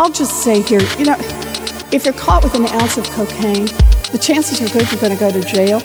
I'll 0.00 0.12
just 0.12 0.44
say 0.44 0.62
here, 0.62 0.80
you 0.96 1.06
know, 1.06 1.16
if 1.90 2.04
you're 2.04 2.14
caught 2.14 2.44
with 2.44 2.54
an 2.54 2.66
ounce 2.66 2.98
of 2.98 3.04
cocaine, 3.10 3.66
the 4.12 4.18
chances 4.22 4.62
are 4.62 4.72
good 4.72 4.88
you're 4.92 5.00
going 5.00 5.12
to 5.12 5.18
go 5.18 5.32
to 5.32 5.40
jail. 5.40 5.78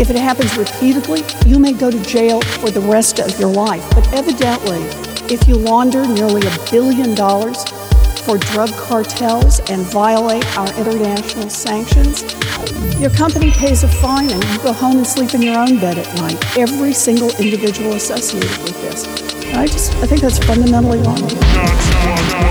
If 0.00 0.08
it 0.08 0.16
happens 0.16 0.56
repeatedly, 0.56 1.24
you 1.44 1.58
may 1.58 1.74
go 1.74 1.90
to 1.90 2.02
jail 2.04 2.40
for 2.40 2.70
the 2.70 2.80
rest 2.80 3.20
of 3.20 3.38
your 3.38 3.50
life. 3.52 3.86
But 3.90 4.10
evidently, 4.14 4.80
if 5.32 5.46
you 5.46 5.56
launder 5.56 6.06
nearly 6.06 6.40
a 6.46 6.70
billion 6.70 7.14
dollars 7.14 7.62
for 8.24 8.38
drug 8.38 8.70
cartels 8.70 9.60
and 9.68 9.82
violate 9.82 10.46
our 10.56 10.72
international 10.78 11.50
sanctions, 11.50 12.22
your 12.98 13.10
company 13.10 13.50
pays 13.50 13.84
a 13.84 13.88
fine 13.88 14.30
and 14.30 14.42
you 14.42 14.58
go 14.60 14.72
home 14.72 14.96
and 14.96 15.06
sleep 15.06 15.34
in 15.34 15.42
your 15.42 15.58
own 15.58 15.78
bed 15.78 15.98
at 15.98 16.16
night. 16.16 16.56
Every 16.56 16.94
single 16.94 17.28
individual 17.36 17.92
associated 17.92 18.56
with 18.62 18.80
this. 18.80 19.04
And 19.44 19.58
I 19.58 19.66
just, 19.66 19.92
I 19.96 20.06
think 20.06 20.22
that's 20.22 20.38
fundamentally 20.38 21.00
wrong. 21.00 22.49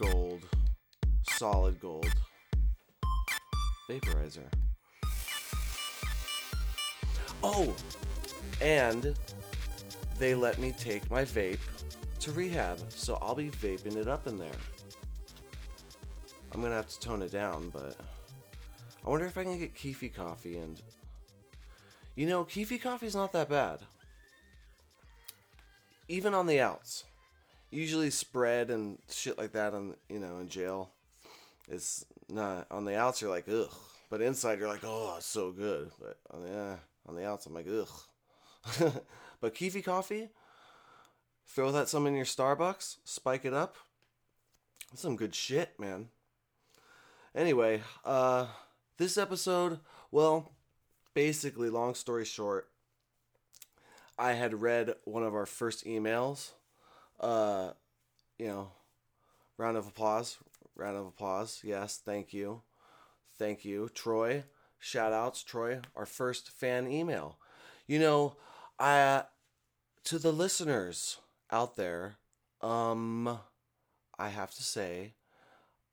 Gold, 0.00 0.42
solid 1.28 1.78
gold 1.78 2.10
vaporizer. 3.90 4.46
Oh, 7.42 7.74
and 8.60 9.14
they 10.18 10.34
let 10.34 10.58
me 10.58 10.72
take 10.78 11.10
my 11.10 11.24
vape 11.24 11.58
to 12.20 12.32
rehab, 12.32 12.78
so 12.90 13.18
I'll 13.20 13.34
be 13.34 13.50
vaping 13.50 13.96
it 13.96 14.08
up 14.08 14.26
in 14.26 14.38
there. 14.38 14.48
I'm 16.52 16.62
gonna 16.62 16.74
have 16.74 16.88
to 16.88 17.00
tone 17.00 17.22
it 17.22 17.32
down, 17.32 17.70
but 17.70 17.96
I 19.04 19.10
wonder 19.10 19.26
if 19.26 19.38
I 19.38 19.44
can 19.44 19.58
get 19.58 19.74
Keefy 19.74 20.14
coffee 20.14 20.58
and. 20.58 20.80
You 22.16 22.26
know, 22.26 22.44
Keefy 22.44 22.80
coffee's 22.80 23.14
not 23.14 23.32
that 23.32 23.48
bad. 23.48 23.78
Even 26.08 26.34
on 26.34 26.46
the 26.46 26.60
outs 26.60 27.04
usually 27.70 28.10
spread 28.10 28.70
and 28.70 28.98
shit 29.08 29.38
like 29.38 29.52
that 29.52 29.74
on 29.74 29.94
you 30.08 30.18
know 30.18 30.38
in 30.38 30.48
jail. 30.48 30.90
It's 31.68 32.04
not 32.28 32.66
on 32.70 32.84
the 32.84 32.96
outs 32.96 33.20
you're 33.20 33.30
like 33.30 33.48
ugh. 33.48 33.72
But 34.08 34.20
inside 34.20 34.58
you're 34.58 34.68
like 34.68 34.84
oh 34.84 35.14
it's 35.16 35.26
so 35.26 35.52
good. 35.52 35.90
But 36.00 36.18
on 36.30 36.42
the 36.42 36.58
uh, 36.58 36.76
on 37.06 37.14
the 37.14 37.26
outs 37.26 37.46
i'm 37.46 37.54
like 37.54 37.66
ugh. 37.68 38.92
But 39.40 39.54
Keefy 39.54 39.82
coffee 39.82 40.28
throw 41.46 41.72
that 41.72 41.88
some 41.88 42.06
in 42.06 42.14
your 42.14 42.26
starbucks 42.26 42.98
spike 43.04 43.46
it 43.46 43.54
up. 43.54 43.76
That's 44.90 45.02
some 45.02 45.16
good 45.16 45.34
shit 45.34 45.78
man. 45.78 46.08
Anyway 47.34 47.82
uh 48.04 48.46
this 48.98 49.16
episode 49.16 49.80
well 50.10 50.52
basically 51.14 51.70
long 51.70 51.94
story 51.94 52.24
short 52.24 52.68
i 54.18 54.32
had 54.32 54.60
read 54.60 54.94
one 55.04 55.22
of 55.22 55.34
our 55.34 55.46
first 55.46 55.84
emails 55.84 56.50
uh, 57.20 57.70
you 58.38 58.48
know, 58.48 58.72
round 59.58 59.76
of 59.76 59.86
applause. 59.86 60.38
Round 60.76 60.96
of 60.96 61.06
applause. 61.06 61.60
Yes, 61.62 62.00
thank 62.04 62.32
you. 62.32 62.62
Thank 63.38 63.64
you. 63.64 63.88
Troy, 63.94 64.44
shout 64.78 65.12
outs, 65.12 65.42
Troy, 65.42 65.80
our 65.96 66.06
first 66.06 66.50
fan 66.50 66.90
email. 66.90 67.38
You 67.86 67.98
know, 67.98 68.36
I 68.78 69.24
to 70.04 70.18
the 70.18 70.32
listeners 70.32 71.18
out 71.50 71.76
there, 71.76 72.16
um 72.60 73.38
I 74.18 74.28
have 74.28 74.54
to 74.56 74.62
say, 74.62 75.14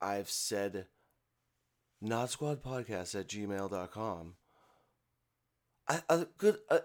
I've 0.00 0.30
said 0.30 0.86
not 2.00 2.30
squad 2.30 2.62
podcast 2.62 3.18
at 3.18 3.28
gmail.com. 3.28 4.34
I, 5.88 6.02
a 6.10 6.26
good 6.36 6.58
uh, 6.70 6.80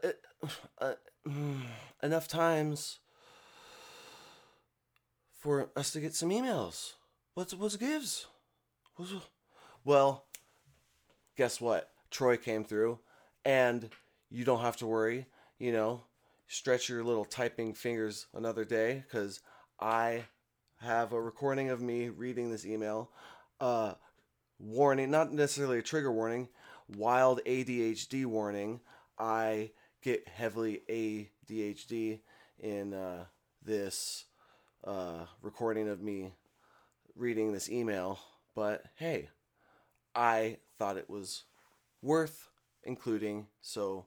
uh, 0.81 0.93
uh, 1.27 1.33
enough 2.01 2.27
times 2.29 2.99
for 5.43 5.69
us 5.75 5.91
to 5.91 5.99
get 5.99 6.15
some 6.15 6.29
emails. 6.29 6.93
What's 7.33 7.53
what's 7.53 7.75
gives? 7.75 8.27
What's, 8.95 9.11
well, 9.83 10.23
guess 11.35 11.59
what? 11.59 11.89
Troy 12.09 12.37
came 12.37 12.63
through, 12.63 12.99
and 13.43 13.89
you 14.29 14.45
don't 14.45 14.61
have 14.61 14.77
to 14.77 14.87
worry. 14.87 15.25
You 15.59 15.73
know, 15.73 16.03
stretch 16.47 16.87
your 16.87 17.03
little 17.03 17.25
typing 17.25 17.73
fingers 17.73 18.27
another 18.33 18.63
day 18.63 19.03
because 19.05 19.41
I 19.81 20.23
have 20.79 21.11
a 21.11 21.21
recording 21.21 21.71
of 21.71 21.81
me 21.81 22.07
reading 22.07 22.49
this 22.49 22.65
email. 22.65 23.11
Uh, 23.59 23.95
warning, 24.59 25.11
not 25.11 25.33
necessarily 25.33 25.79
a 25.79 25.83
trigger 25.83 26.11
warning, 26.11 26.47
wild 26.95 27.41
ADHD 27.45 28.25
warning. 28.25 28.79
I 29.19 29.71
get 30.01 30.25
heavily 30.25 30.83
ADHD 31.49 32.21
in 32.59 32.93
uh, 32.93 33.25
this 33.61 34.25
uh, 34.85 35.25
recording 35.41 35.88
of 35.88 36.01
me 36.01 36.33
reading 37.16 37.51
this 37.51 37.69
email, 37.69 38.19
but 38.55 38.83
hey, 38.95 39.29
I 40.16 40.57
thought 40.77 40.97
it 40.97 41.09
was 41.09 41.44
worth 42.01 42.49
including, 42.83 43.47
so 43.61 44.05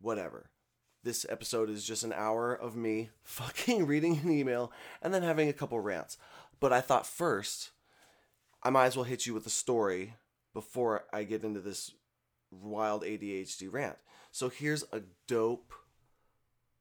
whatever. 0.00 0.50
This 1.02 1.26
episode 1.28 1.68
is 1.68 1.84
just 1.84 2.04
an 2.04 2.12
hour 2.12 2.54
of 2.54 2.76
me 2.76 3.10
fucking 3.22 3.86
reading 3.86 4.20
an 4.22 4.30
email 4.30 4.72
and 5.00 5.12
then 5.12 5.22
having 5.22 5.48
a 5.48 5.54
couple 5.54 5.80
rants. 5.80 6.16
But 6.60 6.72
I 6.72 6.80
thought 6.80 7.06
first, 7.06 7.70
I 8.62 8.70
might 8.70 8.86
as 8.86 8.96
well 8.96 9.04
hit 9.04 9.26
you 9.26 9.34
with 9.34 9.46
a 9.46 9.50
story 9.50 10.14
before 10.54 11.06
I 11.12 11.24
get 11.24 11.42
into 11.42 11.60
this 11.60 11.90
wild 12.50 13.02
ADHD 13.02 13.72
rant. 13.72 13.96
So 14.30 14.48
here's 14.48 14.84
a 14.92 15.02
dope 15.26 15.72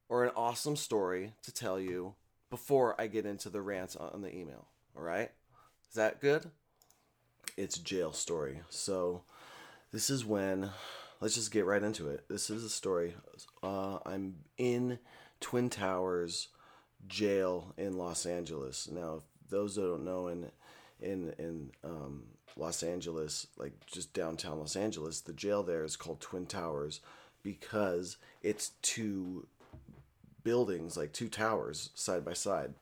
or 0.07 0.23
an 0.23 0.31
awesome 0.35 0.75
story 0.75 1.33
to 1.43 1.51
tell 1.51 1.79
you 1.79 2.15
before 2.51 2.99
I 3.01 3.07
get 3.07 3.25
into 3.25 3.49
the 3.49 3.61
rants 3.61 3.95
on 3.95 4.21
the 4.21 4.35
email. 4.35 4.67
All 4.95 5.01
right? 5.01 5.31
Is 5.89 5.95
that 5.95 6.21
good? 6.21 6.51
It's 7.57 7.79
jail 7.79 8.13
story. 8.13 8.59
So 8.69 9.23
this 9.91 10.11
is 10.11 10.23
when 10.23 10.69
let's 11.19 11.33
just 11.33 11.51
get 11.51 11.65
right 11.65 11.81
into 11.81 12.09
it. 12.09 12.25
This 12.29 12.51
is 12.51 12.63
a 12.63 12.69
story. 12.69 13.15
Uh, 13.63 13.97
I'm 14.05 14.35
in 14.57 14.99
Twin 15.39 15.69
Towers 15.69 16.49
jail 17.07 17.73
in 17.77 17.97
Los 17.97 18.25
Angeles. 18.25 18.87
Now, 18.91 19.23
those 19.49 19.75
that 19.75 19.81
don't 19.81 20.05
know, 20.05 20.27
in 20.27 20.51
in 20.99 21.33
in 21.39 21.71
um, 21.83 22.23
Los 22.57 22.83
Angeles, 22.83 23.47
like 23.57 23.73
just 23.85 24.13
downtown 24.13 24.59
Los 24.59 24.75
Angeles, 24.75 25.21
the 25.21 25.33
jail 25.33 25.63
there 25.63 25.83
is 25.83 25.95
called 25.95 26.19
Twin 26.19 26.45
Towers 26.45 26.99
because 27.43 28.17
it's 28.43 28.71
two 28.81 29.47
buildings, 30.43 30.97
like 30.97 31.13
two 31.13 31.29
towers 31.29 31.89
side 31.95 32.25
by 32.25 32.33
side. 32.33 32.73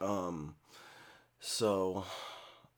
Um, 0.00 0.54
so 1.40 2.04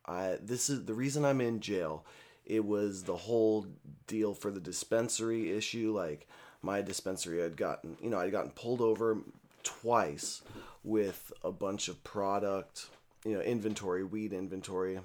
I 0.06 0.38
this 0.40 0.70
is 0.70 0.84
the 0.84 0.94
reason 0.94 1.24
I'm 1.24 1.40
in 1.40 1.60
jail. 1.60 2.04
It 2.46 2.64
was 2.64 3.04
the 3.04 3.16
whole 3.16 3.66
deal 4.06 4.34
for 4.34 4.50
the 4.50 4.60
dispensary 4.60 5.52
issue. 5.52 5.92
Like 5.94 6.26
my 6.62 6.82
dispensary 6.82 7.40
had 7.40 7.56
gotten, 7.56 7.96
you 8.02 8.10
know, 8.10 8.18
I'd 8.18 8.32
gotten 8.32 8.50
pulled 8.50 8.80
over 8.80 9.18
twice 9.62 10.42
with 10.82 11.32
a 11.44 11.52
bunch 11.52 11.88
of 11.88 12.02
product, 12.02 12.86
you 13.24 13.34
know, 13.34 13.40
inventory, 13.40 14.02
weed 14.02 14.32
inventory, 14.32 14.98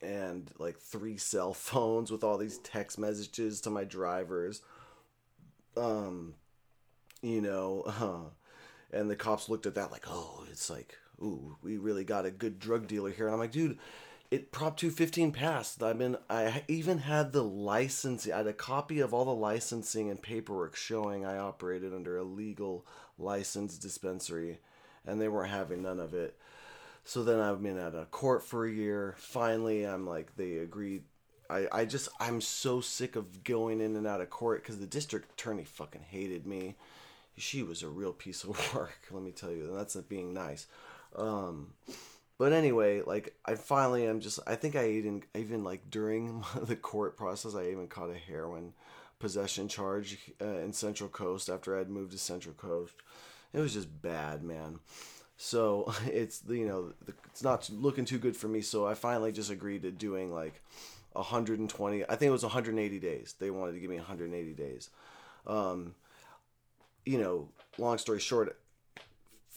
and 0.00 0.50
like 0.58 0.78
three 0.78 1.16
cell 1.16 1.52
phones 1.54 2.10
with 2.10 2.24
all 2.24 2.38
these 2.38 2.58
text 2.58 2.98
messages 2.98 3.60
to 3.62 3.70
my 3.70 3.84
drivers. 3.84 4.62
Um, 5.76 6.34
you 7.24 7.40
know, 7.40 7.82
uh, 7.86 8.96
and 8.96 9.10
the 9.10 9.16
cops 9.16 9.48
looked 9.48 9.66
at 9.66 9.74
that 9.74 9.90
like, 9.90 10.04
oh, 10.08 10.44
it's 10.50 10.70
like, 10.70 10.98
ooh, 11.22 11.56
we 11.62 11.78
really 11.78 12.04
got 12.04 12.26
a 12.26 12.30
good 12.30 12.58
drug 12.58 12.86
dealer 12.86 13.10
here. 13.10 13.26
And 13.26 13.34
I'm 13.34 13.40
like, 13.40 13.52
dude, 13.52 13.78
it 14.30 14.52
Prop 14.52 14.76
215 14.76 15.32
passed. 15.32 15.82
I 15.82 15.92
mean, 15.92 16.16
I 16.28 16.64
even 16.68 16.98
had 16.98 17.32
the 17.32 17.44
license. 17.44 18.28
I 18.28 18.38
had 18.38 18.46
a 18.46 18.52
copy 18.52 19.00
of 19.00 19.14
all 19.14 19.24
the 19.24 19.34
licensing 19.34 20.10
and 20.10 20.20
paperwork 20.20 20.76
showing 20.76 21.24
I 21.24 21.38
operated 21.38 21.94
under 21.94 22.16
a 22.16 22.24
legal 22.24 22.86
licensed 23.18 23.80
dispensary, 23.80 24.58
and 25.06 25.20
they 25.20 25.28
weren't 25.28 25.52
having 25.52 25.82
none 25.82 26.00
of 26.00 26.14
it. 26.14 26.36
So 27.04 27.22
then 27.22 27.38
I've 27.38 27.62
been 27.62 27.78
at 27.78 27.94
a 27.94 28.06
court 28.06 28.42
for 28.42 28.64
a 28.64 28.72
year. 28.72 29.14
Finally, 29.18 29.84
I'm 29.84 30.06
like, 30.06 30.34
they 30.36 30.56
agreed. 30.56 31.04
I, 31.50 31.68
I 31.70 31.84
just, 31.84 32.08
I'm 32.18 32.40
so 32.40 32.80
sick 32.80 33.14
of 33.14 33.44
going 33.44 33.80
in 33.82 33.94
and 33.94 34.06
out 34.06 34.22
of 34.22 34.30
court 34.30 34.62
because 34.62 34.78
the 34.78 34.86
district 34.86 35.32
attorney 35.32 35.64
fucking 35.64 36.06
hated 36.08 36.46
me. 36.46 36.76
She 37.36 37.62
was 37.62 37.82
a 37.82 37.88
real 37.88 38.12
piece 38.12 38.44
of 38.44 38.50
work, 38.74 38.98
let 39.10 39.22
me 39.22 39.32
tell 39.32 39.50
you. 39.50 39.68
And 39.68 39.76
that's 39.76 39.96
not 39.96 40.08
being 40.08 40.32
nice. 40.32 40.66
Um, 41.16 41.74
but 42.38 42.52
anyway, 42.52 43.02
like 43.02 43.34
I 43.44 43.54
finally 43.54 44.06
am 44.06 44.20
just 44.20 44.40
I 44.46 44.56
think 44.56 44.76
I 44.76 44.90
even 44.90 45.22
even 45.34 45.64
like 45.64 45.90
during 45.90 46.44
the 46.62 46.76
court 46.76 47.16
process 47.16 47.54
I 47.54 47.68
even 47.68 47.86
caught 47.86 48.10
a 48.10 48.18
heroin 48.18 48.72
possession 49.18 49.68
charge 49.68 50.18
uh, 50.40 50.58
in 50.58 50.72
Central 50.72 51.08
Coast 51.08 51.48
after 51.48 51.78
I'd 51.78 51.88
moved 51.88 52.12
to 52.12 52.18
Central 52.18 52.54
Coast. 52.54 52.94
It 53.52 53.60
was 53.60 53.72
just 53.72 54.02
bad, 54.02 54.42
man. 54.42 54.80
So 55.36 55.92
it's 56.06 56.42
you 56.48 56.66
know 56.66 56.92
it's 57.26 57.42
not 57.42 57.68
looking 57.70 58.04
too 58.04 58.18
good 58.18 58.36
for 58.36 58.48
me. 58.48 58.60
So 58.60 58.86
I 58.86 58.94
finally 58.94 59.32
just 59.32 59.50
agreed 59.50 59.82
to 59.82 59.92
doing 59.92 60.32
like 60.32 60.60
120. 61.12 62.04
I 62.04 62.16
think 62.16 62.28
it 62.28 62.32
was 62.32 62.42
180 62.42 62.98
days. 62.98 63.34
They 63.38 63.50
wanted 63.50 63.72
to 63.72 63.80
give 63.80 63.90
me 63.90 63.96
180 63.96 64.52
days. 64.54 64.90
Um, 65.46 65.94
you 67.04 67.18
know, 67.18 67.48
long 67.78 67.98
story 67.98 68.20
short, 68.20 68.56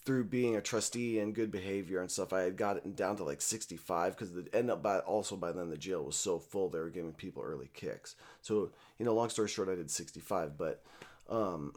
through 0.07 0.23
being 0.23 0.55
a 0.55 0.61
trustee 0.61 1.19
and 1.19 1.35
good 1.35 1.51
behavior 1.51 1.99
and 1.99 2.09
stuff, 2.09 2.31
I 2.31 2.41
had 2.41 2.55
gotten 2.55 2.93
down 2.93 3.17
to 3.17 3.25
like 3.25 3.41
65 3.41 4.15
because 4.15 4.31
the 4.31 4.47
end 4.53 4.71
up 4.71 4.81
by 4.81 4.99
also 4.99 5.35
by 5.35 5.51
then 5.51 5.69
the 5.69 5.77
jail 5.77 6.03
was 6.03 6.15
so 6.15 6.39
full 6.39 6.69
they 6.69 6.79
were 6.79 6.89
giving 6.89 7.11
people 7.11 7.43
early 7.43 7.69
kicks. 7.73 8.15
So 8.41 8.71
you 8.97 9.05
know, 9.05 9.13
long 9.13 9.29
story 9.29 9.49
short, 9.49 9.67
I 9.67 9.75
did 9.75 9.91
65, 9.91 10.57
but 10.57 10.81
um, 11.29 11.73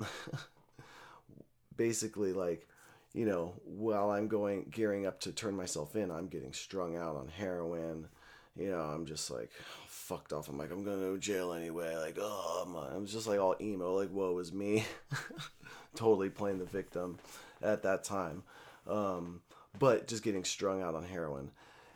basically 1.77 2.33
like 2.33 2.69
you 3.13 3.27
know, 3.27 3.55
while 3.65 4.11
I'm 4.13 4.29
going 4.29 4.67
gearing 4.71 5.07
up 5.07 5.19
to 5.23 5.33
turn 5.33 5.57
myself 5.57 5.97
in, 5.97 6.13
I'm 6.13 6.29
getting 6.29 6.53
strung 6.53 6.97
out 6.97 7.17
on 7.17 7.27
heroin. 7.27 8.07
You 8.57 8.71
know, 8.71 8.81
I'm 8.81 9.07
just 9.07 9.31
like 9.31 9.51
fucked 9.87 10.33
off. 10.33 10.49
I'm 10.49 10.59
like, 10.59 10.71
I'm 10.71 10.85
gonna 10.85 10.97
go 10.97 11.15
to 11.15 11.21
jail 11.21 11.53
anyway. 11.53 11.97
Like, 11.97 12.17
oh, 12.21 12.67
my. 12.69 12.95
I'm 12.95 13.07
just 13.07 13.27
like 13.27 13.41
all 13.41 13.57
emo. 13.61 13.95
Like, 13.95 14.11
whoa, 14.11 14.39
is 14.39 14.53
me. 14.53 14.85
totally 15.95 16.31
playing 16.31 16.59
the 16.59 16.65
victim 16.65 17.19
at 17.63 17.83
that 17.83 18.05
time. 18.05 18.43
Um, 18.89 19.41
but 19.79 20.09
just 20.09 20.23
getting 20.23 20.45
strung 20.45 20.83
out 20.83 20.95
on 20.95 21.05
heroin. 21.05 21.51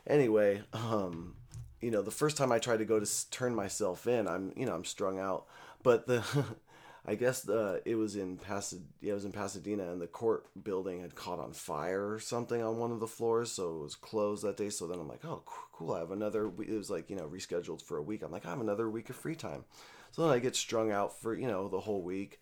Anyway, 0.07 0.61
um, 0.73 1.35
you 1.81 1.91
know, 1.91 2.01
the 2.01 2.11
first 2.11 2.37
time 2.37 2.51
I 2.51 2.59
tried 2.59 2.77
to 2.77 2.85
go 2.85 2.99
to 2.99 3.29
turn 3.31 3.53
myself 3.55 4.07
in, 4.07 4.27
I'm, 4.27 4.53
you 4.55 4.65
know, 4.65 4.73
I'm 4.73 4.85
strung 4.85 5.19
out. 5.19 5.45
But 5.83 6.07
the, 6.07 6.23
I 7.07 7.15
guess 7.15 7.47
uh, 7.47 7.79
it 7.85 7.95
was 7.95 8.15
in 8.15 8.37
Pasadena. 8.37 8.87
Yeah, 8.99 9.11
it 9.11 9.15
was 9.15 9.25
in 9.25 9.31
Pasadena, 9.31 9.91
and 9.91 10.01
the 10.01 10.07
court 10.07 10.47
building 10.63 11.01
had 11.01 11.13
caught 11.13 11.39
on 11.39 11.53
fire 11.53 12.13
or 12.13 12.19
something 12.19 12.63
on 12.63 12.77
one 12.77 12.91
of 12.91 12.99
the 12.99 13.07
floors, 13.07 13.51
so 13.51 13.75
it 13.75 13.83
was 13.83 13.95
closed 13.95 14.43
that 14.43 14.57
day. 14.57 14.69
So 14.69 14.87
then 14.87 14.99
I'm 14.99 15.07
like, 15.07 15.23
oh, 15.23 15.43
cool. 15.45 15.93
I 15.93 15.99
have 15.99 16.11
another. 16.11 16.47
It 16.47 16.75
was 16.75 16.89
like 16.89 17.09
you 17.09 17.15
know 17.15 17.27
rescheduled 17.27 17.83
for 17.83 17.97
a 17.97 18.01
week. 18.01 18.23
I'm 18.23 18.31
like, 18.31 18.45
I 18.45 18.49
have 18.49 18.61
another 18.61 18.89
week 18.89 19.09
of 19.09 19.15
free 19.15 19.35
time. 19.35 19.65
So 20.11 20.23
then 20.23 20.31
I 20.31 20.39
get 20.39 20.55
strung 20.55 20.91
out 20.91 21.19
for 21.19 21.35
you 21.35 21.47
know 21.47 21.67
the 21.67 21.81
whole 21.81 22.01
week, 22.01 22.41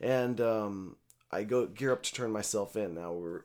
and 0.00 0.40
um, 0.40 0.96
I 1.30 1.44
go 1.44 1.66
gear 1.66 1.92
up 1.92 2.02
to 2.04 2.14
turn 2.14 2.32
myself 2.32 2.76
in. 2.76 2.94
Now 2.94 3.12
we're, 3.12 3.42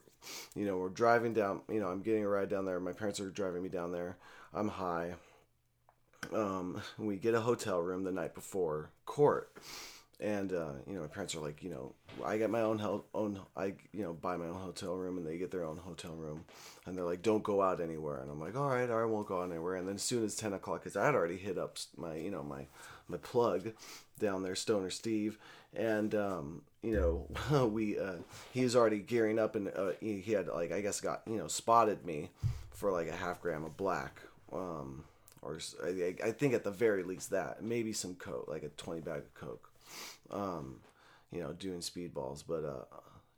you 0.56 0.66
know, 0.66 0.78
we're 0.78 0.90
driving 0.90 1.34
down. 1.34 1.62
You 1.70 1.82
know, 1.82 1.88
I'm 1.88 2.02
getting 2.02 2.24
a 2.24 2.30
ride 2.30 2.50
down 2.50 2.66
there. 2.66 2.80
My 2.80 2.94
parents 2.94 3.20
are 3.20 3.30
driving 3.30 3.62
me 3.62 3.70
down 3.70 3.92
there. 3.92 4.18
I'm 4.54 4.70
high. 4.70 5.16
Um, 6.34 6.82
we 6.98 7.18
get 7.18 7.36
a 7.36 7.42
hotel 7.42 7.82
room 7.82 8.04
the 8.04 8.12
night 8.12 8.34
before 8.34 8.90
court, 9.06 9.52
and 10.20 10.54
uh, 10.54 10.72
you 10.88 10.96
know, 10.96 11.02
my 11.02 11.08
parents 11.08 11.36
are 11.36 11.40
like, 11.40 11.62
you 11.64 11.70
know, 11.70 11.94
I 12.24 12.38
get 12.38 12.50
my 12.50 12.62
own 12.62 12.80
hel- 12.80 13.06
own. 13.14 13.40
I 13.56 13.74
you 13.92 14.04
know 14.04 14.14
buy 14.14 14.38
my 14.38 14.46
own 14.46 14.60
hotel 14.60 14.96
room, 14.96 15.18
and 15.18 15.28
they 15.28 15.38
get 15.38 15.52
their 15.52 15.66
own 15.66 15.78
hotel 15.78 16.16
room, 16.16 16.46
and 16.86 16.98
they're 16.98 17.06
like, 17.06 17.22
don't 17.22 17.44
go 17.44 17.62
out 17.62 17.82
anywhere. 17.82 18.20
And 18.20 18.32
I'm 18.32 18.40
like, 18.40 18.56
all 18.56 18.70
right, 18.70 18.90
right, 18.90 19.06
won't 19.06 19.28
go 19.28 19.42
out 19.42 19.52
anywhere. 19.52 19.76
And 19.76 19.88
then 19.88 19.96
as 19.96 20.04
soon 20.04 20.24
as 20.24 20.36
ten 20.36 20.54
o'clock, 20.54 20.84
because 20.84 20.96
I 20.96 21.06
had 21.06 21.16
already 21.16 21.38
hit 21.38 21.58
up 21.58 21.78
my 21.98 22.16
you 22.16 22.32
know 22.32 22.44
my 22.44 22.66
my 23.08 23.18
plug 23.18 23.72
down 24.20 24.44
there, 24.44 24.56
Stoner 24.56 24.90
Steve, 24.90 25.38
and 25.76 26.16
um, 26.16 26.62
you 26.82 26.96
know, 27.52 27.68
we 27.68 28.00
uh, 28.00 28.16
he 28.54 28.64
was 28.64 28.76
already 28.76 29.00
gearing 29.00 29.40
up, 29.40 29.56
and 29.56 29.70
uh, 29.76 29.92
he, 30.00 30.22
had 30.32 30.48
like 30.48 30.72
I 30.72 30.82
guess 30.82 31.02
got 31.02 31.24
you 31.28 31.38
know 31.38 31.48
spotted 31.48 32.06
me 32.06 32.30
for 32.72 32.92
like 32.92 33.08
a 33.08 33.16
half 33.16 33.42
gram 33.42 33.64
of 33.66 33.76
black, 33.76 34.22
um, 34.54 35.04
or 35.42 35.60
I, 35.84 36.16
I 36.24 36.32
think 36.32 36.54
at 36.54 36.64
the 36.64 36.72
very 36.72 37.04
least 37.04 37.32
that 37.32 37.64
maybe 37.64 37.92
some 37.92 38.16
coke, 38.16 38.48
like 38.48 38.64
a 38.64 38.70
twenty 38.70 39.02
bag 39.02 39.20
of 39.20 39.34
coke, 39.34 39.70
um, 40.32 40.80
you 41.32 41.42
know, 41.42 41.54
doing 41.54 41.80
speedballs, 41.80 42.44
but 42.48 42.64
uh, 42.64 42.86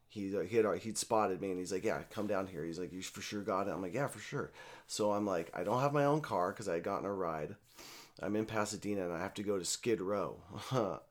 he 0.09 0.35
he 0.47 0.57
had 0.57 0.65
he'd 0.79 0.97
spotted 0.97 1.41
me 1.41 1.49
and 1.49 1.59
he's 1.59 1.71
like, 1.71 1.83
yeah, 1.83 2.01
come 2.09 2.27
down 2.27 2.47
here. 2.47 2.63
He's 2.63 2.79
like, 2.79 2.93
you 2.93 3.01
for 3.01 3.21
sure 3.21 3.41
got 3.41 3.67
it. 3.67 3.71
I'm 3.71 3.81
like, 3.81 3.93
yeah, 3.93 4.07
for 4.07 4.19
sure. 4.19 4.51
So 4.87 5.11
I'm 5.11 5.25
like, 5.25 5.51
I 5.53 5.63
don't 5.63 5.81
have 5.81 5.93
my 5.93 6.05
own 6.05 6.21
car 6.21 6.51
because 6.51 6.67
I 6.67 6.75
had 6.75 6.83
gotten 6.83 7.05
a 7.05 7.13
ride. 7.13 7.55
I'm 8.21 8.35
in 8.35 8.45
Pasadena 8.45 9.05
and 9.05 9.13
I 9.13 9.19
have 9.19 9.35
to 9.35 9.43
go 9.43 9.59
to 9.59 9.65
Skid 9.65 10.01
Row. 10.01 10.37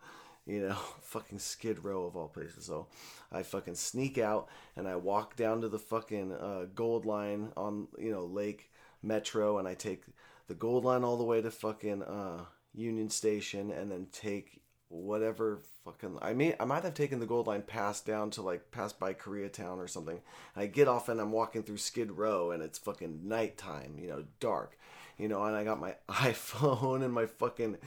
you 0.46 0.68
know, 0.68 0.76
fucking 1.02 1.38
Skid 1.38 1.84
Row 1.84 2.04
of 2.04 2.16
all 2.16 2.28
places. 2.28 2.64
So 2.64 2.86
I 3.30 3.42
fucking 3.42 3.74
sneak 3.74 4.18
out 4.18 4.48
and 4.76 4.88
I 4.88 4.96
walk 4.96 5.36
down 5.36 5.60
to 5.60 5.68
the 5.68 5.78
fucking 5.78 6.32
uh, 6.32 6.66
Gold 6.74 7.04
Line 7.04 7.52
on, 7.56 7.88
you 7.98 8.10
know, 8.10 8.24
Lake 8.24 8.70
Metro 9.02 9.58
and 9.58 9.68
I 9.68 9.74
take 9.74 10.02
the 10.48 10.54
Gold 10.54 10.84
Line 10.84 11.04
all 11.04 11.16
the 11.16 11.24
way 11.24 11.42
to 11.42 11.50
fucking 11.50 12.02
uh, 12.02 12.44
Union 12.74 13.10
Station 13.10 13.70
and 13.70 13.90
then 13.90 14.06
take 14.12 14.62
whatever 14.88 15.58
fucking 15.84 16.18
I 16.22 16.32
mean 16.32 16.54
I 16.60 16.64
might 16.64 16.84
have 16.84 16.94
taken 16.94 17.18
the 17.18 17.26
gold 17.26 17.48
line 17.48 17.62
past 17.62 18.06
down 18.06 18.30
to 18.30 18.42
like 18.42 18.70
past 18.70 19.00
by 19.00 19.14
Koreatown 19.14 19.78
or 19.78 19.88
something. 19.88 20.20
I 20.54 20.66
get 20.66 20.88
off 20.88 21.08
and 21.08 21.20
I'm 21.20 21.32
walking 21.32 21.62
through 21.62 21.78
Skid 21.78 22.12
Row 22.12 22.50
and 22.50 22.62
it's 22.62 22.78
fucking 22.78 23.28
nighttime, 23.28 23.96
you 23.98 24.08
know, 24.08 24.24
dark. 24.40 24.78
You 25.18 25.28
know, 25.28 25.42
and 25.44 25.56
I 25.56 25.64
got 25.64 25.80
my 25.80 25.94
iPhone 26.08 27.02
and 27.02 27.12
my 27.12 27.26
fucking 27.26 27.78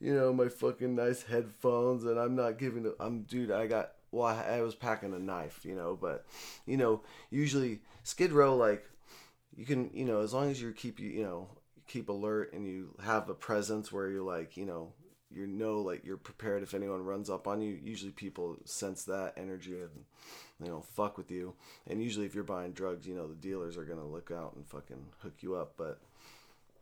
you 0.00 0.14
know, 0.14 0.34
my 0.34 0.48
fucking 0.48 0.94
nice 0.94 1.22
headphones, 1.22 2.04
and 2.04 2.18
I'm 2.18 2.36
not 2.36 2.58
giving. 2.58 2.86
i 2.86 3.04
I'm 3.04 3.22
dude. 3.22 3.50
I 3.50 3.66
got. 3.66 3.92
Well, 4.10 4.26
I, 4.26 4.58
I 4.58 4.60
was 4.60 4.74
packing 4.74 5.14
a 5.14 5.18
knife, 5.18 5.64
you 5.64 5.74
know, 5.74 5.98
but 6.00 6.26
you 6.66 6.76
know, 6.76 7.00
usually 7.30 7.80
Skid 8.02 8.30
Row, 8.30 8.54
like 8.54 8.84
you 9.56 9.64
can, 9.64 9.90
you 9.94 10.04
know, 10.04 10.20
as 10.20 10.34
long 10.34 10.50
as 10.50 10.60
you 10.60 10.70
keep 10.72 11.00
you, 11.00 11.08
you 11.08 11.22
know, 11.22 11.48
keep 11.88 12.10
alert 12.10 12.52
and 12.52 12.66
you 12.66 12.94
have 13.02 13.30
a 13.30 13.34
presence 13.34 13.90
where 13.90 14.10
you're 14.10 14.22
like, 14.22 14.56
you 14.56 14.66
know, 14.66 14.92
you 15.34 15.46
know, 15.46 15.80
like 15.80 16.04
you're 16.04 16.16
prepared 16.16 16.62
if 16.62 16.74
anyone 16.74 17.04
runs 17.04 17.28
up 17.28 17.46
on 17.48 17.60
you. 17.60 17.78
Usually 17.82 18.12
people 18.12 18.56
sense 18.64 19.04
that 19.04 19.34
energy 19.36 19.80
and 19.80 20.04
you 20.62 20.68
know 20.68 20.80
fuck 20.80 21.18
with 21.18 21.30
you. 21.30 21.54
And 21.86 22.02
usually 22.02 22.26
if 22.26 22.34
you're 22.34 22.44
buying 22.44 22.72
drugs, 22.72 23.06
you 23.06 23.14
know 23.14 23.26
the 23.26 23.34
dealers 23.34 23.76
are 23.76 23.84
gonna 23.84 24.06
look 24.06 24.30
out 24.30 24.54
and 24.54 24.66
fucking 24.66 25.04
hook 25.22 25.34
you 25.40 25.56
up. 25.56 25.74
But 25.76 25.98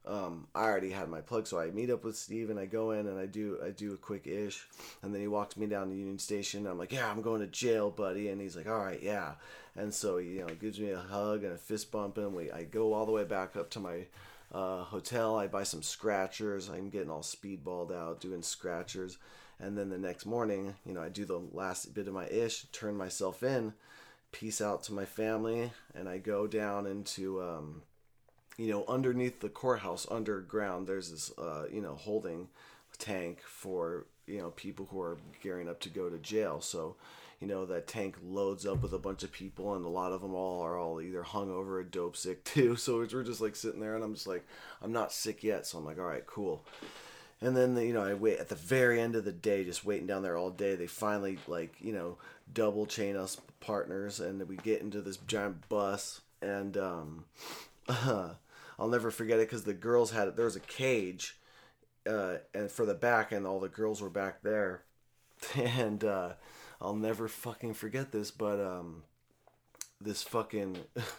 um, 0.05 0.49
I 0.55 0.63
already 0.65 0.91
had 0.91 1.09
my 1.09 1.21
plug, 1.21 1.47
so 1.47 1.61
I 1.61 1.71
meet 1.71 1.91
up 1.91 2.03
with 2.03 2.17
Steve 2.17 2.51
and 2.51 2.59
I 2.59 2.67
go 2.67 2.91
in 2.91 3.07
and 3.07 3.19
I 3.19 3.27
do 3.27 3.59
I 3.65 3.71
do 3.71 3.95
a 3.95 3.97
quick 3.97 4.27
ish, 4.27 4.67
and 5.03 5.15
then 5.15 5.21
he 5.21 5.29
walks 5.29 5.57
me 5.57 5.67
down 5.67 5.89
to 5.89 5.95
Union 5.95 6.19
Station. 6.19 6.67
I'm 6.67 6.79
like, 6.79 6.93
yeah, 6.93 7.11
I'm 7.11 7.23
going 7.23 7.41
to 7.41 7.47
jail, 7.47 7.91
buddy, 7.91 8.29
and 8.29 8.41
he's 8.41 8.57
like, 8.57 8.69
all 8.69 8.79
right, 8.79 9.03
yeah, 9.03 9.33
and 9.77 9.95
so 9.95 10.19
he, 10.19 10.31
you 10.31 10.41
know 10.41 10.55
gives 10.55 10.81
me 10.81 10.91
a 10.91 10.99
hug 10.99 11.45
and 11.45 11.53
a 11.53 11.59
fist 11.59 11.93
bump, 11.93 12.19
and 12.19 12.35
we 12.35 12.51
I 12.51 12.65
go 12.65 12.93
all 12.93 13.07
the 13.07 13.13
way 13.13 13.25
back 13.25 13.57
up 13.57 13.71
to 13.71 13.81
my 13.81 14.07
uh, 14.53 14.85
hotel. 14.85 15.39
I 15.39 15.47
buy 15.47 15.63
some 15.65 15.83
scratchers. 15.83 16.69
I'm 16.69 16.91
getting 16.91 17.11
all 17.11 17.23
speedballed 17.23 17.93
out 17.93 18.21
doing 18.21 18.43
scratchers, 18.43 19.19
and 19.59 19.77
then 19.77 19.91
the 19.91 19.99
next 19.99 20.27
morning, 20.27 20.75
you 20.85 20.93
know, 20.93 21.03
I 21.03 21.09
do 21.09 21.25
the 21.25 21.43
last 21.53 21.95
bit 21.95 22.09
of 22.09 22.15
my 22.15 22.27
ish, 22.29 22.67
turn 22.73 22.97
myself 22.97 23.43
in, 23.43 23.73
peace 24.31 24.61
out 24.61 24.83
to 24.85 24.93
my 24.93 25.05
family, 25.05 25.73
and 25.95 26.09
I 26.09 26.19
go 26.19 26.47
down 26.47 26.87
into 26.87 27.43
um, 27.43 27.83
you 28.57 28.71
know, 28.71 28.85
underneath 28.87 29.41
the 29.41 29.49
courthouse 29.49 30.07
underground, 30.11 30.87
there's 30.87 31.11
this, 31.11 31.33
uh, 31.39 31.65
you 31.73 31.81
know, 31.81 31.95
holding 31.95 32.49
tank 32.99 33.41
for, 33.45 34.07
you 34.27 34.39
know, 34.39 34.51
people 34.51 34.87
who 34.91 35.01
are 35.01 35.19
gearing 35.43 35.69
up 35.69 35.81
to 35.81 35.89
go 35.89 36.09
to 36.09 36.19
jail. 36.19 36.61
So, 36.61 36.97
you 37.43 37.49
know 37.49 37.67
that 37.67 37.89
tank 37.89 38.17
loads 38.25 38.65
up 38.65 38.83
with 38.83 38.93
a 38.93 38.99
bunch 38.99 39.23
of 39.23 39.33
people 39.33 39.75
and 39.75 39.85
a 39.85 39.89
lot 39.89 40.13
of 40.13 40.23
them 40.23 40.33
all 40.35 40.63
are 40.63 40.79
all 40.79 41.01
either 41.01 41.23
hungover 41.23 41.81
or 41.81 41.83
dope 41.83 42.17
sick 42.17 42.45
too. 42.45 42.77
So 42.77 42.97
we're 42.97 43.25
just 43.25 43.41
like 43.41 43.57
sitting 43.57 43.81
there 43.81 43.95
and 43.95 44.05
i'm 44.05 44.15
just 44.15 44.27
like 44.29 44.47
i'm 44.81 44.93
not 44.93 45.13
sick 45.13 45.43
yet. 45.43 45.67
So 45.67 45.79
i'm 45.79 45.85
like 45.85 45.99
all 45.99 46.05
right 46.05 46.27
cool. 46.27 46.65
And 47.41 47.57
then 47.57 47.77
you 47.77 47.93
know 47.93 48.05
i 48.05 48.15
wait 48.15 48.39
at 48.39 48.49
the 48.49 48.55
very 48.55 49.01
end 49.01 49.17
of 49.17 49.25
the 49.25 49.33
day 49.33 49.65
just 49.65 49.85
waiting 49.85 50.07
down 50.07 50.23
there 50.23 50.37
all 50.37 50.51
day 50.51 50.77
they 50.77 50.87
finally 50.87 51.39
like 51.49 51.75
you 51.81 51.93
know 51.93 52.17
double 52.55 52.87
chain 52.87 53.17
us 53.17 53.37
partners 53.61 54.21
and 54.21 54.49
we 54.49 54.57
get 54.57 54.81
into 54.81 55.01
this 55.01 55.17
giant 55.17 55.69
bus 55.69 56.21
and 56.41 56.77
um 56.77 57.25
i'll 57.89 58.89
never 58.89 59.11
forget 59.11 59.39
it 59.39 59.49
because 59.49 59.65
the 59.65 59.75
girls 59.75 60.13
had 60.13 60.37
there 60.37 60.45
was 60.45 60.57
a 60.57 60.61
cage 60.61 61.37
uh, 62.09 62.37
and 62.55 62.71
for 62.71 62.87
the 62.87 62.95
back 62.95 63.33
and 63.33 63.47
all 63.47 63.61
the 63.61 63.69
girls 63.69 64.01
were 64.01 64.11
back 64.11 64.43
there. 64.43 64.83
And 65.57 66.05
uh, 66.05 66.35
I'll 66.83 66.97
never 66.97 67.29
fucking 67.29 67.75
forget 67.75 68.11
this, 68.11 68.33
but 68.33 68.61
um, 68.61 69.05
this 70.01 70.23
fucking 70.25 70.79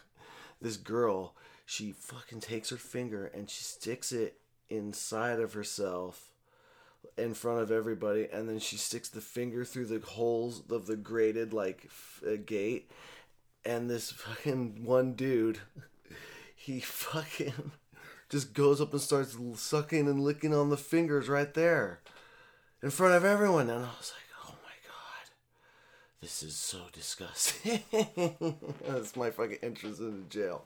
this 0.61 0.75
girl, 0.75 1.35
she 1.65 1.93
fucking 1.93 2.41
takes 2.41 2.69
her 2.69 2.77
finger 2.77 3.31
and 3.33 3.49
she 3.49 3.63
sticks 3.63 4.11
it 4.11 4.39
inside 4.69 5.39
of 5.39 5.53
herself 5.53 6.33
in 7.17 7.33
front 7.33 7.61
of 7.61 7.71
everybody, 7.71 8.27
and 8.31 8.49
then 8.49 8.59
she 8.59 8.75
sticks 8.75 9.09
the 9.09 9.21
finger 9.21 9.63
through 9.63 9.85
the 9.85 9.99
holes 9.99 10.63
of 10.69 10.87
the 10.87 10.95
grated 10.95 11.53
like 11.53 11.83
f- 11.85 12.23
uh, 12.27 12.35
gate, 12.45 12.91
and 13.65 13.89
this 13.89 14.11
fucking 14.11 14.83
one 14.83 15.13
dude, 15.13 15.59
he 16.55 16.79
fucking 16.79 17.71
just 18.29 18.53
goes 18.53 18.81
up 18.81 18.91
and 18.93 19.01
starts 19.01 19.37
sucking 19.55 20.07
and 20.07 20.21
licking 20.21 20.53
on 20.53 20.69
the 20.69 20.77
fingers 20.77 21.29
right 21.29 21.53
there 21.53 21.99
in 22.81 22.89
front 22.89 23.13
of 23.13 23.23
everyone, 23.23 23.69
and 23.69 23.85
I 23.85 23.89
was 23.97 24.13
like 24.15 24.22
this 26.23 26.41
is 26.41 26.55
so 26.55 26.77
disgusting. 26.93 27.81
That's 28.87 29.17
my 29.17 29.29
fucking 29.29 29.57
entrance 29.61 29.99
into 29.99 30.23
jail. 30.29 30.63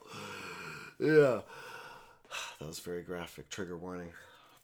Yeah. 1.00 1.42
That 2.60 2.68
was 2.68 2.80
very 2.80 3.02
graphic. 3.02 3.50
Trigger 3.50 3.78
warning. 3.78 4.12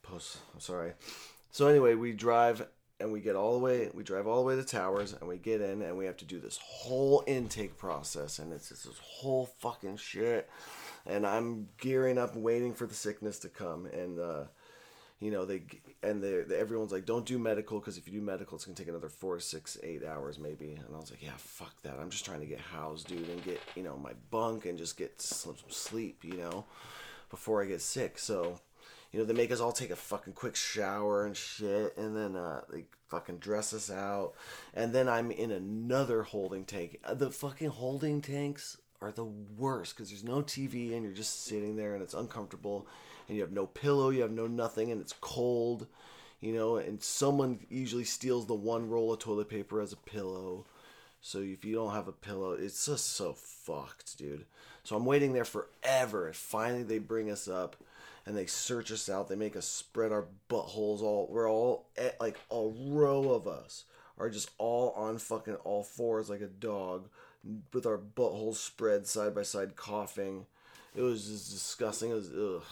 Post. 0.03 0.37
I'm 0.53 0.59
sorry. 0.59 0.91
So 1.49 1.67
anyway, 1.67 1.95
we 1.95 2.11
drive 2.11 2.67
and 2.99 3.11
we 3.11 3.21
get 3.21 3.35
all 3.35 3.53
the 3.53 3.63
way. 3.63 3.89
We 3.93 4.03
drive 4.03 4.27
all 4.27 4.43
the 4.43 4.47
way 4.47 4.55
to 4.55 4.63
Towers 4.63 5.13
and 5.13 5.27
we 5.27 5.37
get 5.37 5.61
in 5.61 5.81
and 5.81 5.97
we 5.97 6.05
have 6.05 6.17
to 6.17 6.25
do 6.25 6.39
this 6.39 6.59
whole 6.61 7.23
intake 7.25 7.77
process 7.77 8.37
and 8.37 8.53
it's 8.53 8.69
just 8.69 8.83
this 8.85 8.99
whole 9.01 9.47
fucking 9.59 9.97
shit. 9.97 10.47
And 11.07 11.25
I'm 11.25 11.69
gearing 11.79 12.19
up, 12.19 12.35
waiting 12.35 12.73
for 12.75 12.85
the 12.85 12.93
sickness 12.93 13.39
to 13.39 13.49
come 13.49 13.87
and. 13.87 14.19
uh 14.19 14.43
you 15.19 15.31
know 15.31 15.45
they 15.45 15.63
and 16.01 16.21
they, 16.21 16.43
everyone's 16.55 16.91
like 16.91 17.05
don't 17.05 17.25
do 17.25 17.39
medical 17.39 17.79
because 17.79 17.97
if 17.97 18.07
you 18.07 18.13
do 18.13 18.21
medical 18.25 18.55
it's 18.55 18.65
gonna 18.65 18.75
take 18.75 18.87
another 18.87 19.09
four 19.09 19.39
six 19.39 19.77
eight 19.83 20.03
hours 20.03 20.37
maybe. 20.37 20.71
And 20.73 20.93
i 20.93 20.99
was 20.99 21.11
like 21.11 21.23
yeah 21.23 21.37
fuck 21.37 21.73
that. 21.83 21.97
I'm 21.99 22.09
just 22.09 22.25
trying 22.25 22.41
to 22.41 22.45
get 22.45 22.59
housed 22.59 23.07
dude 23.07 23.29
and 23.29 23.43
get 23.43 23.59
you 23.75 23.83
know 23.83 23.97
my 23.97 24.11
bunk 24.31 24.65
and 24.65 24.77
just 24.77 24.97
get 24.97 25.21
some 25.21 25.55
sleep 25.69 26.23
you 26.23 26.37
know 26.37 26.65
before 27.29 27.63
i 27.63 27.65
get 27.65 27.81
sick. 27.81 28.19
So 28.19 28.59
you 29.11 29.19
know 29.19 29.25
they 29.25 29.33
make 29.33 29.51
us 29.51 29.59
all 29.59 29.71
take 29.71 29.91
a 29.91 29.95
fucking 29.95 30.33
quick 30.33 30.55
shower 30.55 31.25
and 31.25 31.37
shit 31.37 31.95
and 31.97 32.15
then 32.15 32.35
uh, 32.35 32.61
they 32.71 32.85
fucking 33.07 33.37
dress 33.37 33.73
us 33.73 33.89
out. 33.91 34.33
And 34.73 34.91
then 34.91 35.07
i'm 35.07 35.31
in 35.31 35.51
another 35.51 36.23
holding 36.23 36.65
tank. 36.65 36.99
Uh, 37.05 37.13
the 37.13 37.31
fucking 37.31 37.69
holding 37.69 38.21
tanks 38.21 38.77
are 39.01 39.11
the 39.11 39.25
worst 39.25 39.95
because 39.95 40.09
there's 40.09 40.23
no 40.23 40.41
tv 40.41 40.93
and 40.93 41.03
you're 41.03 41.13
just 41.13 41.43
sitting 41.45 41.75
there 41.75 41.93
and 41.93 42.01
it's 42.01 42.13
uncomfortable 42.13 42.87
and 43.27 43.37
you 43.37 43.43
have 43.43 43.51
no 43.51 43.65
pillow, 43.65 44.09
you 44.09 44.21
have 44.21 44.31
no 44.31 44.47
nothing, 44.47 44.91
and 44.91 45.01
it's 45.01 45.15
cold, 45.21 45.87
you 46.41 46.53
know, 46.53 46.77
and 46.77 47.01
someone 47.01 47.59
usually 47.69 48.03
steals 48.03 48.45
the 48.45 48.53
one 48.53 48.89
roll 48.89 49.13
of 49.13 49.19
toilet 49.19 49.49
paper 49.49 49.81
as 49.81 49.93
a 49.93 49.97
pillow. 49.97 50.65
So 51.21 51.39
if 51.39 51.63
you 51.63 51.73
don't 51.73 51.93
have 51.93 52.09
a 52.09 52.13
pillow, 52.13 52.51
it's 52.51 52.85
just 52.85 53.11
so 53.15 53.33
fucked, 53.33 54.17
dude. 54.17 54.45
So 54.83 54.97
I'm 54.97 55.05
waiting 55.05 55.31
there 55.31 55.45
forever, 55.45 56.27
and 56.27 56.35
finally 56.35 56.83
they 56.83 56.99
bring 56.99 57.31
us 57.31 57.47
up, 57.47 57.77
and 58.25 58.35
they 58.35 58.45
search 58.45 58.91
us 58.91 59.09
out. 59.09 59.29
They 59.29 59.35
make 59.35 59.55
us 59.55 59.65
spread 59.65 60.11
our 60.11 60.25
buttholes 60.49 61.01
all. 61.01 61.29
We're 61.31 61.49
all 61.49 61.85
at, 61.97 62.19
like 62.19 62.39
a 62.51 62.61
row 62.61 63.31
of 63.31 63.47
us 63.47 63.85
are 64.17 64.29
just 64.29 64.51
all 64.57 64.91
on 64.91 65.17
fucking 65.17 65.55
all 65.63 65.83
fours 65.83 66.29
like 66.29 66.41
a 66.41 66.47
dog, 66.47 67.07
with 67.73 67.85
our 67.85 67.97
buttholes 67.97 68.55
spread 68.55 69.07
side 69.07 69.33
by 69.33 69.43
side, 69.43 69.75
coughing. 69.75 70.45
It 70.95 71.01
was 71.01 71.25
just 71.25 71.51
disgusting. 71.51 72.11
It 72.11 72.15
was 72.15 72.31
ugh 72.31 72.63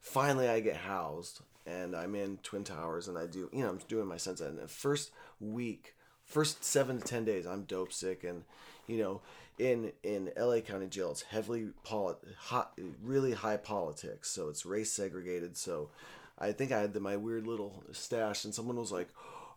finally 0.00 0.48
I 0.48 0.60
get 0.60 0.76
housed 0.76 1.40
and 1.66 1.94
I'm 1.94 2.14
in 2.14 2.38
Twin 2.42 2.64
Towers 2.64 3.08
and 3.08 3.18
I 3.18 3.26
do, 3.26 3.48
you 3.52 3.62
know, 3.62 3.70
I'm 3.70 3.80
doing 3.88 4.06
my 4.06 4.16
sense. 4.16 4.40
And 4.40 4.58
the 4.58 4.68
first 4.68 5.10
week, 5.40 5.94
first 6.24 6.64
seven 6.64 6.98
to 6.98 7.04
10 7.04 7.24
days, 7.24 7.46
I'm 7.46 7.62
dope 7.62 7.92
sick. 7.92 8.24
And, 8.24 8.44
you 8.86 8.98
know, 8.98 9.20
in, 9.58 9.92
in 10.02 10.30
LA 10.36 10.60
County 10.60 10.86
Jail, 10.86 11.10
it's 11.10 11.22
heavily, 11.22 11.68
polit- 11.84 12.18
hot, 12.38 12.72
really 13.02 13.32
high 13.32 13.56
politics. 13.56 14.30
So 14.30 14.48
it's 14.48 14.64
race 14.64 14.90
segregated. 14.92 15.56
So 15.56 15.90
I 16.38 16.52
think 16.52 16.72
I 16.72 16.80
had 16.80 16.94
the, 16.94 17.00
my 17.00 17.16
weird 17.16 17.46
little 17.46 17.82
stash 17.92 18.44
and 18.44 18.54
someone 18.54 18.76
was 18.76 18.92
like, 18.92 19.08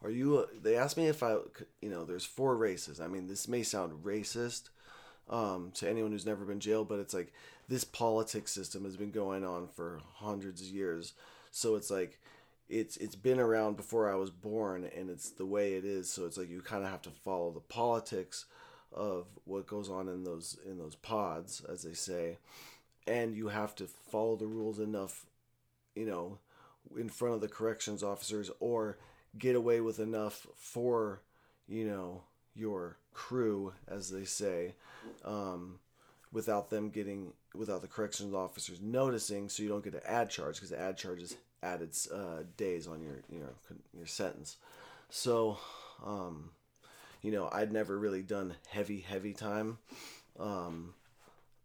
are 0.04 0.10
you, 0.10 0.48
they 0.62 0.76
asked 0.76 0.98
me 0.98 1.08
if 1.08 1.22
I, 1.22 1.38
you 1.82 1.90
know, 1.90 2.04
there's 2.04 2.26
four 2.26 2.58
races. 2.58 3.00
I 3.00 3.08
mean, 3.08 3.28
this 3.28 3.48
may 3.48 3.62
sound 3.62 4.04
racist, 4.04 4.70
um, 5.30 5.72
to 5.76 5.90
anyone 5.90 6.12
who's 6.12 6.26
never 6.26 6.46
been 6.46 6.60
jailed, 6.60 6.90
but 6.90 7.00
it's 7.00 7.14
like 7.14 7.34
this 7.70 7.84
politics 7.84 8.52
system 8.52 8.84
has 8.84 8.98
been 8.98 9.12
going 9.12 9.44
on 9.46 9.68
for 9.68 10.02
hundreds 10.16 10.62
of 10.62 10.68
years. 10.68 11.14
So 11.52 11.76
it's 11.76 11.90
like 11.90 12.20
it's 12.70 12.98
it's 12.98 13.16
been 13.16 13.40
around 13.40 13.78
before 13.78 14.12
I 14.12 14.16
was 14.16 14.30
born, 14.30 14.90
and 14.96 15.10
it's 15.10 15.30
the 15.30 15.46
way 15.46 15.74
it 15.74 15.86
is. 15.86 16.10
So 16.10 16.26
it's 16.26 16.38
like 16.38 16.50
you 16.50 16.62
kind 16.62 16.84
of 16.84 16.90
have 16.90 17.02
to 17.04 17.10
follow 17.10 17.52
the 17.52 17.60
politics 17.60 18.46
of 18.94 19.28
what 19.46 19.68
goes 19.68 19.90
on 19.90 20.08
in 20.08 20.24
those 20.24 20.58
in 20.66 20.78
those 20.78 20.96
pods, 20.96 21.64
as 21.70 21.84
they 21.84 21.94
say, 21.94 22.38
and 23.08 23.36
you 23.36 23.50
have 23.50 23.76
to 23.76 23.86
follow 23.86 24.36
the 24.36 24.48
rules 24.48 24.80
enough, 24.80 25.26
you 25.96 26.06
know, 26.06 26.40
in 26.98 27.10
front 27.10 27.36
of 27.36 27.42
the 27.42 27.48
corrections 27.48 28.04
officers, 28.04 28.50
or 28.60 28.98
get 29.38 29.56
away 29.56 29.82
with 29.82 30.00
enough 30.00 30.48
for 30.56 31.22
you 31.68 31.86
know 31.86 32.22
your 32.56 32.98
crew, 33.14 33.74
as 33.88 34.10
they 34.10 34.26
say, 34.26 34.74
um, 35.26 35.80
without 36.32 36.70
them 36.70 36.90
getting, 36.90 37.34
without 37.56 37.82
the 37.82 37.88
corrections 37.88 38.34
officers 38.34 38.80
noticing, 38.82 39.50
so 39.50 39.64
you 39.64 39.70
don't 39.70 39.84
get 39.84 39.94
an 39.94 40.02
ad 40.06 40.30
charge 40.30 40.56
because 40.56 40.70
the 40.70 40.80
ad 40.80 40.98
charge 40.98 41.22
added 41.64 41.96
uh, 42.14 42.44
days 42.58 42.88
on 42.88 43.02
your, 43.02 43.22
you 43.30 43.40
know, 43.40 43.78
your 43.96 44.08
sentence. 44.08 44.58
So, 45.10 45.58
um, 46.06 46.52
you 47.22 47.32
know, 47.32 47.50
I'd 47.52 47.72
never 47.72 47.98
really 47.98 48.22
done 48.22 48.56
heavy, 48.70 49.00
heavy 49.02 49.34
time. 49.34 49.78
Um, 50.40 50.94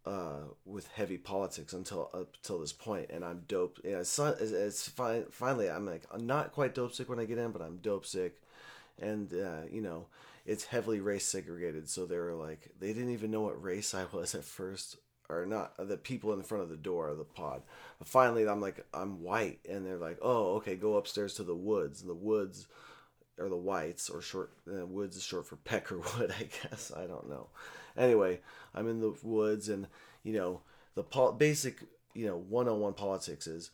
uh, 0.07 0.45
with 0.65 0.87
heavy 0.93 1.19
politics 1.19 1.73
until 1.73 2.09
up 2.15 2.37
till 2.43 2.61
this 2.61 2.73
point, 2.73 3.11
and 3.11 3.25
I'm 3.25 3.43
dope. 3.49 3.81
Yeah, 3.85 3.99
it's, 3.99 4.19
it's, 4.19 4.53
it's 4.53 4.89
fine. 4.89 5.25
Finally, 5.31 5.69
I'm 5.69 5.85
like 5.85 6.03
I'm 6.13 6.27
not 6.27 6.53
quite 6.53 6.75
dope 6.75 6.95
sick 6.95 7.09
when 7.09 7.19
I 7.19 7.25
get 7.25 7.39
in, 7.39 7.51
but 7.51 7.61
I'm 7.61 7.79
dope 7.79 8.07
sick, 8.07 8.41
and 9.01 9.33
uh, 9.33 9.67
you 9.71 9.83
know, 9.83 10.07
it's 10.47 10.65
heavily 10.65 11.01
race 11.01 11.27
segregated. 11.27 11.89
So 11.89 12.07
they 12.07 12.17
were 12.17 12.35
like, 12.35 12.71
they 12.81 12.93
didn't 12.93 13.13
even 13.13 13.31
know 13.31 13.43
what 13.43 13.63
race 13.63 13.95
I 13.95 14.07
was 14.13 14.35
at 14.35 14.45
first, 14.45 14.97
or 15.29 15.45
not. 15.45 15.73
The 15.79 15.97
people 15.97 16.33
in 16.33 16.43
front 16.43 16.65
of 16.65 16.71
the 16.71 16.77
door 16.77 17.09
of 17.09 17.19
the 17.19 17.25
pod. 17.25 17.63
But 17.99 18.09
finally, 18.09 18.49
I'm 18.49 18.61
like, 18.61 18.87
I'm 18.95 19.23
white, 19.23 19.59
and 19.69 19.85
they're 19.85 19.97
like, 19.97 20.19
oh, 20.23 20.57
okay, 20.57 20.77
go 20.77 20.97
upstairs 20.97 21.35
to 21.35 21.43
the 21.43 21.55
woods. 21.55 22.01
And 22.01 22.09
the 22.09 22.15
woods 22.15 22.69
are 23.39 23.49
the 23.49 23.57
whites, 23.57 24.09
or 24.09 24.23
short. 24.23 24.53
Uh, 24.67 24.87
woods 24.87 25.17
is 25.17 25.25
short 25.25 25.47
for 25.47 25.57
peckerwood, 25.57 26.31
I 26.41 26.49
guess. 26.63 26.93
I 26.97 27.07
don't 27.07 27.29
know. 27.29 27.49
Anyway, 27.97 28.41
I'm 28.75 28.89
in 28.89 29.01
the 29.01 29.15
woods, 29.23 29.69
and 29.69 29.89
you 30.23 30.33
know, 30.33 30.61
the 30.95 31.03
basic, 31.39 31.81
you 32.15 32.27
know, 32.27 32.37
one-on-one 32.37 32.95
politics 32.95 33.47
is. 33.47 33.71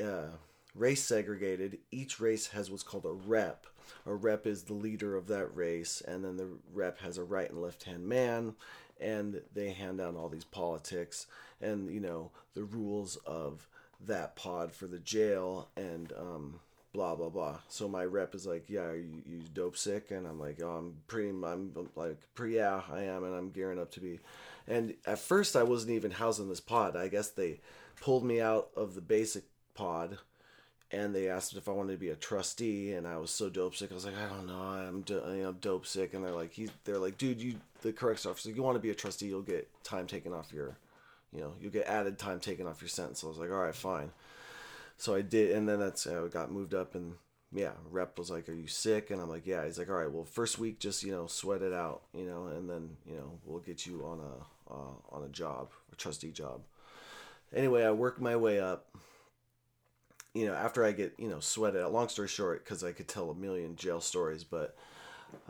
Uh, 0.00 0.28
race 0.74 1.02
segregated. 1.02 1.78
Each 1.90 2.20
race 2.20 2.48
has 2.48 2.70
what's 2.70 2.82
called 2.82 3.04
a 3.04 3.12
rep. 3.12 3.66
A 4.06 4.14
rep 4.14 4.46
is 4.46 4.64
the 4.64 4.74
leader 4.74 5.16
of 5.16 5.26
that 5.28 5.54
race, 5.54 6.02
and 6.06 6.24
then 6.24 6.36
the 6.36 6.48
rep 6.72 7.00
has 7.00 7.18
a 7.18 7.24
right 7.24 7.50
and 7.50 7.60
left 7.60 7.84
hand 7.84 8.06
man, 8.06 8.54
and 9.00 9.40
they 9.54 9.70
hand 9.70 9.98
down 9.98 10.16
all 10.16 10.28
these 10.28 10.44
politics 10.44 11.26
and 11.62 11.90
you 11.90 12.00
know 12.00 12.30
the 12.54 12.64
rules 12.64 13.16
of 13.24 13.68
that 14.04 14.34
pod 14.34 14.72
for 14.72 14.86
the 14.86 14.98
jail 14.98 15.68
and 15.76 16.12
um, 16.18 16.60
blah 16.92 17.14
blah 17.14 17.28
blah. 17.28 17.58
So 17.68 17.88
my 17.88 18.04
rep 18.04 18.34
is 18.34 18.46
like, 18.46 18.68
yeah, 18.68 18.92
you, 18.92 19.22
you 19.24 19.42
dope 19.54 19.76
sick, 19.76 20.10
and 20.10 20.26
I'm 20.26 20.40
like, 20.40 20.60
oh, 20.62 20.68
I'm 20.68 20.96
pretty, 21.06 21.30
I'm 21.30 21.72
like, 21.94 22.18
pretty, 22.34 22.56
yeah, 22.56 22.82
I 22.90 23.02
am, 23.04 23.24
and 23.24 23.34
I'm 23.34 23.50
gearing 23.50 23.78
up 23.78 23.92
to 23.92 24.00
be. 24.00 24.20
And 24.66 24.94
at 25.06 25.18
first, 25.18 25.56
I 25.56 25.62
wasn't 25.62 25.92
even 25.92 26.10
housed 26.10 26.40
in 26.40 26.48
this 26.48 26.60
pod. 26.60 26.96
I 26.96 27.08
guess 27.08 27.30
they 27.30 27.60
pulled 28.00 28.24
me 28.24 28.40
out 28.40 28.70
of 28.76 28.94
the 28.94 29.00
basic 29.00 29.44
pod 29.74 30.18
and 30.92 31.14
they 31.14 31.28
asked 31.28 31.56
if 31.56 31.68
I 31.68 31.72
wanted 31.72 31.92
to 31.92 31.98
be 31.98 32.10
a 32.10 32.16
trustee, 32.16 32.92
and 32.92 33.06
I 33.06 33.16
was 33.16 33.30
so 33.30 33.48
dope 33.48 33.74
sick. 33.74 33.90
I 33.90 33.94
was 33.94 34.04
like, 34.04 34.16
I 34.16 34.28
don't 34.28 34.46
know, 34.46 34.60
I'm 34.60 35.02
do- 35.02 35.22
know, 35.24 35.52
dope 35.52 35.86
sick, 35.86 36.14
and 36.14 36.24
they're 36.24 36.32
like, 36.32 36.52
he's, 36.52 36.70
they're 36.84 36.98
like, 36.98 37.18
dude, 37.18 37.40
you, 37.40 37.56
the 37.80 37.92
correct 37.92 38.26
officer, 38.26 38.50
you 38.50 38.62
want 38.62 38.76
to 38.76 38.80
be 38.80 38.90
a 38.90 38.94
trustee, 38.94 39.26
you'll 39.26 39.42
get 39.42 39.68
time 39.82 40.06
taken 40.06 40.32
off 40.32 40.52
your, 40.52 40.76
you 41.32 41.40
know, 41.40 41.54
you'll 41.60 41.72
get 41.72 41.86
added 41.86 42.18
time 42.18 42.40
taken 42.40 42.66
off 42.66 42.82
your 42.82 42.88
sentence. 42.88 43.20
So 43.20 43.28
I 43.28 43.30
was 43.30 43.38
like, 43.38 43.50
all 43.50 43.56
right, 43.56 43.74
fine. 43.74 44.10
So 44.98 45.14
I 45.14 45.22
did, 45.22 45.56
and 45.56 45.68
then 45.68 45.80
that's 45.80 46.06
I 46.06 46.28
got 46.28 46.52
moved 46.52 46.74
up 46.74 46.94
and 46.94 47.14
yeah, 47.52 47.72
rep 47.90 48.18
was 48.18 48.30
like, 48.30 48.48
"Are 48.48 48.54
you 48.54 48.66
sick?" 48.66 49.10
And 49.10 49.20
I'm 49.20 49.28
like, 49.28 49.46
"Yeah." 49.46 49.64
He's 49.64 49.78
like, 49.78 49.90
"All 49.90 49.96
right, 49.96 50.10
well, 50.10 50.24
first 50.24 50.58
week, 50.58 50.78
just 50.78 51.02
you 51.02 51.12
know, 51.12 51.26
sweat 51.26 51.60
it 51.60 51.72
out, 51.72 52.02
you 52.14 52.24
know, 52.24 52.46
and 52.46 52.68
then 52.68 52.96
you 53.06 53.16
know, 53.16 53.38
we'll 53.44 53.60
get 53.60 53.86
you 53.86 54.04
on 54.06 54.20
a 54.20 54.72
uh, 54.72 54.94
on 55.10 55.24
a 55.24 55.28
job, 55.28 55.70
a 55.92 55.96
trustee 55.96 56.30
job." 56.30 56.62
Anyway, 57.54 57.84
I 57.84 57.90
worked 57.90 58.20
my 58.20 58.36
way 58.36 58.58
up. 58.58 58.86
You 60.34 60.46
know, 60.46 60.54
after 60.54 60.84
I 60.84 60.92
get 60.92 61.14
you 61.18 61.28
know 61.28 61.40
sweated 61.40 61.82
out. 61.82 61.92
Long 61.92 62.08
story 62.08 62.28
short, 62.28 62.64
because 62.64 62.82
I 62.82 62.92
could 62.92 63.08
tell 63.08 63.30
a 63.30 63.34
million 63.34 63.76
jail 63.76 64.00
stories, 64.00 64.44
but 64.44 64.76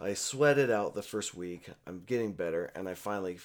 I 0.01 0.15
sweated 0.15 0.71
out 0.71 0.95
the 0.95 1.03
first 1.03 1.35
week. 1.35 1.69
I'm 1.87 2.03
getting 2.07 2.33
better, 2.33 2.71
and 2.75 2.89
I 2.89 2.95
finally 2.95 3.39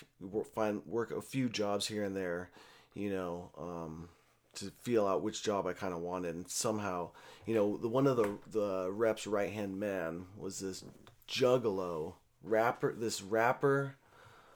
find 0.55 0.81
work 0.85 1.11
a 1.11 1.21
few 1.21 1.49
jobs 1.49 1.87
here 1.87 2.03
and 2.03 2.15
there. 2.15 2.49
You 2.95 3.11
know, 3.11 3.51
um, 3.57 4.09
to 4.55 4.71
feel 4.81 5.05
out 5.05 5.21
which 5.21 5.43
job 5.43 5.67
I 5.67 5.73
kind 5.73 5.93
of 5.93 5.99
wanted, 5.99 6.35
and 6.35 6.49
somehow, 6.49 7.11
you 7.45 7.53
know, 7.53 7.77
the 7.77 7.87
one 7.87 8.07
of 8.07 8.17
the 8.17 8.37
the 8.51 8.91
reps 8.91 9.27
right 9.27 9.51
hand 9.51 9.79
man 9.79 10.25
was 10.37 10.59
this 10.59 10.83
juggalo 11.27 12.13
rapper, 12.43 12.93
this 12.93 13.21
rapper, 13.21 13.95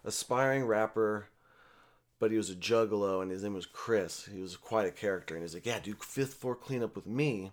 aspiring 0.04 0.66
rapper, 0.66 1.28
but 2.22 2.30
he 2.30 2.38
was 2.38 2.52
a 2.52 2.56
juggalo, 2.56 3.24
and 3.24 3.32
his 3.32 3.42
name 3.42 3.56
was 3.56 3.66
Chris. 3.66 4.30
He 4.32 4.42
was 4.42 4.56
quite 4.56 4.86
a 4.86 4.92
character, 4.92 5.34
and 5.34 5.44
he's 5.44 5.56
like, 5.56 5.66
"Yeah, 5.66 5.80
do 5.80 5.96
fifth 5.96 6.36
floor 6.36 6.56
cleanup 6.56 6.96
with 6.96 7.08
me," 7.08 7.52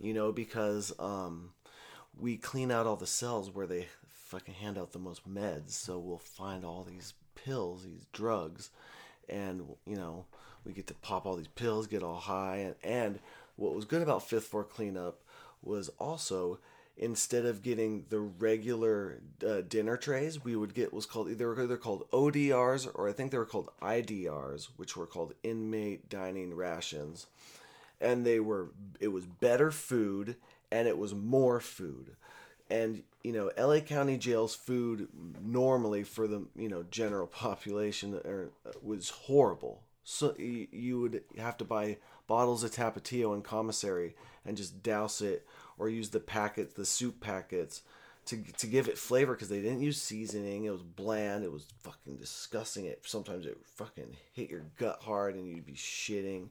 you 0.00 0.12
know, 0.12 0.32
because 0.32 0.92
um, 0.98 1.52
we 2.18 2.36
clean 2.36 2.72
out 2.72 2.86
all 2.86 2.96
the 2.96 3.06
cells 3.06 3.54
where 3.54 3.68
they 3.68 3.86
fucking 4.08 4.54
hand 4.54 4.76
out 4.76 4.90
the 4.90 4.98
most 4.98 5.32
meds, 5.32 5.70
so 5.70 5.96
we'll 6.00 6.18
find 6.18 6.64
all 6.64 6.82
these 6.82 7.14
pills, 7.36 7.84
these 7.84 8.06
drugs, 8.12 8.70
and 9.28 9.62
you 9.86 9.94
know 9.94 10.26
we 10.64 10.72
get 10.72 10.88
to 10.88 10.94
pop 10.94 11.24
all 11.24 11.36
these 11.36 11.46
pills, 11.46 11.86
get 11.86 12.02
all 12.02 12.18
high, 12.18 12.56
and, 12.56 12.74
and 12.82 13.20
what 13.54 13.76
was 13.76 13.84
good 13.84 14.02
about 14.02 14.28
fifth 14.28 14.48
floor 14.48 14.64
cleanup 14.64 15.22
was 15.62 15.88
also 16.00 16.58
instead 17.00 17.46
of 17.46 17.62
getting 17.62 18.04
the 18.10 18.20
regular 18.20 19.22
uh, 19.44 19.62
dinner 19.62 19.96
trays, 19.96 20.44
we 20.44 20.54
would 20.54 20.74
get 20.74 20.92
what's 20.92 21.06
called 21.06 21.30
either 21.30 21.66
they're 21.66 21.78
called 21.78 22.08
ODRs 22.10 22.86
or 22.94 23.08
I 23.08 23.12
think 23.12 23.32
they 23.32 23.38
were 23.38 23.46
called 23.46 23.70
IDRs, 23.80 24.68
which 24.76 24.96
were 24.96 25.06
called 25.06 25.32
inmate 25.42 26.10
dining 26.10 26.54
rations, 26.54 27.26
and 28.02 28.24
they 28.26 28.38
were 28.38 28.68
it 29.00 29.08
was 29.08 29.24
better 29.24 29.70
food 29.70 30.36
and 30.70 30.86
it 30.86 30.98
was 30.98 31.14
more 31.14 31.58
food, 31.58 32.16
and 32.70 33.02
you 33.24 33.32
know 33.32 33.50
LA 33.58 33.80
County 33.80 34.18
Jail's 34.18 34.54
food 34.54 35.08
normally 35.42 36.04
for 36.04 36.28
the 36.28 36.46
you 36.54 36.68
know 36.68 36.84
general 36.90 37.26
population 37.44 38.20
was 38.82 39.08
horrible. 39.08 39.82
So 40.04 40.34
you 40.36 41.00
would 41.00 41.22
have 41.38 41.56
to 41.58 41.64
buy 41.64 41.98
bottles 42.26 42.64
of 42.64 42.72
tapatio 42.72 43.32
and 43.32 43.44
commissary 43.44 44.16
and 44.44 44.56
just 44.56 44.82
douse 44.82 45.20
it 45.20 45.46
or 45.80 45.88
use 45.88 46.10
the 46.10 46.20
packets 46.20 46.74
the 46.74 46.84
soup 46.84 47.20
packets 47.20 47.82
to, 48.26 48.36
to 48.58 48.66
give 48.66 48.86
it 48.86 48.98
flavor 48.98 49.34
because 49.34 49.48
they 49.48 49.62
didn't 49.62 49.80
use 49.80 50.00
seasoning. 50.00 50.64
It 50.64 50.70
was 50.70 50.82
bland. 50.82 51.42
It 51.42 51.50
was 51.50 51.66
fucking 51.82 52.16
disgusting. 52.16 52.84
It 52.84 53.00
sometimes 53.04 53.46
it 53.46 53.58
fucking 53.74 54.16
hit 54.32 54.50
your 54.50 54.66
gut 54.78 55.00
hard 55.02 55.34
and 55.34 55.48
you'd 55.48 55.66
be 55.66 55.72
shitting 55.72 56.48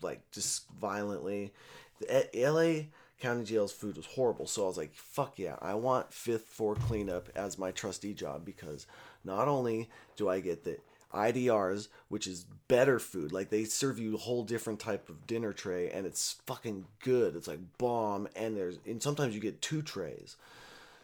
like 0.00 0.22
just 0.30 0.70
violently. 0.80 1.52
The 1.98 2.34
eh, 2.34 2.50
la 2.50 2.82
county 3.20 3.44
jail's 3.44 3.72
food 3.72 3.98
was 3.98 4.06
horrible 4.06 4.46
so 4.46 4.64
i 4.64 4.66
was 4.66 4.78
like 4.78 4.94
fuck 4.94 5.38
yeah 5.38 5.54
i 5.60 5.74
want 5.74 6.10
fifth 6.10 6.46
floor 6.46 6.74
cleanup 6.74 7.28
as 7.36 7.58
my 7.58 7.70
trustee 7.70 8.14
job 8.14 8.46
because 8.46 8.86
not 9.24 9.46
only 9.46 9.90
do 10.16 10.26
i 10.26 10.40
get 10.40 10.64
the 10.64 10.78
IDRs, 11.12 11.88
which 12.08 12.26
is 12.26 12.46
better 12.68 12.98
food. 12.98 13.32
Like 13.32 13.50
they 13.50 13.64
serve 13.64 13.98
you 13.98 14.14
a 14.14 14.18
whole 14.18 14.44
different 14.44 14.80
type 14.80 15.08
of 15.08 15.26
dinner 15.26 15.52
tray, 15.52 15.90
and 15.90 16.06
it's 16.06 16.40
fucking 16.46 16.86
good. 17.02 17.36
It's 17.36 17.48
like 17.48 17.60
bomb, 17.78 18.28
and 18.36 18.56
there's 18.56 18.78
and 18.86 19.02
sometimes 19.02 19.34
you 19.34 19.40
get 19.40 19.60
two 19.60 19.82
trays. 19.82 20.36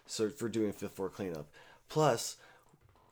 So 0.07 0.29
for 0.31 0.49
doing 0.49 0.73
fifth 0.73 0.93
floor 0.93 1.09
cleanup, 1.09 1.49
plus, 1.89 2.37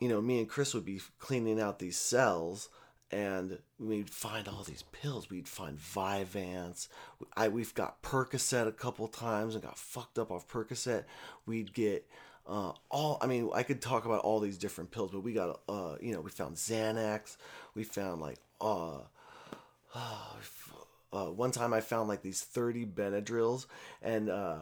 you 0.01 0.09
know, 0.09 0.21
me 0.21 0.39
and 0.39 0.49
Chris 0.49 0.75
would 0.75 0.85
be 0.85 1.01
cleaning 1.19 1.61
out 1.61 1.81
these 1.81 1.97
cells, 1.97 2.69
and 3.11 3.59
we'd 3.79 4.11
find 4.11 4.49
all 4.49 4.63
these 4.63 4.85
pills. 4.93 5.31
We'd 5.31 5.49
find 5.49 5.79
Vyvanse. 5.79 6.89
I 7.37 7.49
we've 7.49 7.75
got 7.75 8.03
Percocet 8.03 8.69
a 8.69 8.73
couple 8.73 9.09
times 9.09 9.55
and 9.55 9.65
got 9.65 9.79
fucked 9.79 10.19
up 10.19 10.31
off 10.31 10.49
Percocet. 10.49 11.05
We'd 11.47 11.75
get 11.75 12.09
uh, 12.47 12.73
all 12.91 13.19
I 13.21 13.27
mean, 13.27 13.51
I 13.55 13.63
could 13.63 13.81
talk 13.81 14.05
about 14.05 14.21
all 14.21 14.41
these 14.41 14.59
different 14.59 14.91
pills, 14.91 15.11
but 15.13 15.21
we 15.21 15.33
got 15.33 15.61
uh, 15.69 15.97
you 16.01 16.13
know, 16.13 16.21
we 16.21 16.31
found 16.31 16.57
Xanax, 16.57 17.37
we 17.75 17.85
found 17.85 18.21
like 18.21 18.39
uh, 18.61 18.99
uh, 19.95 21.27
one 21.27 21.53
time 21.53 21.73
I 21.73 21.81
found 21.81 22.09
like 22.09 22.23
these 22.23 22.43
thirty 22.43 22.85
Benadryls, 22.85 23.67
and 24.03 24.29
uh, 24.29 24.59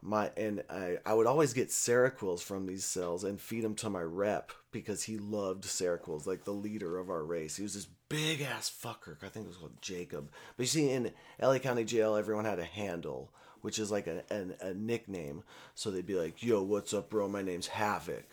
my 0.00 0.30
and 0.36 0.62
I 0.70 0.98
I 1.04 1.14
would 1.14 1.26
always 1.26 1.52
get 1.52 1.70
Seroquels 1.70 2.40
from 2.40 2.66
these 2.66 2.84
cells 2.84 3.24
and 3.24 3.40
feed 3.40 3.64
them 3.64 3.74
to 3.76 3.90
my 3.90 4.02
rep 4.02 4.52
because 4.70 5.02
he 5.02 5.18
loved 5.18 5.64
Seroquels, 5.64 6.26
like 6.26 6.44
the 6.44 6.52
leader 6.52 6.98
of 6.98 7.10
our 7.10 7.24
race. 7.24 7.56
He 7.56 7.62
was 7.64 7.74
this 7.74 7.88
big 8.08 8.42
ass 8.42 8.70
fucker. 8.70 9.16
I 9.22 9.28
think 9.28 9.46
it 9.46 9.48
was 9.48 9.56
called 9.56 9.80
Jacob. 9.80 10.30
But 10.56 10.64
you 10.64 10.68
see, 10.68 10.90
in 10.90 11.10
LA 11.40 11.58
County 11.58 11.84
Jail, 11.84 12.14
everyone 12.14 12.44
had 12.44 12.60
a 12.60 12.64
handle 12.64 13.32
which 13.64 13.78
is 13.78 13.90
like 13.90 14.06
a, 14.06 14.22
a, 14.30 14.68
a 14.68 14.74
nickname. 14.74 15.42
So 15.74 15.90
they'd 15.90 16.04
be 16.04 16.16
like, 16.16 16.42
yo, 16.42 16.62
what's 16.62 16.92
up, 16.92 17.08
bro? 17.08 17.28
My 17.28 17.40
name's 17.40 17.68
Havoc. 17.68 18.28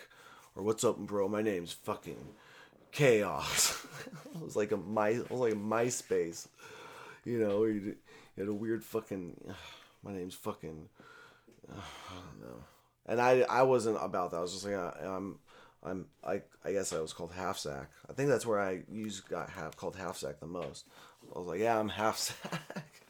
Or 0.58 0.63
what's 0.63 0.84
up, 0.84 0.98
bro? 0.98 1.30
My 1.30 1.41
name's 1.41 1.72
fucking 1.72 2.28
Chaos. 2.91 3.88
it 4.36 4.44
was 4.44 4.58
like 4.58 4.74
a 4.74 4.78
my, 4.78 5.12
it 5.12 5.32
was 5.32 5.39
like 5.39 5.54
a 5.54 5.56
MySpace. 5.56 6.50
You 7.24 7.39
know, 7.39 7.63
you, 7.63 7.96
had 8.38 8.50
a 8.50 8.54
weird 8.54 8.84
fucking. 8.84 9.39
Uh, 9.48 9.54
my 10.04 10.12
name's 10.12 10.36
fucking. 10.36 10.89
Uh, 11.72 11.76
I 12.10 12.13
don't 12.13 12.50
know. 12.50 12.63
And 13.06 13.22
I 13.22 13.46
I 13.50 13.62
wasn't 13.62 14.00
about 14.02 14.32
that. 14.32 14.38
I 14.38 14.41
was 14.41 14.52
just 14.52 14.65
like 14.65 14.76
I, 14.76 15.06
I'm 15.06 15.39
I'm 15.82 16.08
I 16.26 16.41
I 16.65 16.74
guess 16.74 16.91
I 16.91 17.00
was 17.00 17.13
called 17.13 17.32
half 17.32 17.58
sack. 17.58 17.89
I 18.10 18.12
think 18.12 18.28
that's 18.28 18.46
where 18.46 18.60
I 18.60 18.82
used 18.91 19.30
got 19.30 19.50
half 19.50 19.78
called 19.78 19.96
half 19.96 20.17
sack 20.17 20.41
the 20.41 20.46
most. 20.46 20.88
I 21.34 21.39
was 21.39 21.48
like, 21.48 21.62
yeah, 21.62 21.80
I'm 21.80 21.88
half 21.88 22.17
sack. 22.17 22.86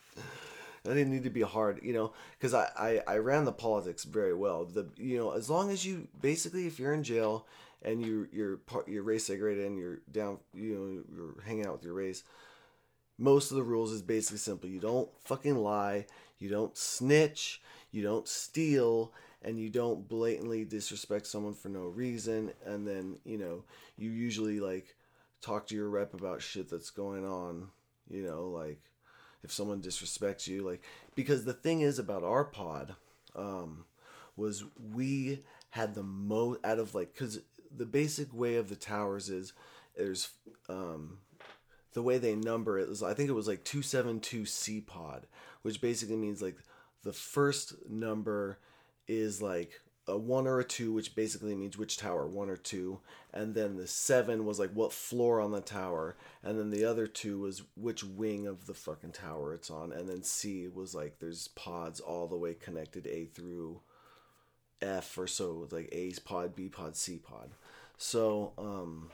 That 0.83 0.95
didn't 0.95 1.13
need 1.13 1.23
to 1.25 1.29
be 1.29 1.41
hard, 1.41 1.79
you 1.83 1.93
know, 1.93 2.13
because 2.37 2.53
I, 2.55 2.67
I, 2.75 3.01
I 3.13 3.17
ran 3.17 3.45
the 3.45 3.51
politics 3.51 4.03
very 4.03 4.33
well. 4.33 4.65
The 4.65 4.87
you 4.97 5.17
know 5.17 5.31
as 5.31 5.49
long 5.49 5.69
as 5.69 5.85
you 5.85 6.07
basically 6.21 6.65
if 6.65 6.79
you're 6.79 6.93
in 6.93 7.03
jail 7.03 7.45
and 7.83 8.03
you 8.03 8.27
you're 8.31 8.59
you're 8.87 9.03
race 9.03 9.25
segregated 9.25 9.65
and 9.65 9.77
you're 9.77 9.99
down 10.11 10.39
you 10.53 10.73
know 10.73 11.03
you're 11.15 11.43
hanging 11.43 11.67
out 11.67 11.73
with 11.73 11.83
your 11.83 11.93
race, 11.93 12.23
most 13.19 13.51
of 13.51 13.57
the 13.57 13.63
rules 13.63 13.91
is 13.91 14.01
basically 14.01 14.39
simple. 14.39 14.69
You 14.69 14.79
don't 14.79 15.09
fucking 15.23 15.55
lie, 15.55 16.07
you 16.39 16.49
don't 16.49 16.75
snitch, 16.75 17.61
you 17.91 18.01
don't 18.01 18.27
steal, 18.27 19.13
and 19.43 19.59
you 19.59 19.69
don't 19.69 20.07
blatantly 20.07 20.65
disrespect 20.65 21.27
someone 21.27 21.53
for 21.53 21.69
no 21.69 21.81
reason. 21.81 22.53
And 22.65 22.87
then 22.87 23.19
you 23.23 23.37
know 23.37 23.65
you 23.97 24.09
usually 24.09 24.59
like 24.59 24.95
talk 25.41 25.67
to 25.67 25.75
your 25.75 25.89
rep 25.89 26.15
about 26.15 26.41
shit 26.41 26.71
that's 26.71 26.89
going 26.89 27.23
on. 27.23 27.67
You 28.09 28.23
know 28.23 28.47
like 28.47 28.79
if 29.43 29.51
someone 29.51 29.81
disrespects 29.81 30.47
you 30.47 30.63
like 30.63 30.81
because 31.15 31.45
the 31.45 31.53
thing 31.53 31.81
is 31.81 31.99
about 31.99 32.23
our 32.23 32.43
pod 32.43 32.95
um, 33.35 33.85
was 34.35 34.63
we 34.93 35.39
had 35.71 35.95
the 35.95 36.03
most 36.03 36.59
out 36.63 36.79
of 36.79 36.93
like 36.93 37.13
because 37.13 37.39
the 37.75 37.85
basic 37.85 38.33
way 38.33 38.55
of 38.55 38.69
the 38.69 38.75
towers 38.75 39.29
is 39.29 39.53
there's 39.97 40.29
um, 40.69 41.17
the 41.93 42.01
way 42.01 42.17
they 42.17 42.35
number 42.35 42.77
it 42.77 42.89
was 42.89 43.03
i 43.03 43.13
think 43.13 43.29
it 43.29 43.33
was 43.33 43.47
like 43.47 43.63
272 43.63 44.45
c 44.45 44.81
pod 44.81 45.27
which 45.61 45.81
basically 45.81 46.15
means 46.15 46.41
like 46.41 46.57
the 47.03 47.13
first 47.13 47.73
number 47.89 48.59
is 49.07 49.41
like 49.41 49.81
a 50.11 50.17
one 50.17 50.45
or 50.45 50.59
a 50.59 50.63
two, 50.63 50.91
which 50.93 51.15
basically 51.15 51.55
means 51.55 51.77
which 51.77 51.97
tower, 51.97 52.27
one 52.27 52.49
or 52.49 52.57
two. 52.57 52.99
And 53.33 53.55
then 53.55 53.77
the 53.77 53.87
seven 53.87 54.45
was 54.45 54.59
like 54.59 54.71
what 54.71 54.93
floor 54.93 55.39
on 55.39 55.51
the 55.51 55.61
tower. 55.61 56.17
And 56.43 56.59
then 56.59 56.69
the 56.69 56.85
other 56.85 57.07
two 57.07 57.39
was 57.39 57.63
which 57.75 58.03
wing 58.03 58.45
of 58.45 58.67
the 58.67 58.73
fucking 58.73 59.13
tower 59.13 59.53
it's 59.53 59.71
on. 59.71 59.91
And 59.91 60.09
then 60.09 60.23
C 60.23 60.67
was 60.67 60.93
like 60.93 61.19
there's 61.19 61.47
pods 61.49 61.99
all 61.99 62.27
the 62.27 62.37
way 62.37 62.53
connected 62.53 63.07
A 63.07 63.25
through 63.25 63.81
F 64.81 65.17
or 65.17 65.27
so, 65.27 65.67
like 65.71 65.89
A's 65.91 66.19
pod, 66.19 66.55
B 66.55 66.67
pod, 66.67 66.95
C 66.95 67.17
pod. 67.17 67.51
So, 67.97 68.53
um, 68.57 69.11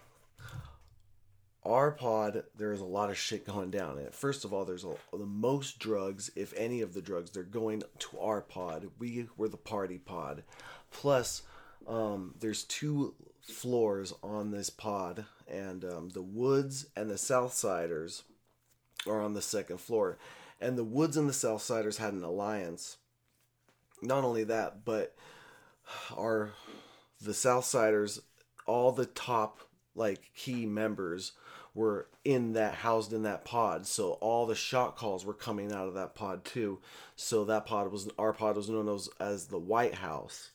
our 1.67 1.91
pod, 1.91 2.43
there's 2.55 2.79
a 2.79 2.85
lot 2.85 3.09
of 3.09 3.17
shit 3.17 3.45
going 3.45 3.69
down. 3.69 3.97
And 3.97 4.13
first 4.13 4.45
of 4.45 4.53
all, 4.53 4.63
there's 4.63 4.85
a, 4.85 4.93
the 5.11 5.25
most 5.25 5.79
drugs, 5.79 6.31
if 6.35 6.53
any 6.55 6.81
of 6.81 6.93
the 6.93 7.01
drugs, 7.01 7.31
they're 7.31 7.43
going 7.43 7.83
to 7.99 8.19
our 8.19 8.41
pod. 8.41 8.87
We 8.97 9.27
were 9.35 9.49
the 9.49 9.57
party 9.57 9.97
pod. 9.97 10.43
Plus, 10.91 11.43
um, 11.87 12.35
there's 12.39 12.63
two 12.63 13.13
floors 13.41 14.13
on 14.21 14.51
this 14.51 14.69
pod, 14.69 15.25
and 15.47 15.85
um, 15.85 16.09
the 16.09 16.21
Woods 16.21 16.87
and 16.95 17.09
the 17.09 17.15
Southsiders 17.15 18.23
are 19.05 19.21
on 19.21 19.33
the 19.33 19.41
second 19.41 19.79
floor. 19.79 20.17
And 20.59 20.77
the 20.77 20.83
Woods 20.83 21.17
and 21.17 21.29
the 21.29 21.33
Southsiders 21.33 21.97
had 21.97 22.13
an 22.13 22.23
alliance. 22.23 22.97
Not 24.01 24.23
only 24.23 24.43
that, 24.45 24.85
but 24.85 25.15
our 26.15 26.51
the 27.21 27.31
Southsiders, 27.31 28.19
all 28.65 28.91
the 28.91 29.05
top 29.05 29.61
like 29.95 30.31
key 30.35 30.65
members 30.65 31.31
were 31.73 32.07
in 32.25 32.53
that 32.53 32.75
housed 32.75 33.13
in 33.13 33.23
that 33.23 33.45
pod. 33.45 33.85
So 33.85 34.13
all 34.13 34.45
the 34.45 34.55
shot 34.55 34.95
calls 34.95 35.25
were 35.25 35.33
coming 35.33 35.71
out 35.71 35.87
of 35.87 35.93
that 35.93 36.15
pod 36.15 36.43
too. 36.43 36.79
So 37.15 37.45
that 37.45 37.65
pod 37.65 37.91
was 37.91 38.09
our 38.17 38.33
pod 38.33 38.55
was 38.57 38.69
known 38.69 38.89
as, 38.89 39.09
as 39.19 39.47
the 39.47 39.59
White 39.59 39.95
House. 39.95 40.51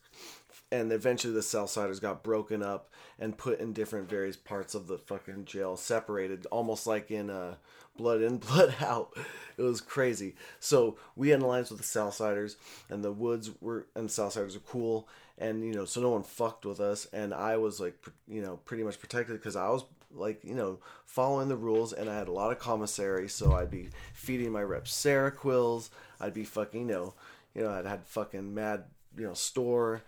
And 0.73 0.91
eventually 0.91 1.35
the 1.35 1.41
Southsiders 1.41 2.01
got 2.01 2.25
broken 2.25 2.63
up 2.63 2.91
and 3.19 3.37
put 3.37 3.61
in 3.61 3.75
different 3.75 4.09
various 4.09 4.37
parts 4.37 4.75
of 4.75 4.87
the 4.87 4.97
fucking 4.97 5.45
jail, 5.45 5.77
separated, 5.77 6.47
almost 6.47 6.87
like 6.87 7.11
in 7.11 7.29
uh, 7.29 7.57
Blood 7.97 8.23
In, 8.23 8.39
Blood 8.39 8.75
Out. 8.81 9.17
It 9.59 9.63
was 9.63 9.83
crazy. 9.83 10.35
So 10.61 10.97
we 11.15 11.29
had 11.29 11.41
an 11.41 11.45
alliance 11.45 11.71
with 11.71 11.81
the 11.81 11.85
Southsiders, 11.85 12.57
and 12.89 13.05
the 13.05 13.13
Woods 13.13 13.51
were 13.61 13.87
and 13.95 14.09
the 14.09 14.13
Southsiders 14.13 14.55
were 14.55 14.61
cool, 14.61 15.09
and 15.37 15.63
you 15.63 15.75
know, 15.75 15.85
so 15.85 16.01
no 16.01 16.09
one 16.09 16.23
fucked 16.23 16.65
with 16.65 16.81
us, 16.81 17.07
and 17.13 17.35
I 17.35 17.59
was 17.59 17.79
like, 17.79 17.95
you 18.27 18.41
know, 18.41 18.57
pretty 18.65 18.83
much 18.83 18.99
protected 18.99 19.37
because 19.37 19.57
I 19.57 19.69
was 19.69 19.85
like, 20.15 20.43
you 20.43 20.55
know, 20.55 20.79
following 21.05 21.49
the 21.49 21.57
rules, 21.57 21.93
and 21.93 22.09
I 22.09 22.17
had 22.17 22.29
a 22.29 22.33
lot 22.33 22.51
of 22.51 22.59
commissary, 22.59 23.29
so 23.29 23.53
I'd 23.53 23.71
be 23.71 23.91
feeding 24.15 24.53
my 24.53 24.63
reps 24.63 24.93
Seroquels, 24.93 25.91
I'd 26.19 26.35
be 26.35 26.45
fucking, 26.45 26.89
you 26.89 26.95
know, 26.95 27.15
you 27.55 27.63
know, 27.63 27.71
I'd 27.71 27.85
had 27.85 28.07
fucking 28.07 28.55
mad, 28.55 28.85
you 29.19 29.27
know, 29.27 29.35
store 29.35 30.03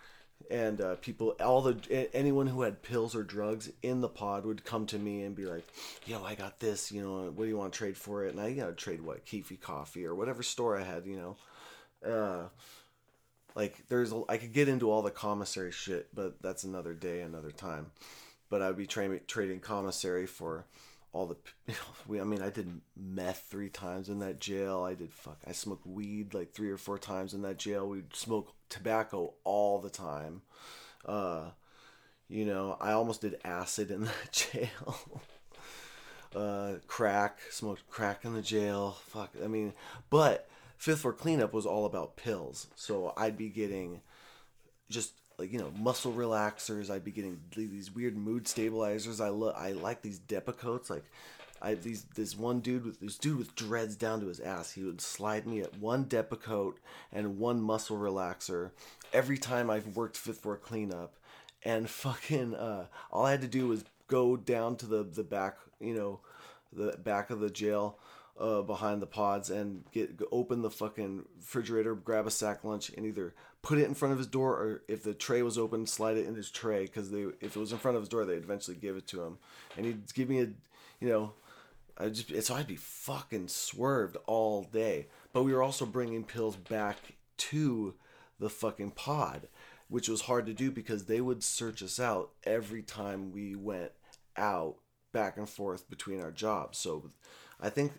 and 0.50 0.80
uh, 0.80 0.94
people 0.96 1.36
all 1.40 1.62
the 1.62 2.08
anyone 2.14 2.46
who 2.46 2.62
had 2.62 2.82
pills 2.82 3.14
or 3.14 3.22
drugs 3.22 3.70
in 3.82 4.00
the 4.00 4.08
pod 4.08 4.44
would 4.44 4.64
come 4.64 4.86
to 4.86 4.98
me 4.98 5.22
and 5.22 5.34
be 5.34 5.46
like 5.46 5.64
yo 6.06 6.22
i 6.24 6.34
got 6.34 6.60
this 6.60 6.92
you 6.92 7.02
know 7.02 7.30
what 7.30 7.44
do 7.44 7.48
you 7.48 7.56
want 7.56 7.72
to 7.72 7.78
trade 7.78 7.96
for 7.96 8.24
it? 8.24 8.32
And 8.32 8.40
i 8.40 8.48
you 8.48 8.62
know 8.62 8.72
trade 8.72 9.00
what 9.00 9.26
keefy 9.26 9.60
coffee 9.60 10.04
or 10.04 10.14
whatever 10.14 10.42
store 10.42 10.78
i 10.78 10.82
had 10.82 11.06
you 11.06 11.16
know. 11.16 11.36
Uh 12.08 12.48
like 13.54 13.86
there's 13.88 14.12
a, 14.12 14.22
i 14.28 14.36
could 14.36 14.52
get 14.52 14.68
into 14.68 14.90
all 14.90 15.02
the 15.02 15.10
commissary 15.10 15.72
shit 15.72 16.08
but 16.14 16.40
that's 16.42 16.64
another 16.64 16.94
day 16.94 17.20
another 17.20 17.50
time. 17.50 17.86
But 18.50 18.62
i'd 18.62 18.76
be 18.76 18.86
tra- 18.86 19.20
trading 19.20 19.60
commissary 19.60 20.26
for 20.26 20.66
all 21.14 21.26
the 21.26 21.36
we 22.08 22.20
i 22.20 22.24
mean 22.24 22.42
i 22.42 22.50
did 22.50 22.80
meth 22.96 23.46
three 23.48 23.70
times 23.70 24.08
in 24.08 24.18
that 24.18 24.40
jail. 24.40 24.82
I 24.82 24.94
did 24.94 25.12
fuck 25.12 25.38
i 25.46 25.52
smoked 25.52 25.86
weed 25.86 26.34
like 26.34 26.52
three 26.52 26.70
or 26.70 26.76
four 26.76 26.98
times 26.98 27.32
in 27.32 27.42
that 27.42 27.56
jail. 27.56 27.88
We'd 27.88 28.14
smoke 28.14 28.52
tobacco 28.68 29.32
all 29.44 29.78
the 29.78 29.90
time. 29.90 30.42
Uh 31.06 31.50
you 32.28 32.44
know 32.44 32.76
i 32.80 32.92
almost 32.92 33.20
did 33.20 33.38
acid 33.44 33.90
in 33.90 34.04
that 34.04 34.32
jail. 34.32 34.98
Uh 36.34 36.78
crack 36.88 37.38
smoked 37.48 37.88
crack 37.88 38.24
in 38.24 38.34
the 38.34 38.42
jail. 38.42 38.96
Fuck 39.06 39.30
i 39.42 39.46
mean 39.46 39.72
but 40.10 40.48
fifth 40.76 41.02
floor 41.02 41.12
cleanup 41.12 41.52
was 41.52 41.64
all 41.64 41.86
about 41.86 42.16
pills. 42.16 42.66
So 42.74 43.14
i'd 43.16 43.38
be 43.38 43.48
getting 43.48 44.00
just 44.90 45.12
like 45.38 45.52
you 45.52 45.58
know 45.58 45.72
muscle 45.78 46.12
relaxers. 46.12 46.90
I'd 46.90 47.04
be 47.04 47.10
getting 47.10 47.40
these 47.56 47.94
weird 47.94 48.16
mood 48.16 48.46
stabilizers. 48.48 49.20
I 49.20 49.28
lo- 49.28 49.54
i 49.56 49.72
like 49.72 50.02
these 50.02 50.18
depakotes 50.20 50.90
like 50.90 51.04
i 51.62 51.74
these 51.74 52.04
this 52.14 52.36
one 52.36 52.60
dude 52.60 52.84
with 52.84 53.00
this 53.00 53.16
dude 53.16 53.38
with 53.38 53.54
dreads 53.54 53.96
down 53.96 54.20
to 54.20 54.26
his 54.26 54.40
ass. 54.40 54.72
He 54.72 54.82
would 54.82 55.00
slide 55.00 55.46
me 55.46 55.60
at 55.60 55.78
one 55.78 56.04
depakote 56.06 56.76
and 57.12 57.38
one 57.38 57.60
muscle 57.60 57.96
relaxer 57.96 58.70
every 59.12 59.38
time 59.38 59.70
i've 59.70 59.96
worked 59.96 60.16
fifth 60.16 60.40
floor 60.40 60.56
cleanup. 60.56 61.14
And 61.64 61.88
fucking 61.88 62.54
uh 62.54 62.86
all 63.10 63.26
i 63.26 63.30
had 63.30 63.42
to 63.42 63.48
do 63.48 63.68
was 63.68 63.84
go 64.06 64.36
down 64.36 64.76
to 64.76 64.86
the 64.86 65.02
the 65.02 65.24
back 65.24 65.56
you 65.80 65.94
know 65.94 66.20
the 66.72 66.96
back 66.98 67.30
of 67.30 67.40
the 67.40 67.50
jail 67.50 67.98
uh, 68.38 68.62
behind 68.62 69.00
the 69.00 69.06
pods 69.06 69.50
and 69.50 69.84
get 69.92 70.10
open 70.32 70.62
the 70.62 70.70
fucking 70.70 71.24
refrigerator, 71.36 71.94
grab 71.94 72.26
a 72.26 72.30
sack 72.30 72.64
lunch, 72.64 72.90
and 72.90 73.06
either 73.06 73.34
put 73.64 73.78
it 73.78 73.88
in 73.88 73.94
front 73.94 74.12
of 74.12 74.18
his 74.18 74.26
door 74.26 74.52
or 74.52 74.82
if 74.88 75.02
the 75.02 75.14
tray 75.14 75.42
was 75.42 75.56
open, 75.56 75.86
slide 75.86 76.18
it 76.18 76.26
in 76.26 76.34
his 76.34 76.50
tray 76.50 76.82
because 76.82 77.10
they 77.10 77.22
if 77.40 77.56
it 77.56 77.60
was 77.60 77.72
in 77.72 77.78
front 77.78 77.96
of 77.96 78.02
his 78.02 78.10
door, 78.10 78.24
they'd 78.24 78.36
eventually 78.36 78.76
give 78.76 78.94
it 78.94 79.06
to 79.08 79.22
him, 79.22 79.38
and 79.76 79.86
he'd 79.86 80.12
give 80.12 80.28
me 80.28 80.40
a, 80.40 80.48
you 81.00 81.08
know, 81.08 81.32
I 81.98 82.10
just 82.10 82.46
so 82.46 82.54
I'd 82.54 82.66
be 82.66 82.76
fucking 82.76 83.48
swerved 83.48 84.18
all 84.26 84.64
day. 84.64 85.06
But 85.32 85.44
we 85.44 85.54
were 85.54 85.62
also 85.62 85.86
bringing 85.86 86.24
pills 86.24 86.56
back 86.56 86.98
to 87.38 87.94
the 88.38 88.50
fucking 88.50 88.92
pod, 88.92 89.48
which 89.88 90.10
was 90.10 90.22
hard 90.22 90.44
to 90.46 90.52
do 90.52 90.70
because 90.70 91.06
they 91.06 91.22
would 91.22 91.42
search 91.42 91.82
us 91.82 91.98
out 91.98 92.32
every 92.44 92.82
time 92.82 93.32
we 93.32 93.54
went 93.54 93.92
out 94.36 94.76
back 95.12 95.38
and 95.38 95.48
forth 95.48 95.88
between 95.88 96.20
our 96.20 96.30
jobs. 96.30 96.76
So 96.76 97.10
I 97.58 97.70
think 97.70 97.92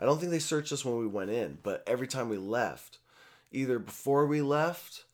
I 0.00 0.06
don't 0.06 0.18
think 0.18 0.32
they 0.32 0.38
searched 0.38 0.72
us 0.72 0.86
when 0.86 0.96
we 0.96 1.06
went 1.06 1.30
in, 1.30 1.58
but 1.62 1.82
every 1.86 2.06
time 2.06 2.30
we 2.30 2.38
left, 2.38 2.98
either 3.52 3.78
before 3.78 4.26
we 4.26 4.42
left 4.42 5.04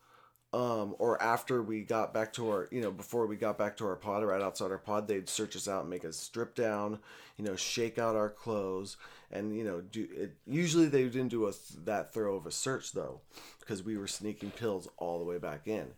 um, 0.53 0.95
or 0.99 1.23
after 1.23 1.63
we 1.63 1.83
got 1.83 2.15
back 2.15 2.33
to 2.35 2.49
our, 2.51 2.69
you 2.71 2.81
know, 2.81 2.91
before 2.91 3.27
we 3.27 3.37
got 3.37 3.59
back 3.59 3.77
to 3.79 3.87
our 3.87 3.97
pod, 3.97 4.25
right 4.25 4.41
outside 4.41 4.71
our 4.71 4.79
pod, 4.79 5.07
they'd 5.07 5.29
search 5.29 5.55
us 5.57 5.69
out 5.69 5.83
and 5.83 5.91
make 5.91 6.05
us 6.05 6.17
strip 6.17 6.55
down, 6.55 6.99
you 7.37 7.45
know, 7.45 7.55
shake 7.55 7.99
out 7.99 8.17
our 8.17 8.31
clothes, 8.31 8.97
and 9.31 9.57
you 9.57 9.63
know, 9.63 9.83
do 9.83 10.09
it. 10.11 10.37
Usually 10.47 10.87
they 10.87 11.03
didn't 11.05 11.29
do 11.29 11.47
a 11.47 11.53
that 11.85 12.15
thorough 12.15 12.37
of 12.37 12.47
a 12.47 12.51
search 12.51 12.93
though, 12.93 13.21
because 13.61 13.83
we 13.83 13.99
were 13.99 14.07
sneaking 14.07 14.51
pills 14.53 14.89
all 14.97 15.19
the 15.19 15.25
way 15.25 15.39
back 15.39 15.67
in, 15.67 15.89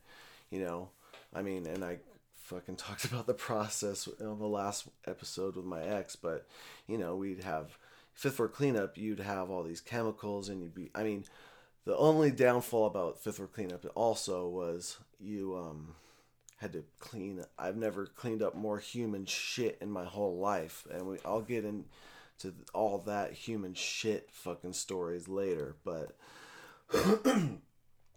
you 0.50 0.64
know. 0.64 0.88
I 1.32 1.42
mean, 1.42 1.66
and 1.66 1.84
I 1.84 1.98
fucking 2.34 2.76
talked 2.76 3.04
about 3.04 3.28
the 3.28 3.34
process 3.34 4.08
on 4.20 4.40
the 4.40 4.48
last 4.48 4.88
episode 5.06 5.54
with 5.54 5.64
my 5.64 5.82
ex, 5.82 6.16
but 6.16 6.46
you 6.88 6.98
know, 6.98 7.14
we'd 7.14 7.44
have 7.44 7.78
fifth 8.14 8.34
floor 8.34 8.48
cleanup, 8.48 8.98
you'd 8.98 9.20
have 9.20 9.48
all 9.48 9.62
these 9.62 9.80
chemicals, 9.80 10.48
and 10.48 10.60
you'd 10.60 10.74
be. 10.74 10.90
I 10.92 11.04
mean, 11.04 11.24
the 11.84 11.96
only 11.96 12.30
downfall 12.30 12.86
about 12.86 13.22
fifth 13.22 13.36
floor 13.36 13.48
cleanup 13.48 13.84
also 13.94 14.48
was 14.48 14.98
you 15.18 15.56
um 15.56 15.94
had 16.60 16.72
to 16.74 16.84
clean. 16.98 17.42
I've 17.58 17.76
never 17.76 18.06
cleaned 18.06 18.42
up 18.42 18.54
more 18.54 18.78
human 18.78 19.24
shit 19.24 19.78
in 19.80 19.90
my 19.90 20.04
whole 20.04 20.36
life, 20.36 20.86
and 20.92 21.06
we. 21.06 21.18
I'll 21.24 21.40
get 21.40 21.64
into 21.64 22.54
all 22.74 22.98
that 23.06 23.32
human 23.32 23.72
shit 23.72 24.28
fucking 24.30 24.74
stories 24.74 25.26
later, 25.26 25.76
but 25.84 26.14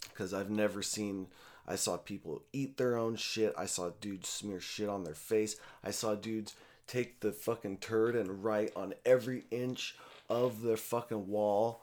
because 0.10 0.34
I've 0.34 0.50
never 0.50 0.84
seen. 0.84 1.28
I 1.66 1.78
saw 1.78 1.96
people 1.96 2.44
eat 2.52 2.76
their 2.76 2.98
own 2.98 3.16
shit. 3.16 3.54
I 3.58 3.68
saw 3.68 3.92
dudes 4.02 4.28
smear 4.28 4.60
shit 4.60 4.90
on 4.90 5.06
their 5.06 5.14
face. 5.14 5.56
I 5.82 5.92
saw 5.92 6.14
dudes 6.14 6.56
take 6.88 7.22
the 7.22 7.32
fucking 7.32 7.78
turd 7.78 8.18
and 8.18 8.44
write 8.44 8.74
on 8.76 8.94
every 9.06 9.46
inch 9.50 9.96
of 10.30 10.62
their 10.62 10.76
fucking 10.76 11.30
wall 11.30 11.82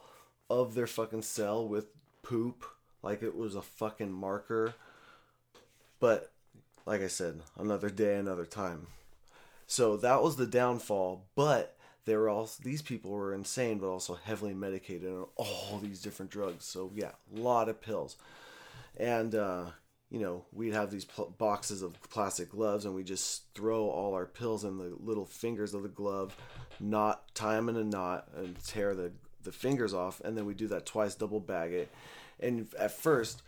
of 0.50 0.74
their 0.74 0.86
fucking 0.86 1.22
cell 1.22 1.66
with 1.66 1.86
poop 2.22 2.64
like 3.02 3.22
it 3.22 3.36
was 3.36 3.54
a 3.54 3.62
fucking 3.62 4.12
marker. 4.12 4.74
But 5.98 6.30
like 6.84 7.02
I 7.02 7.06
said, 7.06 7.40
another 7.58 7.88
day, 7.90 8.16
another 8.16 8.44
time. 8.44 8.88
So 9.66 9.96
that 9.98 10.22
was 10.22 10.36
the 10.36 10.46
downfall, 10.46 11.24
but 11.36 11.76
they 12.04 12.16
were 12.16 12.28
all 12.28 12.50
these 12.62 12.82
people 12.82 13.12
were 13.12 13.32
insane 13.32 13.78
but 13.78 13.88
also 13.88 14.14
heavily 14.14 14.54
medicated 14.54 15.08
on 15.08 15.26
all 15.36 15.78
these 15.80 16.02
different 16.02 16.30
drugs. 16.30 16.64
So 16.64 16.90
yeah, 16.94 17.12
a 17.34 17.40
lot 17.40 17.68
of 17.68 17.80
pills. 17.80 18.16
And 18.96 19.34
uh 19.34 19.66
you 20.10 20.18
know, 20.18 20.44
we'd 20.52 20.74
have 20.74 20.90
these 20.90 21.04
pl- 21.04 21.32
boxes 21.38 21.82
of 21.82 21.94
plastic 22.10 22.50
gloves 22.50 22.84
and 22.84 22.94
we 22.94 23.04
just 23.04 23.44
throw 23.54 23.88
all 23.88 24.14
our 24.14 24.26
pills 24.26 24.64
in 24.64 24.76
the 24.76 24.92
little 24.98 25.24
fingers 25.24 25.72
of 25.72 25.84
the 25.84 25.88
glove, 25.88 26.36
knot, 26.80 27.22
tie 27.32 27.54
them 27.54 27.68
in 27.68 27.76
a 27.76 27.84
knot, 27.84 28.26
and 28.36 28.56
tear 28.64 28.92
the, 28.94 29.12
the 29.44 29.52
fingers 29.52 29.94
off. 29.94 30.20
And 30.20 30.36
then 30.36 30.46
we 30.46 30.54
do 30.54 30.68
that 30.68 30.86
twice, 30.86 31.14
double 31.14 31.40
bag 31.40 31.72
it. 31.72 31.90
And 32.38 32.68
at 32.78 32.92
first, 32.92 33.42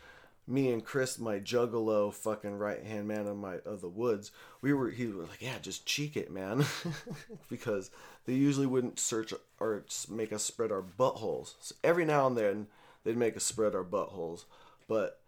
me 0.47 0.73
and 0.73 0.85
Chris, 0.85 1.19
my 1.19 1.39
juggalo 1.39 2.13
fucking 2.13 2.59
right 2.59 2.83
hand 2.83 3.07
man 3.07 3.27
of 3.27 3.37
my 3.37 3.59
of 3.65 3.81
the 3.81 3.89
woods, 3.89 4.33
we 4.61 4.73
were 4.73 4.91
he 4.91 5.07
was 5.07 5.29
like, 5.29 5.41
yeah, 5.41 5.59
just 5.61 5.87
cheek 5.87 6.17
it, 6.17 6.31
man, 6.31 6.65
because 7.51 7.91
they 8.27 8.35
usually 8.35 8.67
wouldn't 8.67 8.99
search 8.99 9.33
or 9.61 9.85
make 10.11 10.33
us 10.33 10.43
spread 10.43 10.73
our 10.73 10.83
buttholes. 10.83 11.55
So 11.61 11.75
every 11.85 12.05
now 12.05 12.27
and 12.27 12.37
then 12.37 12.67
they'd 13.05 13.17
make 13.17 13.37
us 13.37 13.45
spread 13.45 13.75
our 13.75 13.85
buttholes, 13.85 14.45
but 14.89 15.21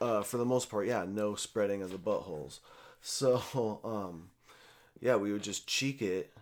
uh, 0.00 0.22
for 0.22 0.36
the 0.36 0.44
most 0.44 0.70
part, 0.70 0.86
yeah, 0.86 1.04
no 1.08 1.34
spreading 1.34 1.82
of 1.82 1.90
the 1.90 1.98
buttholes. 1.98 2.58
So, 3.00 3.80
um, 3.84 4.30
yeah, 5.00 5.16
we 5.16 5.32
would 5.32 5.42
just 5.42 5.66
cheek 5.66 6.02
it, 6.02 6.32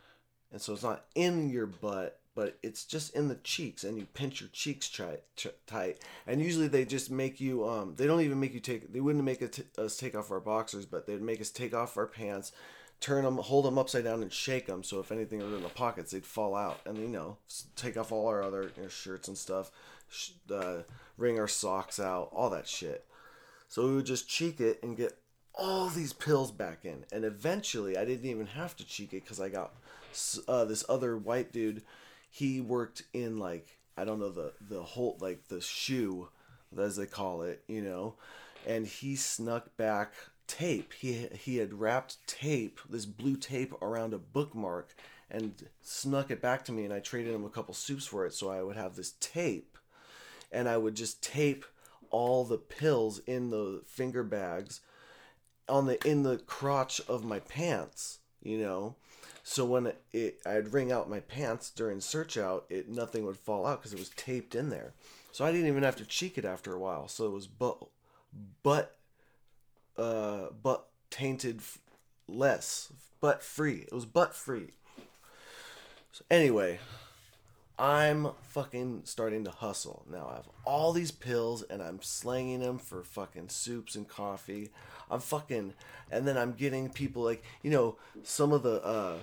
and 0.52 0.60
so 0.60 0.72
it's 0.72 0.82
not 0.82 1.04
in 1.14 1.50
your 1.50 1.66
butt, 1.66 2.18
but 2.36 2.58
it's 2.62 2.84
just 2.84 3.16
in 3.16 3.28
the 3.28 3.34
cheeks, 3.36 3.82
and 3.82 3.96
you 3.96 4.06
pinch 4.12 4.42
your 4.42 4.50
cheeks 4.52 4.90
tight, 4.90 5.22
tight. 5.66 6.04
And 6.26 6.40
usually 6.40 6.68
they 6.68 6.84
just 6.84 7.10
make 7.10 7.40
you, 7.40 7.66
um, 7.66 7.94
they 7.96 8.06
don't 8.06 8.20
even 8.20 8.38
make 8.38 8.52
you 8.52 8.60
take, 8.60 8.92
they 8.92 9.00
wouldn't 9.00 9.24
make 9.24 9.42
us 9.78 9.96
take 9.96 10.14
off 10.14 10.30
our 10.30 10.38
boxers, 10.38 10.84
but 10.84 11.06
they'd 11.06 11.22
make 11.22 11.40
us 11.40 11.50
take 11.50 11.74
off 11.74 11.96
our 11.96 12.06
pants, 12.06 12.52
turn 13.00 13.24
them, 13.24 13.38
hold 13.38 13.64
them 13.64 13.78
upside 13.78 14.04
down, 14.04 14.20
and 14.20 14.30
shake 14.30 14.66
them. 14.66 14.84
So 14.84 15.00
if 15.00 15.10
anything 15.10 15.38
was 15.38 15.54
in 15.54 15.62
the 15.62 15.70
pockets, 15.70 16.12
they'd 16.12 16.26
fall 16.26 16.54
out, 16.54 16.78
and 16.84 16.98
you 16.98 17.08
know, 17.08 17.38
take 17.74 17.96
off 17.96 18.12
all 18.12 18.28
our 18.28 18.42
other 18.42 18.70
you 18.76 18.82
know, 18.82 18.88
shirts 18.88 19.28
and 19.28 19.38
stuff, 19.38 19.70
uh, 20.52 20.82
wring 21.16 21.40
our 21.40 21.48
socks 21.48 21.98
out, 21.98 22.28
all 22.32 22.50
that 22.50 22.68
shit. 22.68 23.06
So 23.68 23.88
we 23.88 23.96
would 23.96 24.06
just 24.06 24.28
cheek 24.28 24.60
it 24.60 24.82
and 24.82 24.94
get 24.94 25.18
all 25.54 25.88
these 25.88 26.12
pills 26.12 26.52
back 26.52 26.84
in. 26.84 27.04
And 27.10 27.24
eventually, 27.24 27.96
I 27.96 28.04
didn't 28.04 28.28
even 28.28 28.46
have 28.46 28.76
to 28.76 28.86
cheek 28.86 29.14
it 29.14 29.22
because 29.22 29.40
I 29.40 29.48
got 29.48 29.72
uh, 30.46 30.66
this 30.66 30.84
other 30.86 31.16
white 31.16 31.50
dude. 31.50 31.82
He 32.36 32.60
worked 32.60 33.02
in 33.14 33.38
like 33.38 33.78
I 33.96 34.04
don't 34.04 34.20
know 34.20 34.28
the 34.28 34.52
the 34.60 34.82
whole 34.82 35.16
like 35.20 35.48
the 35.48 35.62
shoe, 35.62 36.28
as 36.78 36.96
they 36.96 37.06
call 37.06 37.40
it, 37.40 37.62
you 37.66 37.80
know, 37.80 38.16
and 38.66 38.86
he 38.86 39.16
snuck 39.16 39.74
back 39.78 40.12
tape. 40.46 40.92
He 40.92 41.28
he 41.32 41.56
had 41.56 41.72
wrapped 41.72 42.18
tape, 42.26 42.78
this 42.90 43.06
blue 43.06 43.36
tape, 43.36 43.72
around 43.80 44.12
a 44.12 44.18
bookmark 44.18 44.94
and 45.30 45.68
snuck 45.80 46.30
it 46.30 46.42
back 46.42 46.64
to 46.66 46.72
me 46.72 46.84
and 46.84 46.92
I 46.92 47.00
traded 47.00 47.34
him 47.34 47.44
a 47.44 47.50
couple 47.50 47.74
soups 47.74 48.06
for 48.06 48.26
it 48.26 48.34
so 48.34 48.50
I 48.50 48.62
would 48.62 48.76
have 48.76 48.94
this 48.94 49.14
tape 49.18 49.76
and 50.52 50.68
I 50.68 50.76
would 50.76 50.94
just 50.94 51.22
tape 51.22 51.64
all 52.10 52.44
the 52.44 52.58
pills 52.58 53.18
in 53.20 53.50
the 53.50 53.82
finger 53.86 54.22
bags 54.22 54.82
on 55.68 55.86
the 55.86 56.06
in 56.06 56.22
the 56.22 56.36
crotch 56.36 57.00
of 57.08 57.24
my 57.24 57.40
pants, 57.40 58.18
you 58.42 58.58
know. 58.58 58.94
So 59.48 59.64
when 59.64 59.92
it, 60.12 60.40
I'd 60.44 60.72
wring 60.72 60.90
out 60.90 61.08
my 61.08 61.20
pants 61.20 61.70
during 61.70 62.00
search 62.00 62.36
out, 62.36 62.66
it 62.68 62.88
nothing 62.88 63.24
would 63.26 63.36
fall 63.36 63.64
out 63.64 63.78
because 63.78 63.92
it 63.92 63.98
was 63.98 64.08
taped 64.08 64.56
in 64.56 64.70
there. 64.70 64.92
So 65.30 65.44
I 65.44 65.52
didn't 65.52 65.68
even 65.68 65.84
have 65.84 65.94
to 65.96 66.04
cheek 66.04 66.36
it 66.36 66.44
after 66.44 66.74
a 66.74 66.80
while. 66.80 67.06
So 67.06 67.26
it 67.26 67.30
was 67.30 67.46
but 67.46 67.78
but 68.64 68.96
uh 69.96 70.46
but 70.64 70.88
tainted 71.10 71.58
f- 71.58 71.78
less, 72.26 72.92
but 73.20 73.40
free. 73.40 73.84
It 73.86 73.92
was 73.92 74.04
butt 74.04 74.34
free. 74.34 74.72
So 76.10 76.24
anyway, 76.28 76.80
I'm 77.78 78.30
fucking 78.48 79.02
starting 79.04 79.44
to 79.44 79.52
hustle. 79.52 80.04
Now 80.10 80.28
I 80.28 80.34
have 80.34 80.48
all 80.64 80.92
these 80.92 81.12
pills 81.12 81.62
and 81.62 81.80
I'm 81.80 82.02
slanging 82.02 82.60
them 82.60 82.78
for 82.78 83.04
fucking 83.04 83.50
soups 83.50 83.94
and 83.94 84.08
coffee. 84.08 84.70
I'm 85.08 85.20
fucking 85.20 85.74
and 86.10 86.26
then 86.26 86.36
I'm 86.36 86.52
getting 86.52 86.90
people 86.90 87.22
like, 87.22 87.44
you 87.62 87.70
know, 87.70 87.96
some 88.24 88.52
of 88.52 88.64
the 88.64 88.82
uh 88.84 89.18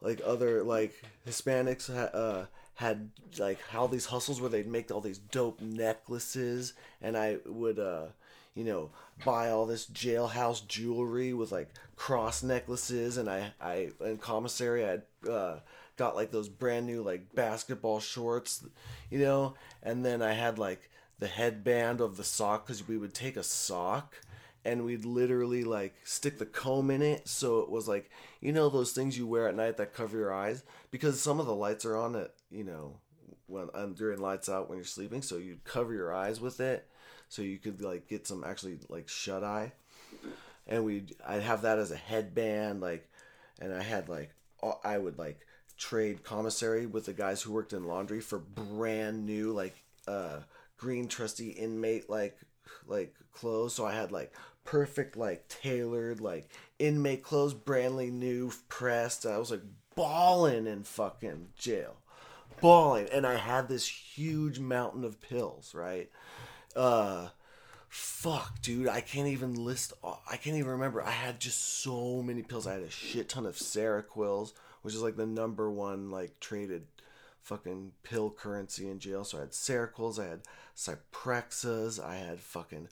like 0.00 0.20
other 0.24 0.62
like 0.62 0.94
Hispanics 1.26 1.90
uh 1.90 2.46
had 2.74 3.10
like 3.38 3.60
how 3.70 3.86
these 3.86 4.06
hustles 4.06 4.40
where 4.40 4.50
they'd 4.50 4.66
make 4.66 4.90
all 4.90 5.00
these 5.00 5.18
dope 5.18 5.60
necklaces 5.60 6.74
and 7.00 7.16
I 7.16 7.38
would 7.46 7.78
uh 7.78 8.06
you 8.54 8.64
know 8.64 8.90
buy 9.24 9.50
all 9.50 9.66
this 9.66 9.86
jailhouse 9.86 10.66
jewelry 10.66 11.32
with 11.32 11.52
like 11.52 11.70
cross 11.96 12.42
necklaces 12.42 13.16
and 13.16 13.28
I 13.30 13.52
I 13.60 13.90
in 14.04 14.18
commissary 14.18 14.84
I 14.84 15.28
uh 15.28 15.60
got 15.96 16.16
like 16.16 16.30
those 16.30 16.48
brand 16.48 16.86
new 16.86 17.02
like 17.02 17.34
basketball 17.34 18.00
shorts, 18.00 18.64
you 19.10 19.18
know, 19.18 19.54
and 19.82 20.04
then 20.04 20.22
I 20.22 20.32
had 20.32 20.58
like 20.58 20.90
the 21.18 21.26
headband 21.26 22.00
of 22.00 22.16
the 22.16 22.24
sock 22.24 22.66
because 22.66 22.86
we 22.86 22.98
would 22.98 23.14
take 23.14 23.36
a 23.36 23.42
sock 23.42 24.14
and 24.66 24.84
we'd 24.84 25.04
literally 25.04 25.64
like 25.64 25.94
stick 26.04 26.38
the 26.38 26.46
comb 26.46 26.90
in 26.90 27.00
it 27.00 27.28
so 27.28 27.60
it 27.60 27.70
was 27.70 27.86
like 27.86 28.10
you 28.40 28.52
know 28.52 28.68
those 28.68 28.92
things 28.92 29.16
you 29.16 29.26
wear 29.26 29.48
at 29.48 29.54
night 29.54 29.76
that 29.76 29.94
cover 29.94 30.18
your 30.18 30.32
eyes? 30.32 30.62
Because 30.90 31.20
some 31.20 31.40
of 31.40 31.46
the 31.46 31.54
lights 31.54 31.84
are 31.84 31.96
on 31.96 32.16
at 32.16 32.32
you 32.50 32.64
know 32.64 32.98
when 33.46 33.68
um, 33.74 33.94
during 33.94 34.20
lights 34.20 34.48
out 34.48 34.68
when 34.68 34.76
you're 34.78 34.84
sleeping 34.84 35.22
so 35.22 35.36
you'd 35.36 35.64
cover 35.64 35.94
your 35.94 36.12
eyes 36.12 36.40
with 36.40 36.60
it 36.60 36.88
so 37.28 37.42
you 37.42 37.58
could 37.58 37.80
like 37.80 38.08
get 38.08 38.26
some 38.26 38.44
actually 38.44 38.78
like 38.88 39.08
shut 39.08 39.42
eye. 39.42 39.72
And 40.66 40.84
we'd 40.84 41.14
I'd 41.26 41.42
have 41.42 41.62
that 41.62 41.78
as 41.78 41.90
a 41.90 41.96
headband 41.96 42.80
like 42.80 43.08
and 43.60 43.72
I 43.72 43.82
had 43.82 44.08
like 44.08 44.30
I 44.84 44.98
would 44.98 45.18
like 45.18 45.40
trade 45.76 46.24
commissary 46.24 46.86
with 46.86 47.06
the 47.06 47.12
guys 47.12 47.42
who 47.42 47.52
worked 47.52 47.72
in 47.72 47.84
laundry 47.84 48.20
for 48.20 48.38
brand 48.38 49.26
new 49.26 49.52
like 49.52 49.74
uh 50.08 50.40
green 50.76 51.08
trusty 51.08 51.50
inmate 51.50 52.10
like 52.10 52.38
like 52.86 53.14
clothes. 53.32 53.74
So 53.74 53.84
i 53.86 53.94
had 53.94 54.12
like 54.12 54.32
perfect 54.66 55.16
like 55.16 55.48
tailored 55.48 56.20
like 56.20 56.50
inmate 56.78 57.22
clothes 57.22 57.54
brandly 57.54 58.12
new 58.12 58.52
pressed. 58.68 59.24
I 59.24 59.38
was 59.38 59.50
like 59.50 59.62
balling 59.94 60.66
in 60.66 60.82
fucking 60.82 61.48
jail. 61.56 61.96
Balling 62.60 63.08
and 63.10 63.26
i 63.26 63.36
had 63.36 63.68
this 63.68 63.86
huge 63.86 64.58
mountain 64.58 65.04
of 65.04 65.20
pills 65.20 65.74
right? 65.74 66.10
Uh 66.74 67.28
fuck 67.88 68.60
dude. 68.60 68.88
I 68.88 69.00
can't 69.00 69.28
even 69.28 69.54
list 69.54 69.94
i 70.04 70.36
can't 70.36 70.56
even 70.56 70.72
remember. 70.72 71.02
I 71.02 71.12
had 71.12 71.40
just 71.40 71.80
so 71.80 72.22
many 72.22 72.42
pills. 72.42 72.66
I 72.66 72.74
had 72.74 72.82
a 72.82 72.90
shit 72.90 73.30
ton 73.30 73.46
of 73.46 73.56
seroquels 73.56 74.52
which 74.82 74.94
is 74.94 75.02
like 75.02 75.16
the 75.16 75.26
number 75.26 75.70
one 75.70 76.10
like 76.10 76.38
traded 76.40 76.86
fucking 77.46 77.92
pill 78.02 78.30
currency 78.30 78.88
in 78.88 78.98
jail. 78.98 79.24
So 79.24 79.38
I 79.38 79.42
had 79.42 79.50
Seroquels, 79.50 80.18
I 80.18 80.28
had 80.28 80.42
Zyprexas, 80.76 82.04
I 82.04 82.16
had 82.16 82.40
fucking 82.40 82.88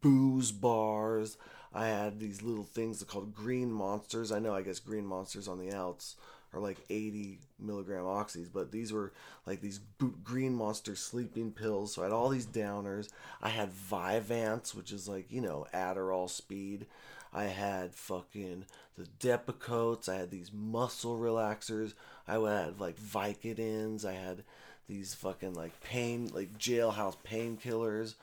booze 0.00 0.52
bars, 0.52 1.36
I 1.74 1.86
had 1.86 2.20
these 2.20 2.42
little 2.42 2.64
things 2.64 3.02
called 3.04 3.34
green 3.34 3.72
monsters. 3.72 4.30
I 4.32 4.38
know, 4.38 4.54
I 4.54 4.62
guess 4.62 4.78
green 4.78 5.06
monsters 5.06 5.48
on 5.48 5.58
the 5.58 5.72
outs 5.74 6.16
are 6.52 6.60
like 6.60 6.78
80 6.90 7.38
milligram 7.58 8.04
oxys, 8.04 8.48
but 8.52 8.72
these 8.72 8.92
were 8.92 9.12
like 9.46 9.60
these 9.60 9.80
green 10.22 10.54
monster 10.54 10.94
sleeping 10.94 11.52
pills. 11.52 11.94
So 11.94 12.02
I 12.02 12.06
had 12.06 12.12
all 12.12 12.28
these 12.28 12.46
downers. 12.46 13.08
I 13.40 13.48
had 13.48 13.70
Vyvanse, 13.72 14.74
which 14.74 14.92
is 14.92 15.08
like, 15.08 15.26
you 15.30 15.40
know, 15.40 15.66
Adderall 15.72 16.28
speed. 16.28 16.86
I 17.32 17.44
had 17.44 17.94
fucking 17.94 18.66
the 18.98 19.06
Depakotes. 19.18 20.08
I 20.08 20.16
had 20.16 20.30
these 20.30 20.52
muscle 20.52 21.16
relaxers. 21.16 21.94
I 22.28 22.34
had 22.34 22.78
like 22.78 23.00
Vicodins. 23.00 24.04
I 24.04 24.12
had 24.12 24.44
these 24.86 25.14
fucking 25.14 25.54
like 25.54 25.80
pain, 25.80 26.30
like 26.34 26.58
jailhouse 26.58 27.16
painkillers. 27.26 28.14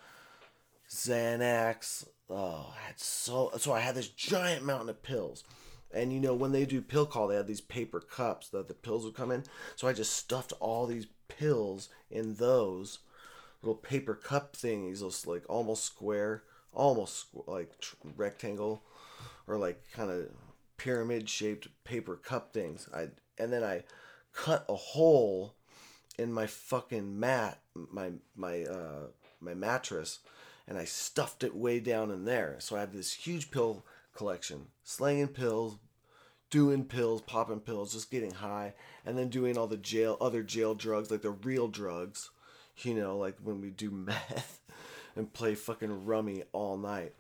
Xanax. 0.90 2.08
Oh, 2.30 2.74
I 2.76 2.88
had 2.88 3.00
so 3.00 3.52
so 3.58 3.74
I 3.74 3.80
had 3.80 3.96
this 3.96 4.10
giant 4.10 4.66
mountain 4.66 4.90
of 4.90 5.04
pills. 5.04 5.44
And 5.92 6.14
you 6.14 6.20
know, 6.20 6.36
when 6.36 6.52
they 6.52 6.66
do 6.66 6.82
pill 6.82 7.06
call, 7.06 7.28
they 7.28 7.36
have 7.36 7.48
these 7.48 7.62
paper 7.62 8.00
cups 8.00 8.50
that 8.50 8.68
the 8.68 8.74
pills 8.74 9.06
would 9.06 9.16
come 9.16 9.32
in. 9.32 9.44
So 9.76 9.88
I 9.88 9.94
just 9.94 10.14
stuffed 10.14 10.54
all 10.60 10.86
these 10.86 11.08
pills 11.28 11.90
in 12.12 12.36
those 12.36 13.00
little 13.62 13.76
paper 13.76 14.14
cup 14.16 14.56
things, 14.56 15.02
those 15.02 15.26
like 15.26 15.44
almost 15.50 15.84
square, 15.86 16.44
almost 16.74 17.28
like 17.48 17.72
rectangle 18.16 18.84
or 19.48 19.58
like 19.58 19.84
kind 19.92 20.12
of 20.12 20.28
pyramid 20.78 21.30
shaped 21.30 21.68
paper 21.84 22.16
cup 22.16 22.54
things. 22.54 22.88
I 22.94 23.10
and 23.38 23.52
then 23.52 23.64
I 23.64 23.84
cut 24.34 24.66
a 24.70 24.76
hole 24.76 25.56
in 26.18 26.32
my 26.32 26.48
fucking 26.48 27.20
mat, 27.20 27.60
my 27.74 28.12
my 28.36 28.64
uh, 28.64 29.08
my 29.40 29.54
mattress, 29.54 30.20
and 30.70 30.78
I 30.78 30.86
stuffed 30.86 31.44
it 31.44 31.56
way 31.56 31.80
down 31.80 32.12
in 32.12 32.24
there. 32.24 32.58
So 32.60 32.78
I 32.78 32.82
had 32.82 32.94
this 32.94 33.12
huge 33.12 33.50
pill 33.50 33.84
collection, 34.16 34.68
slanging 34.84 35.30
pills, 35.30 35.80
doing 36.52 36.86
pills, 36.86 37.22
popping 37.24 37.60
pills, 37.60 37.94
just 37.94 38.12
getting 38.12 38.32
high, 38.32 38.76
and 39.04 39.18
then 39.18 39.30
doing 39.30 39.58
all 39.58 39.68
the 39.68 39.78
jail 39.78 40.16
other 40.22 40.44
jail 40.44 40.76
drugs 40.76 41.10
like 41.10 41.24
the 41.24 41.32
real 41.32 41.68
drugs, 41.68 42.30
you 42.78 42.94
know, 42.94 43.18
like 43.18 43.36
when 43.44 43.60
we 43.60 43.72
do 43.72 43.90
meth 43.92 44.62
and 45.16 45.34
play 45.34 45.56
fucking 45.56 46.06
rummy 46.06 46.44
all 46.54 46.78
night. 46.78 47.14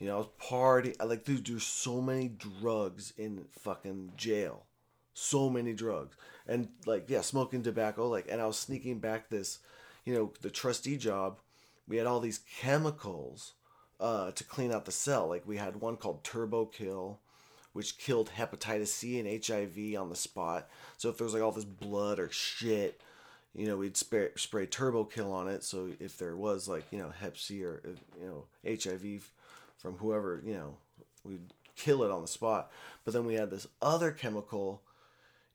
You 0.00 0.08
know, 0.08 0.16
I 0.16 0.18
was 0.18 0.28
party. 0.38 0.94
I 1.00 1.04
like, 1.04 1.24
dude, 1.24 1.46
there's 1.46 1.62
so 1.62 2.02
many 2.02 2.28
drugs 2.28 3.14
in 3.16 3.46
fucking 3.60 4.12
jail. 4.16 4.64
So 5.14 5.48
many 5.48 5.72
drugs. 5.72 6.16
And 6.46 6.68
like, 6.84 7.08
yeah, 7.08 7.22
smoking 7.22 7.62
tobacco. 7.62 8.08
Like, 8.08 8.26
and 8.28 8.42
I 8.42 8.46
was 8.46 8.58
sneaking 8.58 8.98
back 8.98 9.30
this, 9.30 9.60
you 10.04 10.12
know, 10.12 10.32
the 10.42 10.50
trustee 10.50 10.98
job. 10.98 11.38
We 11.88 11.96
had 11.96 12.06
all 12.06 12.20
these 12.20 12.40
chemicals 12.60 13.52
uh, 14.00 14.32
to 14.32 14.44
clean 14.44 14.72
out 14.72 14.84
the 14.84 14.92
cell. 14.92 15.28
Like, 15.28 15.46
we 15.46 15.56
had 15.56 15.80
one 15.80 15.96
called 15.96 16.24
Turbo 16.24 16.66
Kill, 16.66 17.20
which 17.72 17.98
killed 17.98 18.30
hepatitis 18.36 18.88
C 18.88 19.20
and 19.20 19.44
HIV 19.44 20.00
on 20.00 20.08
the 20.08 20.16
spot. 20.16 20.68
So 20.96 21.10
if 21.10 21.18
there 21.18 21.24
was 21.24 21.34
like 21.34 21.42
all 21.42 21.52
this 21.52 21.64
blood 21.64 22.18
or 22.18 22.30
shit, 22.30 23.00
you 23.54 23.66
know, 23.66 23.76
we'd 23.76 23.96
spray, 23.96 24.28
spray 24.36 24.66
Turbo 24.66 25.04
Kill 25.04 25.32
on 25.32 25.48
it. 25.48 25.62
So 25.62 25.90
if 26.00 26.18
there 26.18 26.36
was 26.36 26.68
like, 26.68 26.84
you 26.90 26.98
know, 26.98 27.10
Hep 27.10 27.36
C 27.36 27.64
or, 27.64 27.82
uh, 27.84 27.90
you 28.20 28.26
know, 28.26 28.44
HIV 28.66 29.30
from 29.78 29.94
whoever, 29.98 30.42
you 30.44 30.54
know, 30.54 30.76
we'd 31.24 31.52
kill 31.76 32.02
it 32.02 32.10
on 32.10 32.22
the 32.22 32.28
spot. 32.28 32.70
But 33.04 33.14
then 33.14 33.24
we 33.24 33.34
had 33.34 33.50
this 33.50 33.66
other 33.80 34.10
chemical, 34.10 34.82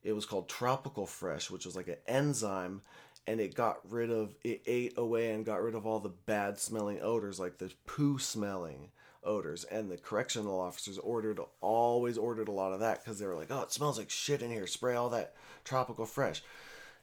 it 0.02 0.12
was 0.12 0.26
called 0.26 0.48
Tropical 0.48 1.06
Fresh, 1.06 1.50
which 1.50 1.66
was 1.66 1.76
like 1.76 1.88
an 1.88 1.96
enzyme, 2.06 2.82
and 3.26 3.40
it 3.40 3.54
got 3.54 3.78
rid 3.88 4.10
of, 4.10 4.34
it 4.42 4.62
ate 4.66 4.94
away 4.96 5.32
and 5.32 5.44
got 5.44 5.62
rid 5.62 5.74
of 5.74 5.86
all 5.86 6.00
the 6.00 6.08
bad 6.08 6.58
smelling 6.58 7.00
odors, 7.00 7.38
like 7.38 7.58
the 7.58 7.72
poo 7.86 8.18
smelling 8.18 8.90
odors. 9.22 9.64
And 9.64 9.90
the 9.90 9.96
correctional 9.96 10.60
officers 10.60 10.98
ordered, 10.98 11.40
always 11.60 12.18
ordered 12.18 12.48
a 12.48 12.52
lot 12.52 12.72
of 12.72 12.80
that 12.80 13.02
because 13.02 13.18
they 13.18 13.26
were 13.26 13.36
like, 13.36 13.50
oh, 13.50 13.62
it 13.62 13.72
smells 13.72 13.98
like 13.98 14.10
shit 14.10 14.42
in 14.42 14.50
here, 14.50 14.66
spray 14.66 14.94
all 14.94 15.10
that 15.10 15.34
Tropical 15.64 16.06
Fresh. 16.06 16.42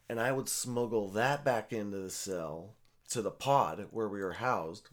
And 0.09 0.19
I 0.19 0.31
would 0.31 0.49
smuggle 0.49 1.09
that 1.09 1.45
back 1.45 1.71
into 1.71 1.97
the 1.97 2.09
cell 2.09 2.73
to 3.09 3.21
the 3.21 3.31
pod 3.31 3.87
where 3.91 4.09
we 4.09 4.21
were 4.21 4.33
housed 4.33 4.89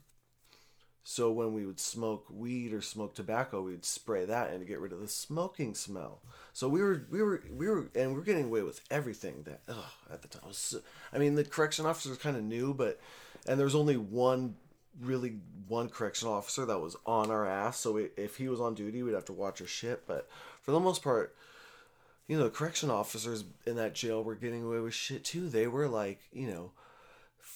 so 1.08 1.30
when 1.30 1.52
we 1.52 1.64
would 1.64 1.78
smoke 1.78 2.26
weed 2.28 2.72
or 2.72 2.82
smoke 2.82 3.14
tobacco, 3.14 3.62
we'd 3.62 3.84
spray 3.84 4.24
that 4.24 4.50
and 4.50 4.66
get 4.66 4.80
rid 4.80 4.90
of 4.90 5.00
the 5.00 5.06
smoking 5.06 5.72
smell. 5.72 6.20
So 6.52 6.68
we 6.68 6.82
were 6.82 7.06
we 7.08 7.22
were 7.22 7.44
we 7.48 7.68
were 7.68 7.88
and 7.94 8.12
we 8.12 8.20
are 8.20 8.24
getting 8.24 8.46
away 8.46 8.64
with 8.64 8.80
everything 8.90 9.44
that 9.44 9.60
ugh, 9.68 9.84
at 10.12 10.22
the 10.22 10.28
time. 10.28 10.42
Was 10.48 10.58
so, 10.58 10.80
I 11.12 11.18
mean, 11.18 11.36
the 11.36 11.44
correction 11.44 11.86
officers 11.86 12.18
kind 12.18 12.36
of 12.36 12.42
knew, 12.42 12.74
but 12.74 12.98
and 13.46 13.58
there's 13.58 13.76
only 13.76 13.96
one 13.96 14.56
really 15.00 15.38
one 15.68 15.90
correction 15.90 16.26
officer 16.26 16.66
that 16.66 16.80
was 16.80 16.96
on 17.06 17.30
our 17.30 17.46
ass. 17.46 17.78
So 17.78 17.92
we, 17.92 18.08
if 18.16 18.38
he 18.38 18.48
was 18.48 18.60
on 18.60 18.74
duty, 18.74 19.04
we'd 19.04 19.14
have 19.14 19.26
to 19.26 19.32
watch 19.32 19.60
our 19.60 19.68
shit. 19.68 20.08
But 20.08 20.28
for 20.60 20.72
the 20.72 20.80
most 20.80 21.04
part, 21.04 21.36
you 22.26 22.36
know, 22.36 22.50
correction 22.50 22.90
officers 22.90 23.44
in 23.64 23.76
that 23.76 23.94
jail 23.94 24.24
were 24.24 24.34
getting 24.34 24.64
away 24.64 24.80
with 24.80 24.94
shit 24.94 25.22
too. 25.22 25.48
They 25.48 25.68
were 25.68 25.86
like, 25.86 26.18
you 26.32 26.48
know 26.48 26.72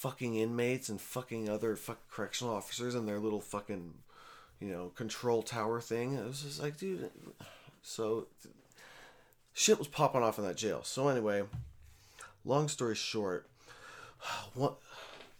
fucking 0.01 0.35
inmates 0.35 0.89
and 0.89 0.99
fucking 0.99 1.47
other 1.47 1.77
fuck 1.77 1.99
correctional 2.11 2.55
officers 2.55 2.95
and 2.95 3.07
their 3.07 3.19
little 3.19 3.41
fucking 3.41 3.93
you 4.59 4.69
know 4.69 4.91
control 4.97 5.43
tower 5.43 5.79
thing. 5.79 6.15
It 6.15 6.27
was 6.27 6.43
just 6.43 6.63
like, 6.63 6.79
dude. 6.79 7.11
So 7.83 8.27
shit 9.53 9.79
was 9.79 9.89
popping 9.89 10.23
off 10.23 10.39
in 10.39 10.45
that 10.47 10.57
jail. 10.57 10.81
So 10.85 11.09
anyway, 11.09 11.43
long 12.47 12.69
story 12.69 12.95
short, 12.95 13.47
what 14.55 14.79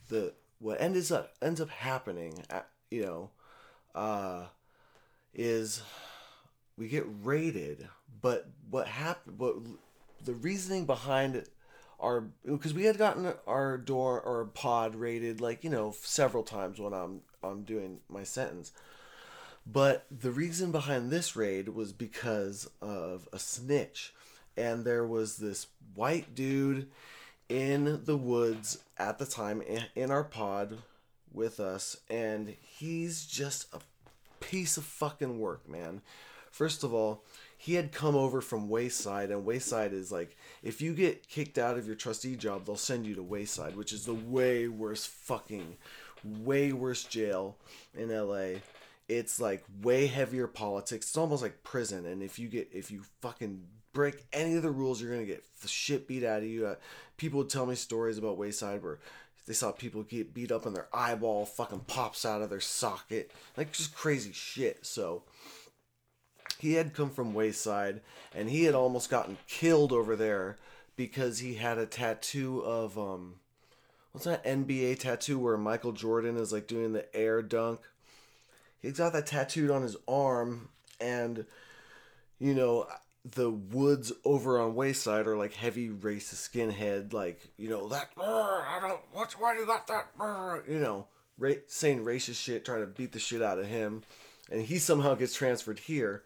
the 0.09 0.35
what 0.59 0.79
ends 0.79 1.11
up 1.11 1.33
ends 1.41 1.61
up 1.63 1.71
happening, 1.71 2.43
at, 2.51 2.69
you 2.91 3.03
know, 3.03 3.31
uh, 3.95 4.45
is 5.33 5.83
we 6.77 6.87
get 6.89 7.07
raided. 7.23 7.89
But 8.21 8.47
what 8.69 8.89
happened? 8.89 9.39
What 9.39 9.57
the 10.23 10.35
reasoning 10.35 10.85
behind 10.85 11.45
our 12.01 12.23
because 12.45 12.75
we 12.75 12.85
had 12.85 12.99
gotten 12.99 13.33
our 13.47 13.79
door 13.79 14.21
or 14.21 14.45
pod 14.47 14.95
raided 14.95 15.41
like 15.41 15.65
you 15.65 15.71
know 15.71 15.95
several 16.03 16.43
times 16.43 16.79
when 16.81 16.93
I'm 16.93 17.21
I'm 17.43 17.63
doing 17.63 18.01
my 18.09 18.25
sentence. 18.25 18.73
But 19.67 20.07
the 20.11 20.31
reason 20.31 20.73
behind 20.73 21.11
this 21.11 21.37
raid 21.37 21.69
was 21.69 21.93
because 21.93 22.69
of 22.81 23.29
a 23.33 23.39
snitch. 23.39 24.13
And 24.57 24.85
there 24.85 25.07
was 25.07 25.37
this 25.37 25.69
white 25.95 26.35
dude 26.35 26.89
in 27.49 28.05
the 28.05 28.17
woods 28.17 28.79
at 28.99 29.19
the 29.19 29.27
time 29.27 29.63
in 29.95 30.11
our 30.11 30.25
pod 30.25 30.79
with 31.33 31.61
us. 31.61 31.99
And 32.09 32.57
he's 32.61 33.27
just 33.27 33.73
a 33.73 33.79
piece 34.41 34.77
of 34.77 34.85
fucking 34.85 35.39
work, 35.39 35.69
man. 35.69 36.03
First 36.51 36.83
of 36.83 36.93
all, 36.93 37.23
he 37.63 37.75
had 37.75 37.93
come 37.93 38.17
over 38.17 38.41
from 38.41 38.71
Wayside, 38.71 39.31
and 39.31 39.45
Wayside 39.45 39.93
is 39.93 40.11
like, 40.11 40.35
if 40.63 40.81
you 40.81 40.95
get 40.95 41.29
kicked 41.29 41.59
out 41.59 41.77
of 41.77 41.87
your 41.87 41.95
trustee 41.95 42.35
job, 42.35 42.65
they'll 42.65 42.75
send 42.75 43.05
you 43.05 43.15
to 43.17 43.23
Wayside, 43.23 43.77
which 43.77 43.93
is 43.93 44.07
the 44.07 44.15
way 44.15 44.67
worse 44.67 45.05
fucking, 45.05 45.77
way 46.25 46.73
worse 46.73 47.05
jail 47.05 47.59
in 47.95 48.09
LA. 48.09 48.61
It's 49.11 49.39
like 49.39 49.63
way 49.83 50.07
heavier 50.07 50.47
politics. 50.47 51.09
It's 51.09 51.19
almost 51.19 51.43
like 51.43 51.63
prison, 51.63 52.07
and 52.07 52.23
if 52.23 52.39
you 52.39 52.49
get, 52.49 52.71
if 52.73 52.91
you 52.91 53.03
fucking 53.21 53.63
break 53.93 54.25
any 54.33 54.55
of 54.55 54.63
the 54.63 54.71
rules, 54.71 55.03
you're 55.03 55.13
gonna 55.13 55.27
get 55.27 55.45
the 55.61 55.69
shit 55.69 56.09
beat 56.09 56.25
out 56.25 56.39
of 56.39 56.49
you. 56.49 56.67
Uh, 56.67 56.77
people 57.19 57.41
would 57.41 57.51
tell 57.51 57.67
me 57.67 57.75
stories 57.75 58.17
about 58.17 58.39
Wayside 58.39 58.83
where 58.83 59.01
they 59.47 59.53
saw 59.53 59.71
people 59.71 60.03
get 60.03 60.33
beat 60.33 60.51
up 60.51 60.65
and 60.65 60.75
their 60.75 60.89
eyeball 60.95 61.45
fucking 61.45 61.81
pops 61.81 62.25
out 62.25 62.41
of 62.41 62.49
their 62.49 62.59
socket, 62.59 63.33
like 63.59 63.71
just 63.71 63.95
crazy 63.95 64.33
shit. 64.33 64.87
So 64.87 65.25
he 66.61 66.75
had 66.75 66.95
come 66.95 67.11
from 67.11 67.33
Wayside 67.33 68.03
and 68.35 68.51
he 68.51 68.65
had 68.65 68.75
almost 68.75 69.09
gotten 69.09 69.39
killed 69.49 69.93
over 69.93 70.15
there 70.15 70.59
because 70.95 71.39
he 71.39 71.55
had 71.55 71.79
a 71.79 71.87
tattoo 71.87 72.61
of 72.61 72.99
um 72.99 73.37
what's 74.13 74.27
that 74.27 74.45
NBA 74.45 74.99
tattoo 74.99 75.39
where 75.39 75.57
Michael 75.57 75.93
Jordan 75.93 76.37
is 76.37 76.53
like 76.53 76.67
doing 76.67 76.93
the 76.93 77.15
air 77.17 77.41
dunk. 77.41 77.81
He's 78.83 78.99
got 78.99 79.15
that 79.15 79.27
tattooed 79.27 79.71
on 79.71 79.83
his 79.83 79.97
arm 80.07 80.69
and 81.01 81.47
you 82.39 82.55
know 82.55 82.87
the 83.25 83.51
woods 83.51 84.13
over 84.25 84.61
on 84.61 84.75
Wayside 84.75 85.27
are 85.27 85.37
like 85.37 85.55
heavy 85.55 85.89
racist 85.89 86.51
skinhead 86.51 87.15
like 87.15 87.41
you 87.57 87.71
know 87.71 87.89
that 87.89 88.15
"Brr, 88.15 88.23
I 88.23 88.79
don't 88.81 89.01
what's 89.13 89.39
why 89.39 89.55
you 89.57 89.65
got 89.65 89.87
that 89.87 90.17
brr," 90.17 90.63
you 90.69 90.79
know 90.79 91.07
ra- 91.39 91.53
saying 91.67 92.05
racist 92.05 92.43
shit 92.43 92.67
trying 92.67 92.81
to 92.81 92.87
beat 92.87 93.13
the 93.13 93.19
shit 93.19 93.41
out 93.41 93.59
of 93.59 93.67
him 93.67 94.03
and 94.51 94.63
he 94.63 94.79
somehow 94.79 95.15
gets 95.15 95.35
transferred 95.35 95.79
here 95.79 96.23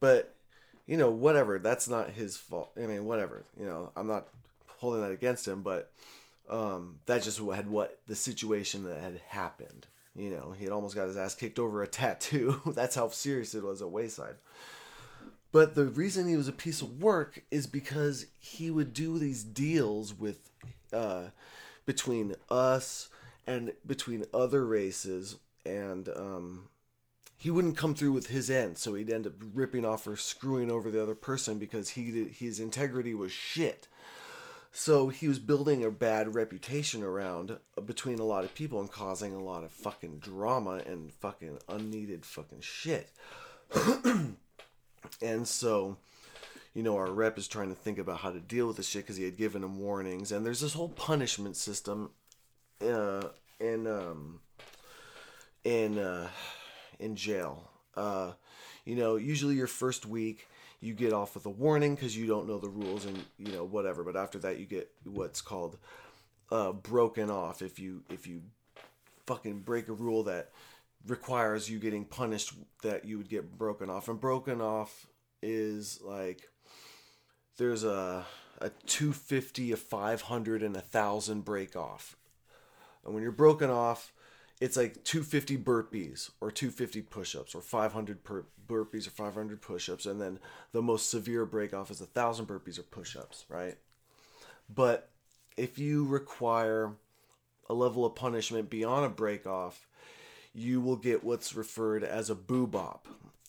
but 0.00 0.34
you 0.86 0.96
know, 0.96 1.10
whatever. 1.10 1.60
That's 1.60 1.88
not 1.88 2.10
his 2.10 2.36
fault. 2.36 2.70
I 2.76 2.86
mean, 2.86 3.04
whatever. 3.04 3.44
You 3.58 3.64
know, 3.64 3.92
I'm 3.96 4.08
not 4.08 4.26
holding 4.78 5.02
that 5.02 5.12
against 5.12 5.46
him, 5.46 5.62
but 5.62 5.92
um, 6.48 6.96
that 7.06 7.22
just 7.22 7.38
had 7.38 7.70
what 7.70 8.00
the 8.08 8.16
situation 8.16 8.84
that 8.84 9.00
had 9.00 9.20
happened. 9.28 9.86
You 10.16 10.30
know, 10.30 10.52
he 10.58 10.64
had 10.64 10.72
almost 10.72 10.96
got 10.96 11.06
his 11.06 11.16
ass 11.16 11.36
kicked 11.36 11.60
over 11.60 11.82
a 11.82 11.86
tattoo. 11.86 12.60
That's 12.74 12.96
how 12.96 13.08
serious 13.08 13.54
it 13.54 13.62
was 13.62 13.80
at 13.80 13.90
Wayside. 13.90 14.34
But 15.52 15.74
the 15.74 15.86
reason 15.86 16.28
he 16.28 16.36
was 16.36 16.48
a 16.48 16.52
piece 16.52 16.82
of 16.82 17.00
work 17.02 17.42
is 17.50 17.66
because 17.66 18.26
he 18.38 18.70
would 18.70 18.92
do 18.92 19.18
these 19.18 19.42
deals 19.42 20.12
with 20.12 20.50
uh, 20.92 21.26
between 21.86 22.34
us 22.48 23.08
and 23.46 23.72
between 23.86 24.24
other 24.34 24.64
races, 24.64 25.36
and 25.64 26.08
um, 26.08 26.68
he 27.40 27.50
wouldn't 27.50 27.78
come 27.78 27.94
through 27.94 28.12
with 28.12 28.26
his 28.26 28.50
end, 28.50 28.76
so 28.76 28.92
he'd 28.92 29.10
end 29.10 29.26
up 29.26 29.32
ripping 29.54 29.86
off 29.86 30.06
or 30.06 30.14
screwing 30.14 30.70
over 30.70 30.90
the 30.90 31.02
other 31.02 31.14
person 31.14 31.58
because 31.58 31.88
he 31.88 32.28
his 32.28 32.60
integrity 32.60 33.14
was 33.14 33.32
shit. 33.32 33.88
So 34.72 35.08
he 35.08 35.26
was 35.26 35.38
building 35.38 35.82
a 35.82 35.90
bad 35.90 36.34
reputation 36.34 37.02
around 37.02 37.56
uh, 37.78 37.80
between 37.80 38.18
a 38.18 38.26
lot 38.26 38.44
of 38.44 38.54
people 38.54 38.78
and 38.78 38.92
causing 38.92 39.32
a 39.32 39.42
lot 39.42 39.64
of 39.64 39.72
fucking 39.72 40.18
drama 40.18 40.82
and 40.84 41.10
fucking 41.14 41.60
unneeded 41.66 42.26
fucking 42.26 42.60
shit. 42.60 43.10
and 45.22 45.48
so, 45.48 45.96
you 46.74 46.82
know, 46.82 46.98
our 46.98 47.10
rep 47.10 47.38
is 47.38 47.48
trying 47.48 47.70
to 47.70 47.74
think 47.74 47.98
about 47.98 48.18
how 48.18 48.32
to 48.32 48.38
deal 48.38 48.66
with 48.66 48.76
this 48.76 48.86
shit 48.86 49.04
because 49.04 49.16
he 49.16 49.24
had 49.24 49.38
given 49.38 49.64
him 49.64 49.78
warnings. 49.78 50.30
And 50.30 50.44
there's 50.44 50.60
this 50.60 50.74
whole 50.74 50.90
punishment 50.90 51.56
system 51.56 52.10
uh, 52.82 53.28
in 53.58 53.86
um, 53.86 54.40
in 55.64 55.98
uh, 55.98 56.28
in 57.00 57.16
jail. 57.16 57.70
Uh, 57.96 58.32
you 58.84 58.94
know, 58.94 59.16
usually 59.16 59.56
your 59.56 59.66
first 59.66 60.06
week 60.06 60.46
you 60.80 60.94
get 60.94 61.12
off 61.12 61.34
with 61.34 61.44
a 61.44 61.50
warning 61.50 61.94
because 61.94 62.16
you 62.16 62.26
don't 62.26 62.48
know 62.48 62.58
the 62.58 62.68
rules 62.68 63.04
and 63.04 63.22
you 63.38 63.52
know 63.52 63.64
whatever. 63.64 64.02
But 64.02 64.16
after 64.16 64.38
that, 64.40 64.58
you 64.58 64.66
get 64.66 64.90
what's 65.04 65.40
called 65.40 65.76
uh, 66.50 66.72
broken 66.72 67.30
off 67.30 67.62
if 67.62 67.78
you 67.78 68.02
if 68.10 68.26
you 68.26 68.42
fucking 69.26 69.60
break 69.60 69.88
a 69.88 69.92
rule 69.92 70.24
that 70.24 70.50
requires 71.06 71.70
you 71.70 71.78
getting 71.78 72.04
punished 72.04 72.52
that 72.82 73.04
you 73.04 73.16
would 73.16 73.28
get 73.28 73.56
broken 73.56 73.88
off 73.88 74.08
and 74.08 74.20
broken 74.20 74.60
off 74.60 75.06
is 75.42 76.00
like 76.02 76.48
there's 77.56 77.84
a 77.84 78.26
a 78.58 78.68
250 78.86 79.72
a 79.72 79.76
500 79.76 80.62
and 80.62 80.76
a 80.76 80.80
1000 80.80 81.42
break 81.44 81.74
off 81.76 82.16
and 83.04 83.14
when 83.14 83.22
you're 83.22 83.32
broken 83.32 83.70
off 83.70 84.12
it's 84.60 84.76
like 84.76 85.02
250 85.04 85.56
burpees 85.56 86.30
or 86.40 86.50
250 86.50 87.02
push-ups 87.02 87.54
or 87.54 87.62
500 87.62 88.22
per- 88.22 88.44
burpees 88.68 89.06
or 89.06 89.10
500 89.10 89.60
push-ups 89.60 90.06
and 90.06 90.20
then 90.20 90.38
the 90.72 90.82
most 90.82 91.10
severe 91.10 91.46
break 91.46 91.72
off 91.72 91.90
is 91.90 92.00
a 92.00 92.04
1000 92.04 92.46
burpees 92.46 92.78
or 92.78 92.82
push-ups 92.82 93.46
right? 93.48 93.76
But 94.72 95.10
if 95.56 95.78
you 95.78 96.04
require 96.04 96.92
a 97.68 97.74
level 97.74 98.04
of 98.04 98.14
punishment 98.14 98.70
beyond 98.70 99.06
a 99.06 99.08
break 99.08 99.46
off 99.46 99.86
you 100.52 100.80
will 100.80 100.96
get 100.96 101.24
what's 101.24 101.54
referred 101.54 102.04
as 102.04 102.28
a 102.28 102.34
boo 102.34 102.66
bop 102.66 103.08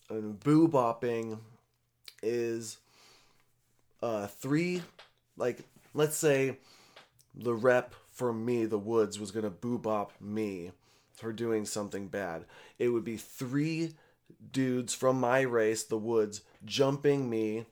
and 0.10 0.40
boo 0.40 0.68
bopping 0.68 1.40
is 2.24 2.78
uh 4.04 4.28
three 4.28 4.82
like 5.38 5.60
let's 5.94 6.16
say 6.16 6.58
the 7.34 7.54
rep 7.54 7.96
for 8.12 8.32
me 8.32 8.66
the 8.66 8.78
woods 8.78 9.20
was 9.20 9.32
gonna 9.32 9.50
boo 9.50 9.78
bop 9.78 10.12
me 10.22 10.72
for 11.22 11.32
doing 11.32 11.66
something 11.66 12.08
bad. 12.08 12.46
It 12.78 12.90
would 12.90 13.06
be 13.06 13.18
three 13.18 13.94
dudes 14.52 14.94
from 14.94 15.20
my 15.20 15.42
race 15.42 15.84
the 15.84 15.98
woods 15.98 16.42
jumping 16.66 17.30
me 17.30 17.66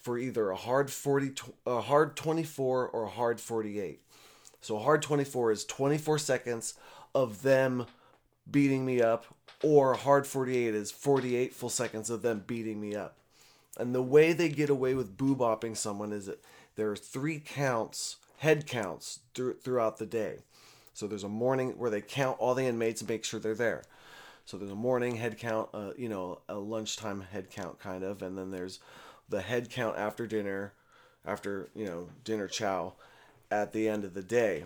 for 0.00 0.18
either 0.18 0.50
a 0.50 0.56
hard 0.56 0.90
40 0.90 1.32
a 1.66 1.80
hard 1.80 2.16
24 2.16 2.88
or 2.88 3.04
a 3.04 3.08
hard 3.08 3.40
48 3.40 4.00
so 4.60 4.78
hard 4.78 5.02
24 5.02 5.52
is 5.52 5.64
24 5.64 6.18
seconds 6.18 6.74
of 7.14 7.42
them 7.42 7.86
beating 8.50 8.84
me 8.84 9.00
up 9.00 9.26
or 9.62 9.94
hard 9.94 10.26
48 10.26 10.74
is 10.74 10.90
48 10.90 11.54
full 11.54 11.68
seconds 11.68 12.10
of 12.10 12.22
them 12.22 12.44
beating 12.46 12.80
me 12.80 12.94
up. 12.94 13.16
And 13.78 13.94
the 13.94 14.02
way 14.02 14.32
they 14.32 14.48
get 14.48 14.70
away 14.70 14.94
with 14.94 15.16
boo 15.16 15.34
bopping 15.34 15.76
someone 15.76 16.12
is 16.12 16.26
that 16.26 16.44
there 16.76 16.90
are 16.90 16.96
three 16.96 17.40
counts, 17.40 18.16
head 18.38 18.66
counts 18.66 19.20
thr- 19.34 19.52
throughout 19.52 19.98
the 19.98 20.06
day. 20.06 20.38
So 20.94 21.06
there's 21.06 21.24
a 21.24 21.28
morning 21.28 21.70
where 21.78 21.90
they 21.90 22.00
count 22.00 22.38
all 22.38 22.54
the 22.54 22.66
inmates 22.66 23.00
and 23.00 23.10
make 23.10 23.24
sure 23.24 23.40
they're 23.40 23.54
there. 23.54 23.82
So 24.44 24.56
there's 24.56 24.70
a 24.70 24.76
morning 24.76 25.16
head 25.16 25.38
count, 25.38 25.68
uh, 25.72 25.92
you 25.96 26.08
know, 26.08 26.40
a 26.48 26.54
lunchtime 26.56 27.22
head 27.32 27.50
count 27.50 27.78
kind 27.78 28.02
of, 28.02 28.22
and 28.22 28.36
then 28.36 28.50
there's 28.50 28.80
the 29.28 29.40
head 29.40 29.70
count 29.70 29.96
after 29.96 30.26
dinner, 30.26 30.72
after 31.24 31.70
you 31.74 31.86
know 31.86 32.08
dinner 32.24 32.48
chow, 32.48 32.94
at 33.50 33.72
the 33.72 33.88
end 33.88 34.04
of 34.04 34.14
the 34.14 34.22
day. 34.22 34.64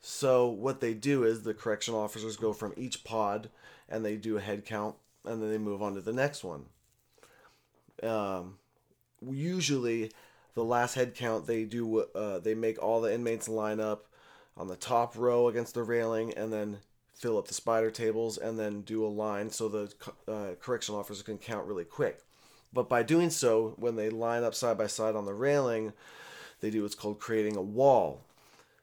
So 0.00 0.48
what 0.48 0.80
they 0.80 0.94
do 0.94 1.24
is 1.24 1.42
the 1.42 1.54
correctional 1.54 2.00
officers 2.00 2.36
go 2.36 2.52
from 2.52 2.72
each 2.76 3.04
pod 3.04 3.50
and 3.88 4.04
they 4.04 4.16
do 4.16 4.36
a 4.36 4.40
head 4.40 4.64
count 4.64 4.96
and 5.24 5.42
then 5.42 5.50
they 5.50 5.58
move 5.58 5.82
on 5.82 5.94
to 5.94 6.00
the 6.00 6.12
next 6.12 6.44
one 6.44 6.66
um, 8.02 8.58
usually 9.30 10.10
the 10.54 10.64
last 10.64 10.94
head 10.94 11.14
count 11.14 11.46
they 11.46 11.64
do 11.64 12.00
uh, 12.14 12.38
they 12.38 12.54
make 12.54 12.82
all 12.82 13.00
the 13.00 13.12
inmates 13.12 13.48
line 13.48 13.80
up 13.80 14.06
on 14.56 14.68
the 14.68 14.76
top 14.76 15.16
row 15.16 15.48
against 15.48 15.74
the 15.74 15.82
railing 15.82 16.32
and 16.34 16.52
then 16.52 16.78
fill 17.12 17.38
up 17.38 17.48
the 17.48 17.54
spider 17.54 17.90
tables 17.90 18.38
and 18.38 18.58
then 18.58 18.82
do 18.82 19.04
a 19.04 19.08
line 19.08 19.50
so 19.50 19.68
the 19.68 19.92
uh, 20.28 20.54
correctional 20.60 20.98
officer 20.98 21.22
can 21.22 21.38
count 21.38 21.66
really 21.66 21.84
quick. 21.84 22.22
But 22.72 22.88
by 22.88 23.02
doing 23.02 23.30
so 23.30 23.74
when 23.76 23.96
they 23.96 24.10
line 24.10 24.42
up 24.42 24.54
side 24.54 24.78
by 24.78 24.88
side 24.88 25.14
on 25.14 25.24
the 25.24 25.34
railing 25.34 25.92
they 26.60 26.70
do 26.70 26.82
what's 26.82 26.94
called 26.94 27.20
creating 27.20 27.56
a 27.56 27.62
wall. 27.62 28.24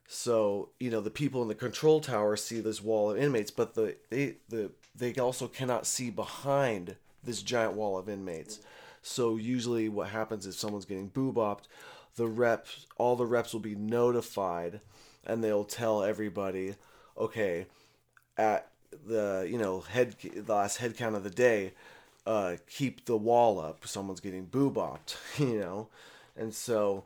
So 0.07 0.69
you 0.80 0.89
know 0.89 1.01
the 1.01 1.09
people 1.09 1.41
in 1.41 1.47
the 1.47 1.55
control 1.55 1.99
tower 2.01 2.36
see 2.36 2.59
this 2.59 2.82
wall 2.82 3.11
of 3.11 3.17
inmates 3.17 3.51
but 3.51 3.76
the 3.76 3.95
they 4.09 4.36
the 4.49 4.72
they 4.95 5.13
also 5.15 5.47
cannot 5.47 5.86
see 5.86 6.09
behind 6.09 6.95
this 7.24 7.41
giant 7.41 7.74
wall 7.74 7.97
of 7.97 8.09
inmates. 8.09 8.59
So 9.01 9.38
usually 9.38 9.89
what 9.89 10.09
happens 10.09 10.45
if 10.45 10.53
someone's 10.53 10.86
getting 10.86 11.09
boobopped, 11.09 11.63
the 12.15 12.28
reps, 12.28 12.86
all 12.97 13.15
the 13.15 13.26
reps 13.26 13.53
will 13.53 13.61
be 13.61 13.76
notified, 13.76 14.82
and 15.26 15.43
they'll 15.43 15.63
tell 15.63 16.03
everybody, 16.03 16.76
okay, 17.17 17.65
at 18.38 18.67
the 19.05 19.47
you 19.49 19.57
know 19.57 19.82
head 19.82 20.15
the 20.22 20.53
last 20.53 20.78
head 20.78 20.97
count 20.97 21.15
of 21.15 21.24
the 21.24 21.30
day, 21.30 21.74
uh, 22.26 22.55
keep 22.67 23.05
the 23.05 23.17
wall 23.17 23.59
up. 23.59 23.88
Someone's 23.88 24.19
getting 24.19 24.45
boo 24.45 24.72
bopped, 24.72 25.15
you 25.39 25.59
know, 25.59 25.88
and 26.36 26.53
so 26.53 27.05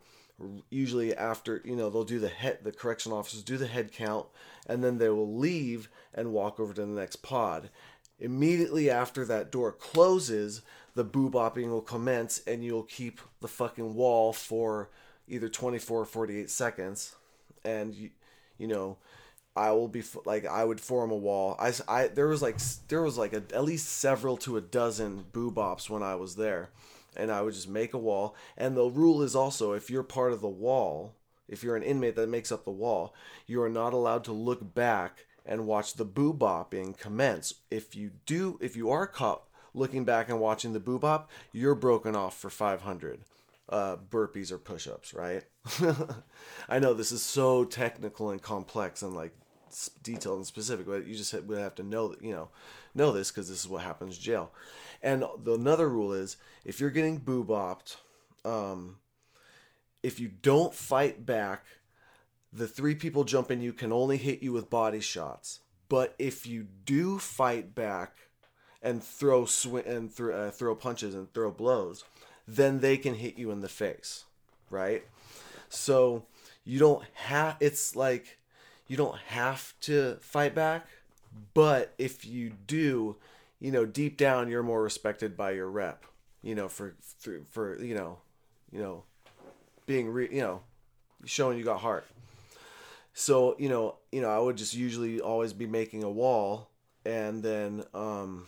usually 0.70 1.16
after 1.16 1.62
you 1.64 1.76
know 1.76 1.90
they'll 1.90 2.04
do 2.04 2.20
the 2.20 2.30
head 2.30 2.60
the 2.64 2.72
correction 2.72 3.12
officers 3.12 3.42
do 3.42 3.58
the 3.58 3.68
head 3.68 3.92
count 3.92 4.26
and 4.68 4.84
then 4.84 4.98
they 4.98 5.10
will 5.10 5.34
leave 5.34 5.90
and 6.14 6.34
walk 6.34 6.60
over 6.60 6.74
to 6.74 6.82
the 6.82 6.88
next 6.88 7.18
pod. 7.18 7.70
Immediately 8.20 8.90
after 8.90 9.26
that 9.26 9.52
door 9.52 9.72
closes 9.72 10.62
the 10.94 11.04
boo 11.04 11.30
bopping 11.30 11.70
will 11.70 11.82
commence 11.82 12.42
and 12.48 12.64
you'll 12.64 12.84
keep 12.84 13.20
the 13.42 13.48
fucking 13.48 13.94
wall 13.94 14.34
for 14.34 14.90
either 15.28 15.50
24 15.50 16.02
or 16.02 16.06
48 16.06 16.50
seconds 16.50 17.16
and 17.66 17.94
you, 17.94 18.10
you 18.58 18.68
know 18.68 18.98
i 19.56 19.72
will 19.72 19.88
be 19.88 20.04
like 20.26 20.46
i 20.46 20.64
would 20.64 20.80
form 20.80 21.12
a 21.12 21.16
wall 21.16 21.56
i, 21.60 21.74
I 21.88 22.08
there 22.08 22.28
was 22.28 22.42
like 22.42 22.60
there 22.88 23.02
was 23.02 23.18
like 23.18 23.34
a, 23.34 23.44
at 23.54 23.64
least 23.64 23.88
several 23.88 24.38
to 24.38 24.58
a 24.58 24.62
dozen 24.62 25.26
boo 25.32 25.52
bops 25.52 25.90
when 25.90 26.04
i 26.04 26.16
was 26.16 26.36
there 26.36 26.70
and 27.16 27.32
I 27.32 27.42
would 27.42 27.54
just 27.54 27.70
make 27.70 27.94
a 27.94 28.00
wall. 28.00 28.36
And 28.58 28.76
the 28.76 28.86
rule 28.86 29.22
is 29.22 29.36
also 29.36 29.74
if 29.74 29.90
you're 29.90 30.04
part 30.04 30.34
of 30.34 30.42
the 30.42 30.48
wall, 30.48 31.16
if 31.48 31.64
you're 31.64 31.76
an 31.76 31.84
inmate 31.84 32.16
that 32.16 32.30
makes 32.30 32.52
up 32.52 32.66
the 32.66 32.72
wall, 32.72 33.14
you 33.46 33.62
are 33.62 33.70
not 33.70 33.94
allowed 33.94 34.24
to 34.26 34.32
look 34.32 34.74
back 34.74 35.26
and 35.46 35.68
watch 35.68 35.94
the 35.94 36.06
boo 36.06 36.34
bopping 36.34 36.98
commence. 36.98 37.54
If 37.70 37.96
you 37.96 38.12
do, 38.26 38.58
if 38.62 38.76
you 38.76 38.90
are 38.90 39.08
caught 39.08 39.44
looking 39.74 40.06
back 40.06 40.30
and 40.30 40.40
watching 40.40 40.74
the 40.74 40.80
boo 40.80 41.00
bop, 41.00 41.30
you're 41.52 41.76
broken 41.76 42.16
off 42.16 42.38
for 42.38 42.50
500 42.50 43.22
uh, 43.70 43.98
burpees 43.98 44.52
or 44.52 44.58
push 44.58 44.88
ups, 44.88 45.14
right? 45.14 45.44
I 46.70 46.80
know 46.80 46.94
this 46.94 47.12
is 47.12 47.22
so 47.22 47.66
technical 47.66 48.30
and 48.30 48.42
complex 48.42 49.02
and 49.02 49.16
like 49.16 49.36
detailed 50.04 50.38
and 50.38 50.48
specific, 50.48 50.86
but 50.86 51.08
you 51.08 51.16
just 51.16 51.34
would 51.34 51.58
have 51.58 51.76
to 51.76 51.84
know 51.84 52.10
that, 52.10 52.22
you 52.22 52.32
know, 52.32 52.50
know 52.94 53.12
this 53.12 53.32
because 53.32 53.50
this 53.50 53.62
is 53.62 53.68
what 53.68 53.84
happens 53.84 54.18
in 54.18 54.24
jail. 54.24 54.52
And 55.02 55.24
the 55.44 55.54
another 55.54 55.90
rule 55.90 56.14
is 56.14 56.38
if 56.64 56.80
you're 56.80 56.90
getting 56.90 57.18
boo 57.18 57.44
bopped, 57.44 57.98
um, 58.44 58.98
if 60.04 60.20
you 60.20 60.28
don't 60.28 60.74
fight 60.74 61.26
back, 61.26 61.66
the 62.54 62.68
three 62.68 62.96
people 62.96 63.24
jumping 63.24 63.62
you 63.62 63.74
can 63.74 63.92
only 63.92 64.18
hit 64.18 64.42
you 64.42 64.54
with 64.54 64.70
body 64.70 65.02
shots. 65.02 65.60
But 65.90 66.16
if 66.18 66.48
you 66.48 66.68
do 66.86 67.20
fight 67.20 67.76
back 67.76 68.16
and 68.82 69.04
throw 69.04 69.46
sw- 69.46 69.86
and 69.86 70.16
th- 70.16 70.30
uh, 70.30 70.52
throw 70.52 70.76
punches 70.76 71.16
and 71.16 71.32
throw 71.34 71.52
blows, 71.52 72.04
then 72.48 72.80
they 72.80 72.98
can 72.98 73.16
hit 73.16 73.38
you 73.38 73.52
in 73.52 73.62
the 73.62 73.70
face, 73.70 74.26
right? 74.70 75.04
So 75.70 76.26
you 76.64 76.80
don't 76.80 77.04
have. 77.14 77.58
It's 77.60 77.96
like 77.96 78.38
you 78.88 78.98
don't 78.98 79.18
have 79.28 79.74
to 79.82 80.18
fight 80.22 80.54
back, 80.56 80.88
but 81.54 81.94
if 81.98 82.26
you 82.26 82.52
do, 82.68 83.16
you 83.60 83.72
know, 83.72 83.86
deep 83.86 84.18
down 84.18 84.50
you're 84.50 84.64
more 84.64 84.84
respected 84.84 85.36
by 85.36 85.52
your 85.52 85.70
rep. 85.70 86.04
You 86.42 86.56
know, 86.56 86.68
for 86.68 86.96
for, 87.20 87.42
for 87.50 87.82
you 87.82 87.96
know, 87.96 88.20
you 88.72 88.80
know, 88.80 89.04
being 89.86 90.10
re- 90.10 90.30
you 90.32 90.42
know, 90.42 90.62
showing 91.26 91.58
you 91.58 91.64
got 91.64 91.80
heart. 91.80 92.06
So 93.14 93.56
you 93.58 93.70
know, 93.70 93.96
you 94.12 94.22
know, 94.22 94.30
I 94.30 94.40
would 94.40 94.58
just 94.58 94.76
usually 94.76 95.20
always 95.20 95.54
be 95.54 95.66
making 95.66 96.04
a 96.04 96.10
wall, 96.10 96.70
and 97.06 97.42
then 97.42 97.84
um, 97.94 98.46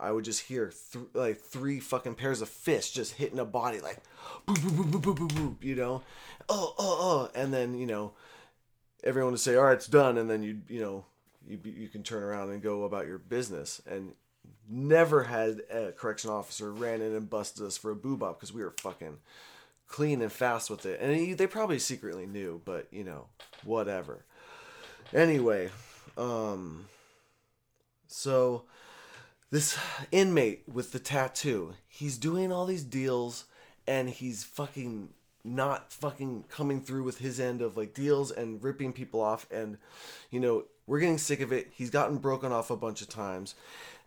I 0.00 0.10
would 0.10 0.24
just 0.24 0.42
hear 0.42 0.72
th- 0.92 1.04
like 1.12 1.40
three 1.40 1.78
fucking 1.78 2.14
pairs 2.14 2.40
of 2.40 2.48
fists 2.48 2.92
just 2.92 3.14
hitting 3.14 3.38
a 3.38 3.44
body 3.44 3.80
like, 3.80 3.98
boop, 4.46 4.56
boop, 4.56 4.90
boop, 4.90 5.02
boop, 5.02 5.18
boop, 5.18 5.28
boop, 5.28 5.62
you 5.62 5.74
know, 5.74 6.02
oh, 6.48 6.74
oh, 6.78 6.98
oh, 7.00 7.30
and 7.38 7.52
then 7.52 7.76
you 7.78 7.86
know, 7.86 8.12
everyone 9.04 9.32
would 9.32 9.40
say, 9.40 9.56
all 9.56 9.64
right, 9.64 9.74
it's 9.74 9.86
done, 9.86 10.18
and 10.18 10.30
then 10.30 10.42
you, 10.42 10.60
you 10.68 10.80
know, 10.80 11.04
you 11.46 11.58
you 11.64 11.88
can 11.88 12.02
turn 12.02 12.22
around 12.22 12.50
and 12.50 12.62
go 12.62 12.84
about 12.84 13.06
your 13.06 13.18
business, 13.18 13.82
and 13.86 14.14
never 14.68 15.24
had 15.24 15.60
a 15.70 15.92
correction 15.92 16.30
officer 16.30 16.72
ran 16.72 17.02
in 17.02 17.14
and 17.14 17.28
busted 17.28 17.66
us 17.66 17.76
for 17.76 17.90
a 17.90 17.96
boo 17.96 18.16
bop 18.16 18.38
because 18.38 18.52
we 18.52 18.62
were 18.62 18.74
fucking 18.80 19.18
clean 19.86 20.22
and 20.22 20.32
fast 20.32 20.70
with 20.70 20.86
it, 20.86 20.98
and 21.00 21.14
he, 21.14 21.34
they 21.34 21.46
probably 21.46 21.78
secretly 21.78 22.26
knew, 22.26 22.62
but 22.64 22.86
you 22.90 23.04
know, 23.04 23.26
whatever. 23.64 24.24
Anyway, 25.12 25.68
um, 26.16 26.86
so 28.06 28.64
this 29.50 29.78
inmate 30.12 30.62
with 30.72 30.92
the 30.92 30.98
tattoo, 30.98 31.74
he's 31.88 32.18
doing 32.18 32.52
all 32.52 32.66
these 32.66 32.84
deals 32.84 33.44
and 33.86 34.08
he's 34.08 34.44
fucking 34.44 35.08
not 35.42 35.92
fucking 35.92 36.44
coming 36.48 36.80
through 36.80 37.02
with 37.02 37.18
his 37.18 37.40
end 37.40 37.62
of 37.62 37.76
like 37.76 37.94
deals 37.94 38.30
and 38.30 38.62
ripping 38.62 38.92
people 38.92 39.20
off 39.20 39.46
and 39.50 39.78
you 40.30 40.38
know, 40.38 40.64
we're 40.86 41.00
getting 41.00 41.18
sick 41.18 41.40
of 41.40 41.52
it. 41.52 41.68
He's 41.72 41.90
gotten 41.90 42.18
broken 42.18 42.52
off 42.52 42.70
a 42.70 42.76
bunch 42.76 43.00
of 43.00 43.08
times. 43.08 43.54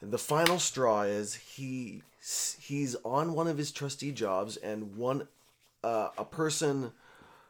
And 0.02 0.12
the 0.12 0.18
final 0.18 0.60
straw 0.60 1.04
is 1.04 1.36
he 1.36 2.02
he's 2.60 2.96
on 3.04 3.34
one 3.34 3.48
of 3.48 3.58
his 3.58 3.72
trustee 3.72 4.12
jobs 4.12 4.58
and 4.58 4.96
one 4.96 5.28
uh, 5.84 6.10
a 6.18 6.26
person 6.26 6.92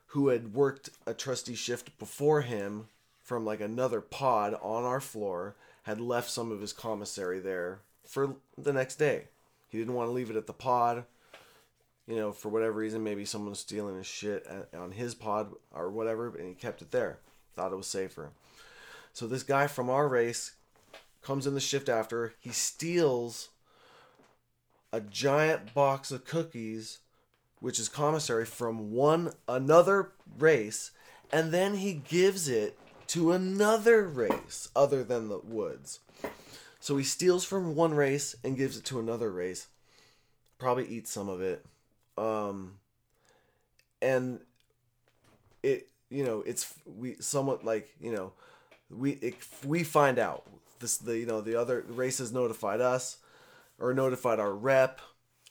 who 0.07 0.29
had 0.29 0.53
worked 0.53 0.89
a 1.05 1.13
trustee 1.13 1.55
shift 1.55 1.97
before 1.99 2.41
him 2.41 2.87
from 3.23 3.45
like 3.45 3.61
another 3.61 4.01
pod 4.01 4.55
on 4.61 4.83
our 4.83 4.99
floor 4.99 5.55
had 5.83 6.01
left 6.01 6.29
some 6.29 6.51
of 6.51 6.61
his 6.61 6.73
commissary 6.73 7.39
there 7.39 7.79
for 8.05 8.35
the 8.57 8.73
next 8.73 8.95
day. 8.95 9.25
He 9.69 9.77
didn't 9.77 9.93
want 9.93 10.07
to 10.07 10.13
leave 10.13 10.29
it 10.29 10.35
at 10.35 10.47
the 10.47 10.53
pod. 10.53 11.05
You 12.07 12.15
know, 12.17 12.31
for 12.31 12.49
whatever 12.49 12.73
reason, 12.73 13.03
maybe 13.03 13.25
someone 13.25 13.51
was 13.51 13.59
stealing 13.59 13.97
his 13.97 14.07
shit 14.07 14.45
on 14.77 14.91
his 14.91 15.15
pod 15.15 15.53
or 15.73 15.89
whatever, 15.89 16.35
and 16.35 16.47
he 16.47 16.53
kept 16.53 16.81
it 16.81 16.91
there. 16.91 17.19
Thought 17.53 17.71
it 17.71 17.77
was 17.77 17.87
safer. 17.87 18.31
So 19.13 19.27
this 19.27 19.43
guy 19.43 19.67
from 19.67 19.89
our 19.89 20.07
race 20.07 20.53
comes 21.21 21.47
in 21.47 21.53
the 21.53 21.59
shift 21.59 21.87
after. 21.87 22.33
He 22.39 22.49
steals 22.49 23.49
a 24.91 25.01
giant 25.01 25.73
box 25.73 26.11
of 26.11 26.25
cookies 26.25 26.99
which 27.59 27.79
is 27.79 27.87
commissary 27.87 28.45
from 28.45 28.91
one 28.91 29.31
another 29.47 30.11
race 30.37 30.91
and 31.31 31.51
then 31.51 31.75
he 31.75 31.93
gives 31.93 32.49
it 32.49 32.77
to 33.13 33.31
another 33.31 34.07
race 34.07 34.69
other 34.75 35.03
than 35.03 35.29
the 35.29 35.37
woods. 35.37 35.99
So 36.79 36.97
he 36.97 37.03
steals 37.03 37.45
from 37.45 37.75
one 37.75 37.93
race 37.93 38.35
and 38.43 38.57
gives 38.57 38.75
it 38.75 38.85
to 38.85 38.99
another 38.99 39.29
race. 39.31 39.67
Probably 40.57 40.87
eats 40.87 41.11
some 41.11 41.29
of 41.29 41.39
it. 41.39 41.63
Um 42.17 42.79
and 44.01 44.39
it 45.61 45.89
you 46.09 46.23
know 46.23 46.41
it's 46.41 46.73
we 46.87 47.13
somewhat 47.19 47.63
like 47.63 47.93
you 48.01 48.11
know 48.11 48.33
we 48.89 49.11
it, 49.11 49.35
we 49.63 49.83
find 49.83 50.17
out. 50.17 50.47
This 50.79 50.97
the 50.97 51.15
you 51.15 51.27
know 51.27 51.39
the 51.39 51.55
other 51.55 51.85
races 51.89 52.31
notified 52.31 52.81
us 52.81 53.17
or 53.77 53.93
notified 53.93 54.39
our 54.39 54.53
rep 54.53 55.01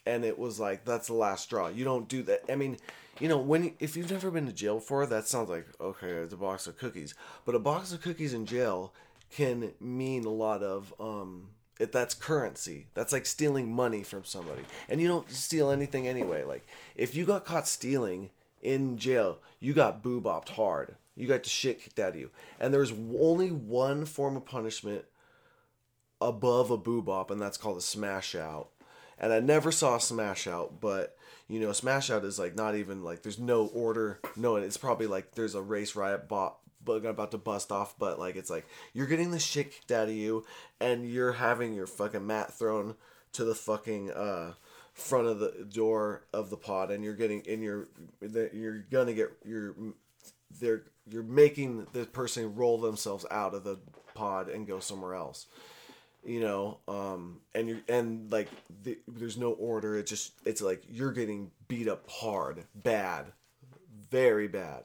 and 0.06 0.24
it 0.24 0.38
was 0.38 0.58
like 0.58 0.84
that's 0.84 1.06
the 1.08 1.14
last 1.14 1.44
straw. 1.44 1.68
You 1.68 1.84
don't 1.84 2.08
do 2.08 2.22
that. 2.24 2.42
I 2.50 2.56
mean 2.56 2.78
you 3.20 3.28
know 3.28 3.38
when 3.38 3.74
if 3.78 3.96
you've 3.96 4.10
never 4.10 4.30
been 4.30 4.46
to 4.46 4.52
jail 4.52 4.76
before 4.76 5.06
that 5.06 5.28
sounds 5.28 5.50
like 5.50 5.66
okay 5.80 6.08
it's 6.08 6.34
a 6.34 6.36
box 6.36 6.66
of 6.66 6.78
cookies. 6.78 7.14
But 7.44 7.54
a 7.54 7.60
box 7.60 7.92
of 7.92 8.02
cookies 8.02 8.34
in 8.34 8.46
jail 8.46 8.92
can 9.30 9.72
mean 9.80 10.24
a 10.24 10.30
lot 10.30 10.62
of 10.62 10.92
um 11.00 11.48
if 11.80 11.90
that's 11.90 12.14
currency. 12.14 12.86
That's 12.94 13.12
like 13.12 13.26
stealing 13.26 13.72
money 13.72 14.02
from 14.02 14.24
somebody. 14.24 14.62
And 14.88 15.00
you 15.00 15.08
don't 15.08 15.30
steal 15.30 15.70
anything 15.70 16.06
anyway. 16.06 16.44
Like 16.44 16.66
if 16.94 17.14
you 17.14 17.24
got 17.24 17.44
caught 17.44 17.68
stealing 17.68 18.30
in 18.62 18.96
jail 18.98 19.38
you 19.62 19.72
got 19.74 20.02
boo 20.02 20.20
bopped 20.20 20.50
hard. 20.50 20.96
You 21.14 21.28
got 21.28 21.44
the 21.44 21.48
shit 21.48 21.80
kicked 21.80 22.00
out 22.00 22.14
of 22.14 22.16
you. 22.16 22.30
And 22.58 22.74
there's 22.74 22.92
only 22.92 23.50
one 23.52 24.04
form 24.06 24.36
of 24.36 24.44
punishment 24.44 25.04
above 26.20 26.70
a 26.70 26.76
boo 26.76 27.00
bop, 27.00 27.30
and 27.30 27.40
that's 27.40 27.56
called 27.56 27.76
a 27.76 27.82
smash 27.82 28.34
out. 28.34 28.70
And 29.22 29.32
I 29.32 29.40
never 29.40 29.70
saw 29.70 29.98
smash 29.98 30.46
out, 30.46 30.80
but 30.80 31.16
you 31.48 31.60
know, 31.60 31.72
smash 31.72 32.10
out 32.10 32.24
is 32.24 32.38
like 32.38 32.56
not 32.56 32.74
even 32.74 33.04
like 33.04 33.22
there's 33.22 33.38
no 33.38 33.66
order. 33.66 34.20
No, 34.36 34.56
it's 34.56 34.76
probably 34.76 35.06
like 35.06 35.36
there's 35.36 35.54
a 35.54 35.62
race 35.62 35.94
riot 35.94 36.28
bot 36.28 36.58
bug 36.84 37.04
about 37.04 37.30
to 37.30 37.38
bust 37.38 37.70
off, 37.70 37.94
but 37.98 38.18
like 38.18 38.36
it's 38.36 38.50
like 38.50 38.66
you're 38.92 39.06
getting 39.06 39.30
the 39.30 39.38
shit 39.38 39.70
kicked 39.72 39.92
out 39.92 40.08
of 40.08 40.14
you, 40.14 40.44
and 40.80 41.08
you're 41.08 41.32
having 41.32 41.72
your 41.72 41.86
fucking 41.86 42.26
mat 42.26 42.52
thrown 42.52 42.96
to 43.32 43.44
the 43.44 43.54
fucking 43.54 44.10
uh 44.10 44.54
front 44.92 45.26
of 45.26 45.38
the 45.38 45.66
door 45.72 46.24
of 46.32 46.50
the 46.50 46.56
pod, 46.56 46.90
and 46.90 47.04
you're 47.04 47.14
getting 47.14 47.40
in 47.42 47.62
your 47.62 47.86
you're 48.52 48.80
gonna 48.90 49.14
get 49.14 49.30
your 49.44 49.74
they're 50.60 50.82
you're 51.08 51.22
making 51.22 51.86
the 51.92 52.06
person 52.06 52.54
roll 52.54 52.78
themselves 52.78 53.24
out 53.30 53.54
of 53.54 53.64
the 53.64 53.78
pod 54.14 54.48
and 54.48 54.66
go 54.66 54.78
somewhere 54.78 55.14
else 55.14 55.46
you 56.24 56.40
know 56.40 56.78
um 56.88 57.40
and 57.54 57.68
you 57.68 57.80
and 57.88 58.30
like 58.30 58.48
the, 58.82 58.98
there's 59.08 59.36
no 59.36 59.52
order 59.52 59.96
it's 59.98 60.10
just 60.10 60.32
it's 60.44 60.62
like 60.62 60.82
you're 60.88 61.12
getting 61.12 61.50
beat 61.68 61.88
up 61.88 62.08
hard 62.08 62.64
bad 62.74 63.26
very 64.10 64.46
bad 64.46 64.84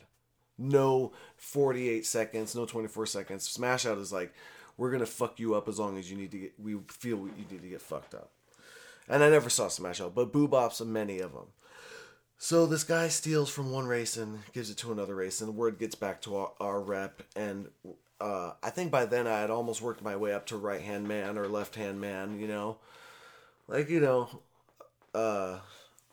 no 0.58 1.12
48 1.36 2.06
seconds 2.06 2.56
no 2.56 2.66
24 2.66 3.06
seconds 3.06 3.48
smash 3.48 3.86
out 3.86 3.98
is 3.98 4.12
like 4.12 4.34
we're 4.78 4.92
gonna 4.92 5.06
fuck 5.06 5.40
you 5.40 5.54
up 5.54 5.68
as 5.68 5.78
long 5.78 5.98
as 5.98 6.10
you 6.10 6.18
need 6.18 6.32
to 6.32 6.40
get 6.40 6.54
we 6.60 6.78
feel 6.88 7.18
you 7.18 7.46
need 7.52 7.62
to 7.62 7.70
get 7.70 7.82
fucked 7.82 8.16
up 8.16 8.32
and 9.10 9.24
I 9.24 9.30
never 9.30 9.50
saw 9.50 9.68
Smash 9.68 10.02
Out, 10.02 10.16
but 10.16 10.34
Boobops 10.34 10.82
are 10.82 10.86
many 10.86 11.20
of 11.20 11.34
them. 11.34 11.48
So 12.38 12.66
this 12.66 12.84
guy 12.84 13.08
steals 13.08 13.50
from 13.50 13.72
one 13.72 13.88
race 13.88 14.16
and 14.16 14.40
gives 14.54 14.70
it 14.70 14.78
to 14.78 14.92
another 14.92 15.16
race, 15.16 15.42
and 15.42 15.48
the 15.48 15.54
word 15.54 15.80
gets 15.80 15.96
back 15.96 16.22
to 16.22 16.36
our, 16.36 16.52
our 16.60 16.82
rep. 16.82 17.24
And 17.36 17.70
uh, 18.20 18.54
I 18.64 18.70
think 18.70 18.92
by 18.92 19.06
then 19.06 19.28
I 19.28 19.42
had 19.42 19.50
almost 19.50 19.82
worked 19.82 20.04
my 20.04 20.16
way 20.16 20.34
up 20.34 20.46
to 20.48 20.58
right 20.58 20.82
hand 20.82 21.08
man 21.08 21.38
or 21.38 21.48
left 21.48 21.76
hand 21.76 22.02
man. 22.02 22.40
You 22.40 22.48
know, 22.48 22.78
like 23.68 23.90
you 23.90 24.00
know, 24.00 24.30
uh, 25.14 25.60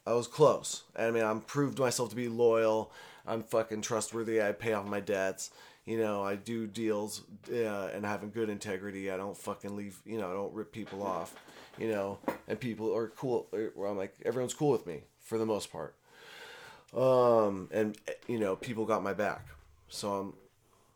I 0.06 0.12
was 0.12 0.26
close. 0.26 0.84
I 0.96 1.10
mean, 1.10 1.24
I'm 1.24 1.40
proved 1.40 1.78
myself 1.78 2.10
to 2.10 2.16
be 2.16 2.28
loyal. 2.28 2.92
I'm 3.26 3.42
fucking 3.42 3.82
trustworthy. 3.82 4.42
I 4.42 4.52
pay 4.52 4.74
off 4.74 4.86
my 4.86 5.00
debts. 5.00 5.50
You 5.86 5.98
know, 5.98 6.22
I 6.22 6.36
do 6.36 6.66
deals 6.66 7.22
uh, 7.50 7.90
and 7.94 8.04
having 8.06 8.30
good 8.30 8.48
integrity. 8.48 9.10
I 9.10 9.16
don't 9.16 9.36
fucking 9.36 9.76
leave. 9.76 9.98
You 10.04 10.18
know, 10.18 10.30
I 10.30 10.34
don't 10.34 10.52
rip 10.54 10.72
people 10.72 11.02
off. 11.02 11.34
You 11.78 11.90
know, 11.90 12.18
and 12.46 12.60
people 12.60 12.94
are 12.94 13.08
cool. 13.08 13.48
Where 13.50 13.88
I'm 13.88 13.96
like, 13.96 14.14
everyone's 14.24 14.54
cool 14.54 14.70
with 14.70 14.86
me 14.86 15.00
for 15.20 15.38
the 15.38 15.46
most 15.46 15.72
part. 15.72 15.94
Um, 16.96 17.68
and 17.72 17.98
you 18.28 18.38
know, 18.38 18.56
people 18.56 18.84
got 18.84 19.02
my 19.02 19.14
back. 19.14 19.48
So 19.88 20.12
I'm, 20.14 20.34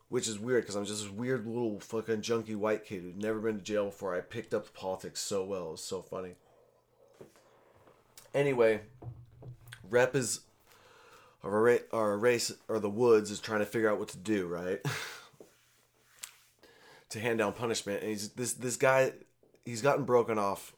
which 0.09 0.27
is 0.27 0.39
weird 0.39 0.63
because 0.63 0.75
I'm 0.75 0.85
just 0.85 1.03
this 1.03 1.11
weird 1.11 1.45
little 1.45 1.79
fucking 1.79 2.21
junky 2.21 2.55
white 2.55 2.85
kid 2.85 3.03
who'd 3.03 3.21
never 3.21 3.39
been 3.39 3.57
to 3.57 3.63
jail 3.63 3.85
before. 3.85 4.15
I 4.15 4.21
picked 4.21 4.53
up 4.53 4.73
politics 4.73 5.21
so 5.21 5.43
well. 5.43 5.69
It 5.69 5.71
was 5.71 5.83
so 5.83 6.01
funny. 6.01 6.33
Anyway, 8.33 8.81
rep 9.89 10.15
is 10.15 10.41
our, 11.43 11.79
our 11.93 12.17
race 12.17 12.51
or 12.67 12.79
the 12.79 12.89
woods 12.89 13.31
is 13.31 13.39
trying 13.39 13.59
to 13.59 13.65
figure 13.65 13.89
out 13.89 13.99
what 13.99 14.09
to 14.09 14.17
do, 14.17 14.47
right? 14.47 14.79
to 17.09 17.19
hand 17.19 17.39
down 17.39 17.53
punishment, 17.53 18.01
and 18.01 18.09
he's 18.11 18.29
this 18.29 18.53
this 18.53 18.77
guy. 18.77 19.13
He's 19.65 19.81
gotten 19.81 20.05
broken 20.05 20.37
off. 20.37 20.73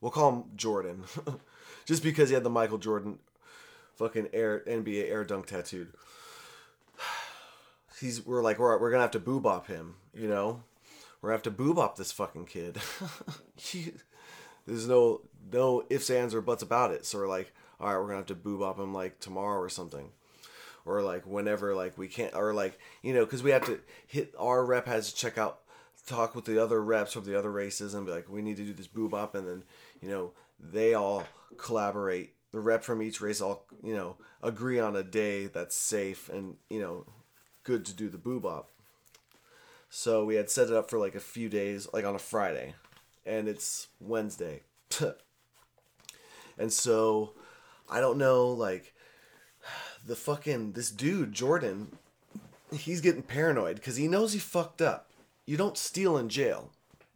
We'll 0.00 0.10
call 0.10 0.32
him 0.32 0.44
Jordan, 0.56 1.04
just 1.84 2.02
because 2.02 2.28
he 2.28 2.34
had 2.34 2.42
the 2.42 2.50
Michael 2.50 2.78
Jordan 2.78 3.18
fucking 3.96 4.28
air 4.32 4.62
NBA 4.66 5.10
air 5.10 5.24
dunk 5.24 5.46
tattooed. 5.46 5.92
He's 8.00 8.24
we're 8.24 8.42
like 8.42 8.58
we're, 8.58 8.78
we're 8.78 8.90
gonna 8.90 9.02
have 9.02 9.10
to 9.12 9.20
boobop 9.20 9.66
him, 9.66 9.96
you 10.12 10.28
know. 10.28 10.62
We're 11.20 11.28
gonna 11.28 11.36
have 11.36 11.42
to 11.44 11.50
boobop 11.50 11.96
this 11.96 12.12
fucking 12.12 12.46
kid. 12.46 12.78
he, 13.56 13.92
there's 14.66 14.86
no 14.86 15.22
no 15.52 15.84
ifs 15.90 16.10
ands 16.10 16.34
or 16.34 16.40
buts 16.40 16.62
about 16.62 16.90
it. 16.90 17.06
So 17.06 17.18
we're 17.18 17.28
like, 17.28 17.52
all 17.80 17.88
right, 17.88 17.98
we're 17.98 18.06
gonna 18.06 18.18
have 18.18 18.26
to 18.26 18.34
boobop 18.34 18.78
him 18.78 18.92
like 18.92 19.20
tomorrow 19.20 19.60
or 19.60 19.68
something, 19.68 20.10
or 20.84 21.02
like 21.02 21.26
whenever 21.26 21.74
like 21.74 21.96
we 21.96 22.08
can't 22.08 22.34
or 22.34 22.52
like 22.52 22.78
you 23.02 23.14
know 23.14 23.24
because 23.24 23.42
we 23.42 23.50
have 23.50 23.66
to 23.66 23.80
hit 24.06 24.34
our 24.38 24.64
rep 24.64 24.86
has 24.86 25.12
to 25.12 25.16
check 25.16 25.38
out 25.38 25.60
talk 26.06 26.34
with 26.34 26.44
the 26.44 26.62
other 26.62 26.82
reps 26.82 27.14
from 27.14 27.24
the 27.24 27.38
other 27.38 27.50
races 27.50 27.94
and 27.94 28.06
be 28.06 28.12
like 28.12 28.28
we 28.28 28.42
need 28.42 28.56
to 28.56 28.64
do 28.64 28.74
this 28.74 28.88
boobop 28.88 29.34
and 29.34 29.48
then 29.48 29.62
you 30.00 30.08
know 30.08 30.32
they 30.60 30.94
all 30.94 31.24
collaborate 31.56 32.34
the 32.52 32.60
rep 32.60 32.84
from 32.84 33.02
each 33.02 33.20
race 33.20 33.40
all 33.40 33.66
you 33.82 33.94
know 33.94 34.16
agree 34.42 34.78
on 34.78 34.96
a 34.96 35.02
day 35.02 35.46
that's 35.46 35.74
safe 35.74 36.28
and 36.28 36.56
you 36.68 36.80
know 36.80 37.06
good 37.64 37.84
to 37.84 37.92
do 37.92 38.08
the 38.08 38.18
boobop 38.18 38.66
so 39.90 40.24
we 40.24 40.36
had 40.36 40.50
set 40.50 40.68
it 40.68 40.74
up 40.74 40.88
for 40.88 40.98
like 40.98 41.14
a 41.14 41.20
few 41.20 41.48
days 41.48 41.88
like 41.92 42.04
on 42.04 42.14
a 42.14 42.18
friday 42.18 42.74
and 43.26 43.48
it's 43.48 43.88
wednesday. 44.00 44.60
And 46.56 46.72
so 46.72 47.32
i 47.90 47.98
don't 48.00 48.16
know 48.16 48.46
like 48.46 48.94
the 50.06 50.14
fucking 50.14 50.70
this 50.72 50.88
dude 50.88 51.32
jordan 51.32 51.98
he's 52.76 53.00
getting 53.00 53.22
paranoid 53.22 53.76
because 53.76 53.96
he 53.96 54.08
knows 54.08 54.32
he 54.32 54.38
fucked 54.38 54.82
up. 54.82 55.10
You 55.46 55.56
don't 55.56 55.78
steal 55.78 56.16
in 56.16 56.28
jail. 56.28 56.70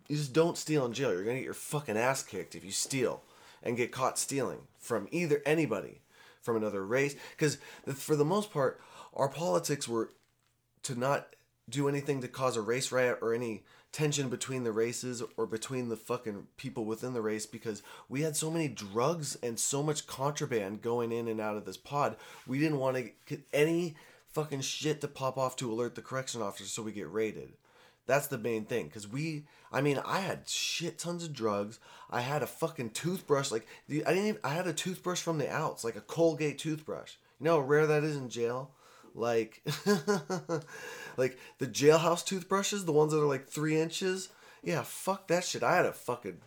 You 0.07 0.17
just 0.17 0.33
don't 0.33 0.57
steal 0.57 0.87
in 0.87 0.93
jail. 0.93 1.13
You're 1.13 1.25
gonna 1.25 1.37
get 1.37 1.45
your 1.45 1.55
fucking 1.55 1.97
ass 1.97 2.23
kicked 2.23 2.55
if 2.55 2.65
you 2.65 2.71
steal 2.71 3.23
and 3.63 3.77
get 3.77 3.93
caught 3.93 4.19
stealing 4.19 4.61
from 4.79 5.09
either 5.11 5.43
anybody 5.45 6.01
from 6.41 6.57
another 6.57 6.85
race. 6.85 7.15
Because 7.33 7.59
for 7.95 8.17
the 8.17 8.25
most 8.25 8.53
part 8.53 8.81
our 9.15 9.29
politics 9.29 9.89
were 9.89 10.11
to 10.85 10.99
not 10.99 11.35
do 11.69 11.89
anything 11.89 12.21
to 12.21 12.29
cause 12.29 12.57
a 12.57 12.63
race 12.63 12.91
riot 12.91 13.19
or 13.21 13.35
any 13.35 13.65
tension 13.93 14.29
between 14.29 14.65
the 14.65 14.73
races 14.73 15.23
or 15.37 15.47
between 15.47 15.89
the 15.89 15.97
fucking 15.97 16.47
people 16.57 16.85
within 16.85 17.15
the 17.15 17.23
race 17.23 17.47
because 17.47 17.83
we 18.09 18.23
had 18.23 18.37
so 18.37 18.51
many 18.51 18.69
drugs 18.69 19.37
and 19.43 19.59
so 19.59 19.83
much 19.83 20.07
contraband 20.07 20.83
going 20.83 21.11
in 21.11 21.27
and 21.27 21.41
out 21.41 21.57
of 21.57 21.65
this 21.65 21.79
pod 21.79 22.17
we 22.47 22.59
didn't 22.59 22.79
want 22.79 22.97
to 22.97 23.11
get 23.27 23.41
any 23.53 23.97
fucking 24.29 24.61
shit 24.61 25.01
to 25.01 25.09
pop 25.09 25.39
off 25.39 25.57
to 25.57 25.73
alert 25.73 25.95
the 25.95 26.03
correction 26.03 26.43
officer 26.43 26.67
so 26.67 26.83
we 26.83 26.93
get 26.93 27.11
raided 27.11 27.55
that's 28.09 28.27
the 28.27 28.39
main 28.39 28.65
thing. 28.65 28.87
Because 28.87 29.07
we, 29.07 29.45
I 29.71 29.81
mean, 29.81 30.01
I 30.05 30.21
had 30.21 30.49
shit 30.49 30.99
tons 30.99 31.23
of 31.23 31.33
drugs. 31.33 31.79
I 32.11 32.23
had 32.23 32.43
a 32.43 32.47
fucking 32.47 32.91
toothbrush. 32.91 33.53
Like, 33.53 33.69
I 33.89 33.93
didn't 33.93 34.27
even, 34.27 34.41
I 34.43 34.55
had 34.55 34.67
a 34.67 34.73
toothbrush 34.73 35.21
from 35.21 35.39
the 35.39 35.49
outs, 35.49 35.85
like 35.85 35.95
a 35.95 36.01
Colgate 36.01 36.59
toothbrush. 36.59 37.13
You 37.39 37.45
know 37.45 37.61
how 37.61 37.67
rare 37.67 37.87
that 37.87 38.03
is 38.03 38.17
in 38.17 38.31
jail? 38.31 38.73
Like, 39.19 39.63
like 41.17 41.39
the 41.59 41.67
jailhouse 41.67 42.25
toothbrushes, 42.25 42.85
the 42.85 42.93
ones 42.93 43.13
that 43.13 43.21
are 43.21 43.27
like 43.27 43.49
three 43.49 43.81
inches. 43.81 44.29
Yeah, 44.63 44.83
fuck 44.83 45.29
that 45.29 45.45
shit. 45.45 45.63
I 45.63 45.77
had 45.77 45.87
a 45.87 45.93
fucking, 45.93 46.39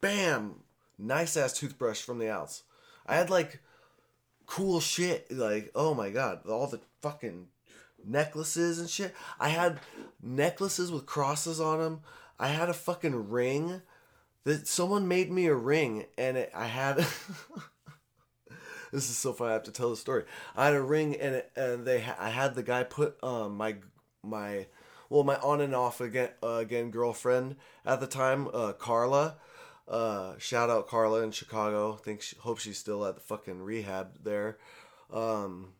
bam, 0.00 0.60
nice 0.98 1.36
ass 1.36 1.52
toothbrush 1.52 2.00
from 2.00 2.18
the 2.18 2.30
outs. 2.30 2.62
I 3.06 3.16
had 3.16 3.30
like 3.30 3.60
cool 4.46 4.80
shit. 4.80 5.30
Like, 5.30 5.70
oh 5.74 5.94
my 5.94 6.10
god, 6.10 6.46
all 6.48 6.66
the 6.66 6.80
fucking 7.00 7.48
necklaces 8.06 8.78
and 8.78 8.88
shit. 8.88 9.14
I 9.38 9.48
had 9.48 9.80
necklaces 10.22 10.90
with 10.90 11.06
crosses 11.06 11.60
on 11.60 11.80
them. 11.80 12.00
I 12.38 12.48
had 12.48 12.68
a 12.68 12.74
fucking 12.74 13.30
ring 13.30 13.82
that 14.44 14.66
someone 14.66 15.08
made 15.08 15.30
me 15.30 15.46
a 15.46 15.54
ring, 15.54 16.06
and 16.18 16.36
it, 16.36 16.52
I 16.54 16.66
had. 16.66 17.06
this 18.94 19.10
is 19.10 19.16
so 19.16 19.32
funny. 19.32 19.50
I 19.50 19.54
have 19.54 19.64
to 19.64 19.72
tell 19.72 19.90
the 19.90 19.96
story. 19.96 20.24
I 20.56 20.66
had 20.66 20.74
a 20.74 20.80
ring, 20.80 21.16
and 21.16 21.34
it, 21.36 21.50
and 21.56 21.84
they 21.84 22.04
I 22.18 22.30
had 22.30 22.54
the 22.54 22.62
guy 22.62 22.84
put 22.84 23.22
um 23.22 23.56
my 23.56 23.76
my 24.22 24.66
well 25.10 25.24
my 25.24 25.36
on 25.36 25.60
and 25.60 25.74
off 25.74 26.00
again 26.00 26.30
uh, 26.42 26.58
again 26.62 26.90
girlfriend 26.90 27.56
at 27.84 28.00
the 28.00 28.06
time 28.06 28.48
uh, 28.54 28.72
Carla. 28.72 29.36
Uh, 29.86 30.34
shout 30.38 30.70
out 30.70 30.86
Carla 30.86 31.22
in 31.22 31.32
Chicago. 31.32 31.94
Think 31.94 32.22
she, 32.22 32.36
hope 32.36 32.58
she's 32.58 32.78
still 32.78 33.04
at 33.04 33.16
the 33.16 33.20
fucking 33.20 33.62
rehab 33.62 34.22
there. 34.22 34.58
Um, 35.12 35.74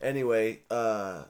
anyway, 0.00 0.60
uh, 0.70 1.24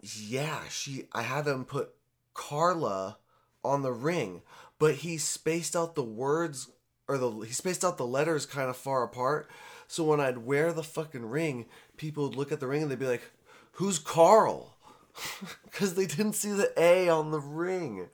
yeah, 0.00 0.60
she 0.68 1.08
I 1.12 1.22
had 1.22 1.46
him 1.46 1.64
put 1.64 1.94
Carla 2.34 3.16
on 3.64 3.82
the 3.82 3.92
ring, 3.92 4.42
but 4.78 4.96
he 4.96 5.16
spaced 5.16 5.74
out 5.74 5.94
the 5.94 6.04
words 6.04 6.68
or 7.08 7.16
the 7.16 7.30
he 7.40 7.52
spaced 7.52 7.84
out 7.84 7.96
the 7.96 8.06
letters 8.06 8.44
kind 8.44 8.68
of 8.68 8.76
far 8.76 9.02
apart. 9.02 9.50
So 9.90 10.04
when 10.04 10.20
I'd 10.20 10.46
wear 10.46 10.72
the 10.72 10.84
fucking 10.84 11.28
ring, 11.28 11.66
people 11.96 12.28
would 12.28 12.36
look 12.36 12.52
at 12.52 12.60
the 12.60 12.68
ring 12.68 12.82
and 12.82 12.90
they'd 12.92 12.98
be 13.00 13.08
like, 13.08 13.32
"Who's 13.72 13.98
Carl?" 13.98 14.76
Because 15.64 15.96
they 15.96 16.06
didn't 16.06 16.34
see 16.34 16.52
the 16.52 16.72
A 16.76 17.08
on 17.08 17.32
the 17.32 17.40
ring. 17.40 18.06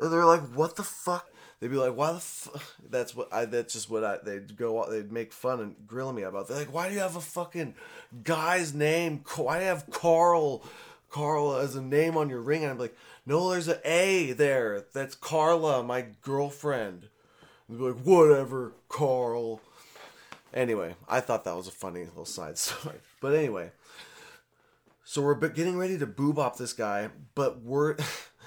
And 0.00 0.10
they're 0.10 0.24
like, 0.24 0.40
"What 0.54 0.76
the 0.76 0.82
fuck?" 0.82 1.28
They'd 1.60 1.70
be 1.70 1.76
like, 1.76 1.94
"Why 1.94 2.12
the 2.12 2.20
fuck?" 2.20 2.62
That's 2.90 3.14
what 3.14 3.30
I. 3.30 3.44
That's 3.44 3.74
just 3.74 3.90
what 3.90 4.04
I. 4.04 4.20
They'd 4.24 4.56
go. 4.56 4.90
They'd 4.90 5.12
make 5.12 5.34
fun 5.34 5.60
and 5.60 5.76
grill 5.86 6.14
me 6.14 6.22
about. 6.22 6.48
They're 6.48 6.56
like, 6.56 6.72
"Why 6.72 6.88
do 6.88 6.94
you 6.94 7.00
have 7.00 7.16
a 7.16 7.20
fucking 7.20 7.74
guy's 8.24 8.72
name? 8.72 9.22
Why 9.36 9.58
do 9.58 9.64
you 9.64 9.68
have 9.68 9.90
Carl, 9.90 10.62
Carl 11.10 11.56
as 11.56 11.76
a 11.76 11.82
name 11.82 12.16
on 12.16 12.30
your 12.30 12.40
ring?" 12.40 12.62
And 12.62 12.72
I'm 12.72 12.78
like, 12.78 12.96
"No, 13.26 13.50
there's 13.50 13.68
an 13.68 13.80
A 13.84 14.32
there. 14.32 14.86
That's 14.94 15.14
Carla, 15.14 15.82
my 15.82 16.06
girlfriend." 16.22 17.10
And 17.68 17.76
they'd 17.76 17.84
be 17.84 17.90
like, 17.90 18.02
"Whatever, 18.02 18.72
Carl." 18.88 19.60
Anyway, 20.52 20.96
I 21.08 21.20
thought 21.20 21.44
that 21.44 21.56
was 21.56 21.68
a 21.68 21.72
funny 21.72 22.04
little 22.04 22.24
side 22.24 22.58
story. 22.58 22.96
But 23.20 23.34
anyway, 23.34 23.72
so 25.04 25.22
we're 25.22 25.34
getting 25.34 25.78
ready 25.78 25.98
to 25.98 26.06
boobop 26.06 26.56
this 26.56 26.72
guy, 26.72 27.10
but 27.34 27.62
word 27.62 28.02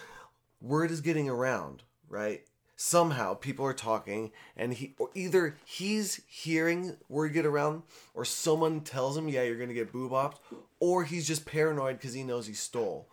word 0.62 0.91
is 0.91 1.01
getting 1.01 1.30
around, 1.30 1.84
right? 2.10 2.43
somehow 2.76 3.34
people 3.34 3.66
are 3.66 3.74
talking 3.74 4.30
and 4.58 4.74
he 4.74 4.93
or 4.97 5.10
either 5.14 5.56
he's 5.64 6.22
hearing 6.28 6.97
word 7.08 7.32
get 7.32 7.45
around 7.45 7.84
or 8.14 8.26
someone 8.26 8.82
tells 8.82 9.16
him 9.16 9.30
yeah 9.30 9.41
you're 9.43 9.58
gonna 9.58 9.74
get 9.74 9.93
boobopped 9.93 10.36
or 10.82 11.06
he's 11.06 11.26
just 11.26 11.45
paranoid 11.45 11.97
because 11.97 12.14
he 12.14 12.24
knows 12.24 12.45
he 12.45 12.54
stole 12.54 13.08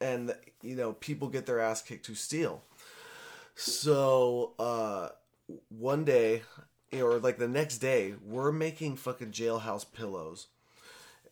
and 0.00 0.34
you 0.62 0.74
know 0.74 0.94
people 0.94 1.28
get 1.28 1.46
their 1.46 1.60
ass 1.60 1.80
kicked 1.80 2.06
to 2.06 2.14
steal 2.14 2.62
so 3.54 4.52
uh 4.58 5.08
one 5.68 6.04
day 6.04 6.42
or 7.00 7.18
like 7.18 7.38
the 7.38 7.48
next 7.48 7.78
day 7.78 8.14
we're 8.24 8.52
making 8.52 8.96
fucking 8.96 9.32
jailhouse 9.32 9.84
pillows 9.90 10.48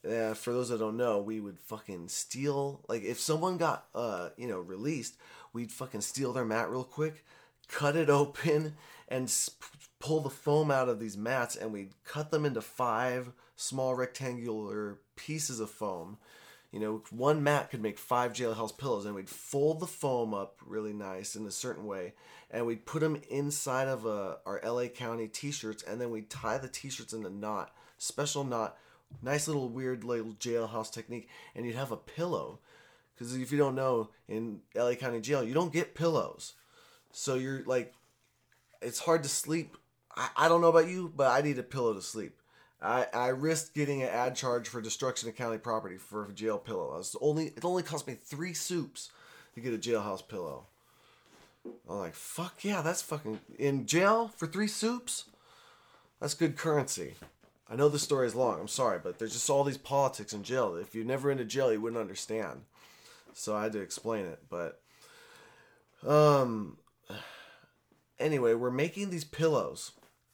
uh, 0.08 0.34
for 0.34 0.52
those 0.52 0.68
that 0.68 0.78
don't 0.78 0.96
know, 0.96 1.20
we 1.20 1.40
would 1.40 1.58
fucking 1.58 2.08
steal. 2.08 2.80
Like, 2.88 3.04
if 3.04 3.20
someone 3.20 3.56
got, 3.56 3.86
uh, 3.94 4.30
you 4.36 4.48
know, 4.48 4.58
released, 4.58 5.16
we'd 5.52 5.72
fucking 5.72 6.00
steal 6.00 6.32
their 6.32 6.44
mat 6.44 6.70
real 6.70 6.84
quick, 6.84 7.24
cut 7.68 7.96
it 7.96 8.10
open 8.10 8.74
and 9.08 9.30
sp- 9.30 9.62
pull 10.00 10.20
the 10.20 10.30
foam 10.30 10.70
out 10.70 10.88
of 10.88 10.98
these 10.98 11.16
mats 11.16 11.54
and 11.54 11.72
we'd 11.72 11.92
cut 12.04 12.30
them 12.30 12.44
into 12.44 12.60
five 12.60 13.32
small 13.54 13.94
rectangular 13.94 14.98
pieces 15.14 15.60
of 15.60 15.70
foam 15.70 16.18
You 16.72 16.80
know, 16.80 17.02
one 17.10 17.42
mat 17.42 17.70
could 17.70 17.82
make 17.82 17.98
five 17.98 18.32
jailhouse 18.32 18.76
pillows, 18.76 19.04
and 19.04 19.14
we'd 19.14 19.28
fold 19.28 19.78
the 19.78 19.86
foam 19.86 20.32
up 20.32 20.56
really 20.64 20.94
nice 20.94 21.36
in 21.36 21.46
a 21.46 21.50
certain 21.50 21.84
way, 21.84 22.14
and 22.50 22.64
we'd 22.64 22.86
put 22.86 23.00
them 23.00 23.20
inside 23.28 23.88
of 23.88 24.06
uh, 24.06 24.36
our 24.46 24.58
LA 24.64 24.86
County 24.86 25.28
T-shirts, 25.28 25.82
and 25.82 26.00
then 26.00 26.10
we'd 26.10 26.30
tie 26.30 26.56
the 26.56 26.68
T-shirts 26.68 27.12
in 27.12 27.26
a 27.26 27.30
knot, 27.30 27.74
special 27.98 28.42
knot, 28.42 28.78
nice 29.20 29.46
little 29.46 29.68
weird 29.68 30.02
little 30.02 30.32
jailhouse 30.32 30.90
technique, 30.90 31.28
and 31.54 31.66
you'd 31.66 31.74
have 31.74 31.92
a 31.92 31.96
pillow, 31.96 32.58
because 33.14 33.36
if 33.36 33.52
you 33.52 33.58
don't 33.58 33.74
know, 33.74 34.08
in 34.26 34.60
LA 34.74 34.94
County 34.94 35.20
Jail, 35.20 35.44
you 35.44 35.52
don't 35.52 35.74
get 35.74 35.94
pillows, 35.94 36.54
so 37.12 37.34
you're 37.34 37.62
like, 37.64 37.92
it's 38.80 39.00
hard 39.00 39.22
to 39.24 39.28
sleep. 39.28 39.76
I, 40.16 40.30
I 40.36 40.48
don't 40.48 40.62
know 40.62 40.68
about 40.68 40.88
you, 40.88 41.12
but 41.14 41.30
I 41.30 41.42
need 41.42 41.58
a 41.58 41.62
pillow 41.62 41.92
to 41.92 42.00
sleep. 42.00 42.38
I, 42.82 43.06
I 43.14 43.28
risked 43.28 43.74
getting 43.74 44.02
an 44.02 44.08
ad 44.08 44.34
charge 44.34 44.68
for 44.68 44.80
destruction 44.80 45.28
of 45.28 45.36
county 45.36 45.58
property 45.58 45.96
for 45.96 46.24
a 46.24 46.32
jail 46.32 46.58
pillow. 46.58 46.96
It's 46.98 47.14
only 47.20 47.46
it 47.56 47.64
only 47.64 47.82
cost 47.82 48.08
me 48.08 48.14
three 48.14 48.54
soups 48.54 49.10
to 49.54 49.60
get 49.60 49.72
a 49.72 49.78
jailhouse 49.78 50.26
pillow. 50.26 50.66
I'm 51.88 51.98
like, 51.98 52.14
fuck 52.14 52.64
yeah, 52.64 52.82
that's 52.82 53.02
fucking 53.02 53.38
in 53.58 53.86
jail 53.86 54.28
for 54.36 54.46
three 54.46 54.66
soups. 54.66 55.26
That's 56.20 56.34
good 56.34 56.56
currency. 56.56 57.14
I 57.70 57.76
know 57.76 57.88
the 57.88 57.98
story 57.98 58.26
is 58.26 58.34
long. 58.34 58.60
I'm 58.60 58.68
sorry, 58.68 58.98
but 59.02 59.18
there's 59.18 59.32
just 59.32 59.48
all 59.48 59.64
these 59.64 59.78
politics 59.78 60.32
in 60.32 60.42
jail. 60.42 60.74
If 60.74 60.94
you're 60.94 61.04
never 61.04 61.30
in 61.30 61.38
a 61.38 61.44
jail, 61.44 61.72
you 61.72 61.80
wouldn't 61.80 62.00
understand. 62.00 62.62
So 63.32 63.56
I 63.56 63.62
had 63.62 63.72
to 63.72 63.80
explain 63.80 64.26
it. 64.26 64.40
But 64.50 64.80
um, 66.06 66.78
anyway, 68.18 68.54
we're 68.54 68.70
making 68.70 69.10
these 69.10 69.24
pillows, 69.24 69.92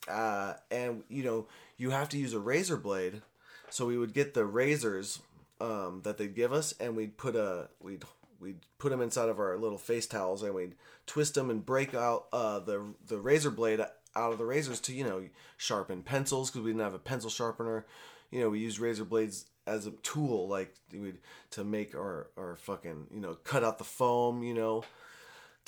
uh, 0.09 0.55
and 0.71 1.05
you 1.09 1.23
know 1.23 1.47
you 1.79 1.91
have 1.91 2.09
to 2.11 2.19
use 2.19 2.35
a 2.35 2.39
razor 2.39 2.77
blade. 2.77 3.23
So 3.71 3.87
we 3.87 3.97
would 3.97 4.13
get 4.13 4.35
the 4.35 4.45
razors 4.45 5.21
um, 5.61 6.01
that 6.05 6.19
they'd 6.19 6.35
give 6.35 6.53
us, 6.53 6.75
and 6.79 6.97
we'd 6.97 7.17
put 7.17 7.37
a 7.37 7.69
we'd 7.81 8.05
we'd 8.41 8.61
put 8.79 8.91
them 8.91 9.01
inside 9.01 9.29
of 9.29 9.39
our 9.39 9.57
little 9.57 9.79
face 9.79 10.07
towels, 10.07 10.43
and 10.43 10.55
we'd 10.55 10.75
twist 11.07 11.35
them 11.35 11.51
and 11.51 11.65
break 11.65 11.95
out 11.95 12.27
uh, 12.33 12.59
the 12.61 12.83
the 13.07 13.19
razor 13.19 13.51
blade 13.51 13.81
out 13.81 14.33
of 14.33 14.39
the 14.39 14.45
razors 14.45 14.81
to 14.81 14.93
you 14.93 15.05
know 15.05 15.23
sharpen 15.57 16.03
pencils 16.03 16.51
because 16.51 16.65
we 16.65 16.71
didn't 16.71 16.83
have 16.83 16.95
a 16.95 16.99
pencil 16.99 17.31
sharpener. 17.31 17.87
You 18.31 18.41
know, 18.41 18.51
we 18.51 18.59
used 18.59 18.79
razor 18.79 19.05
blades 19.05 19.47
as 19.67 19.87
a 19.87 19.91
tool, 20.03 20.49
like 20.49 20.75
we'd 20.93 21.19
to 21.53 21.65
make 21.65 21.95
our 21.95 22.29
our 22.37 22.57
fucking 22.57 23.09
you 23.13 23.21
know 23.21 23.35
cut 23.45 23.65
out 23.65 23.79
the 23.79 23.85
foam. 23.85 24.43
You 24.43 24.55
know, 24.55 24.85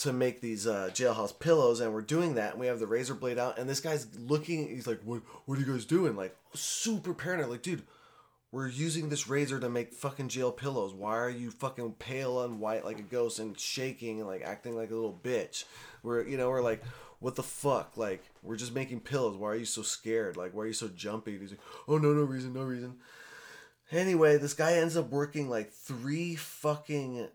to 0.01 0.12
make 0.12 0.40
these 0.40 0.66
uh, 0.66 0.90
jailhouse 0.92 1.38
pillows, 1.38 1.80
and 1.80 1.92
we're 1.92 2.01
doing 2.01 2.34
that, 2.34 2.53
and 2.53 2.61
we 2.61 2.66
have 2.66 2.80
the 2.80 2.86
razor 2.86 3.14
blade 3.14 3.38
out, 3.38 3.59
and 3.59 3.68
this 3.68 3.80
guy's 3.80 4.07
looking, 4.18 4.68
he's 4.68 4.86
like, 4.86 5.01
"What? 5.05 5.22
What 5.44 5.59
are 5.59 5.61
you 5.61 5.70
guys 5.70 5.84
doing?" 5.84 6.16
Like 6.16 6.36
super 6.55 7.12
paranoid, 7.12 7.51
like, 7.51 7.62
dude, 7.62 7.82
we're 8.51 8.68
using 8.68 9.11
this 9.11 9.28
razor 9.28 9.61
to 9.61 9.68
make 9.68 9.92
fucking 9.92 10.28
jail 10.28 10.53
pillows. 10.53 10.94
Why 10.94 11.16
are 11.18 11.30
you 11.30 11.51
fucking 11.51 11.92
pale 11.98 12.42
and 12.42 12.59
white 12.61 12.84
like 12.84 12.98
a 12.98 13.03
ghost 13.03 13.38
and 13.38 13.59
shaking 13.59 14.20
and 14.20 14.26
like 14.26 14.42
acting 14.42 14.74
like 14.74 14.90
a 14.90 14.94
little 14.94 15.20
bitch? 15.22 15.64
We're 16.03 16.26
you 16.26 16.36
know 16.36 16.48
we're 16.48 16.62
like, 16.62 16.82
what 17.18 17.36
the 17.36 17.42
fuck? 17.42 17.96
Like 17.96 18.24
we're 18.42 18.57
just 18.57 18.74
making 18.74 19.01
pillows. 19.01 19.36
Why 19.36 19.51
are 19.51 19.57
you 19.57 19.66
so 19.66 19.82
scared? 19.82 20.36
Like 20.36 20.55
why 20.55 20.64
are 20.64 20.68
you 20.68 20.72
so 20.72 20.88
jumpy? 20.88 21.32
And 21.32 21.42
he's 21.42 21.51
like, 21.51 21.61
oh 21.86 21.98
no 21.98 22.12
no 22.12 22.22
reason 22.22 22.55
no 22.55 22.62
reason. 22.62 22.96
Anyway, 23.92 24.38
this 24.38 24.55
guy 24.55 24.74
ends 24.74 24.96
up 24.96 25.11
working 25.11 25.51
like 25.51 25.72
three 25.72 26.36
fucking 26.36 27.28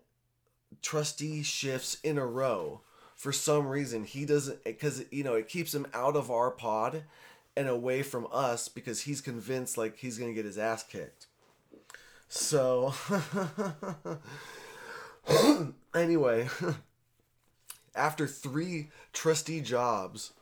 trustee 0.82 1.42
shifts 1.42 1.98
in 2.02 2.18
a 2.18 2.26
row 2.26 2.80
for 3.14 3.32
some 3.32 3.66
reason. 3.66 4.04
He 4.04 4.24
doesn't 4.24 4.64
because 4.64 5.04
you 5.10 5.24
know 5.24 5.34
it 5.34 5.48
keeps 5.48 5.74
him 5.74 5.86
out 5.94 6.16
of 6.16 6.30
our 6.30 6.50
pod 6.50 7.04
and 7.56 7.68
away 7.68 8.02
from 8.02 8.26
us 8.32 8.68
because 8.68 9.02
he's 9.02 9.20
convinced 9.20 9.78
like 9.78 9.98
he's 9.98 10.18
gonna 10.18 10.32
get 10.32 10.44
his 10.44 10.58
ass 10.58 10.82
kicked. 10.82 11.26
So 12.28 12.94
anyway 15.94 16.48
after 17.94 18.26
three 18.26 18.88
trustee 19.12 19.60
jobs 19.60 20.32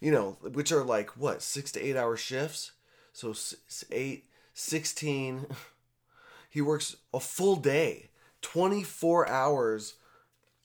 you 0.00 0.10
know 0.10 0.36
which 0.40 0.70
are 0.70 0.84
like 0.84 1.10
what 1.16 1.42
six 1.42 1.72
to 1.72 1.80
eight 1.80 1.96
hour 1.96 2.16
shifts? 2.16 2.72
So 3.12 3.30
s- 3.30 3.84
eight 3.90 4.24
16 4.54 5.46
he 6.50 6.60
works 6.60 6.96
a 7.12 7.20
full 7.20 7.56
day 7.56 8.10
24 8.52 9.28
hours 9.28 9.94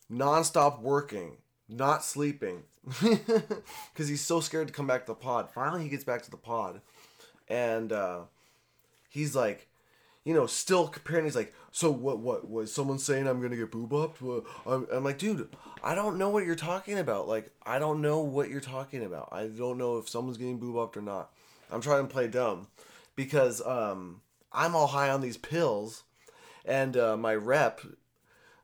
nonstop 0.09 0.79
working, 0.79 1.37
not 1.67 2.03
sleeping, 2.03 2.63
because 3.01 4.07
he's 4.07 4.21
so 4.21 4.39
scared 4.39 4.67
to 4.67 4.73
come 4.73 4.87
back 4.87 5.05
to 5.05 5.11
the 5.11 5.15
pod. 5.15 5.51
Finally, 5.51 5.83
he 5.83 5.89
gets 5.89 6.05
back 6.05 6.21
to 6.21 6.31
the 6.31 6.37
pod, 6.37 6.79
and 7.49 7.91
uh, 7.91 8.21
he's 9.09 9.35
like, 9.35 9.67
you 10.23 10.33
know, 10.33 10.45
still 10.45 10.87
comparing. 10.87 11.25
He's 11.25 11.35
like, 11.35 11.53
so 11.71 11.91
what? 11.91 12.19
What 12.19 12.49
was 12.49 12.71
someone 12.73 12.99
saying 12.99 13.27
I'm 13.27 13.41
gonna 13.41 13.57
get 13.57 13.71
boobopped? 13.71 14.45
I'm, 14.65 14.87
I'm 14.89 15.03
like, 15.03 15.17
dude, 15.17 15.49
I 15.83 15.93
don't 15.93 16.17
know 16.17 16.29
what 16.29 16.45
you're 16.45 16.55
talking 16.55 16.97
about. 16.97 17.27
Like, 17.27 17.51
I 17.65 17.79
don't 17.79 18.01
know 18.01 18.21
what 18.21 18.49
you're 18.49 18.61
talking 18.61 19.03
about. 19.03 19.27
I 19.33 19.47
don't 19.47 19.77
know 19.77 19.97
if 19.97 20.07
someone's 20.07 20.37
getting 20.37 20.59
boobopped 20.59 20.95
or 20.95 21.01
not. 21.01 21.31
I'm 21.69 21.81
trying 21.81 22.07
to 22.07 22.13
play 22.13 22.29
dumb 22.29 22.67
because 23.17 23.61
um, 23.65 24.21
I'm 24.53 24.73
all 24.73 24.87
high 24.87 25.09
on 25.09 25.19
these 25.19 25.37
pills 25.37 26.03
and 26.65 26.95
uh, 26.97 27.17
my 27.17 27.35
rep, 27.35 27.81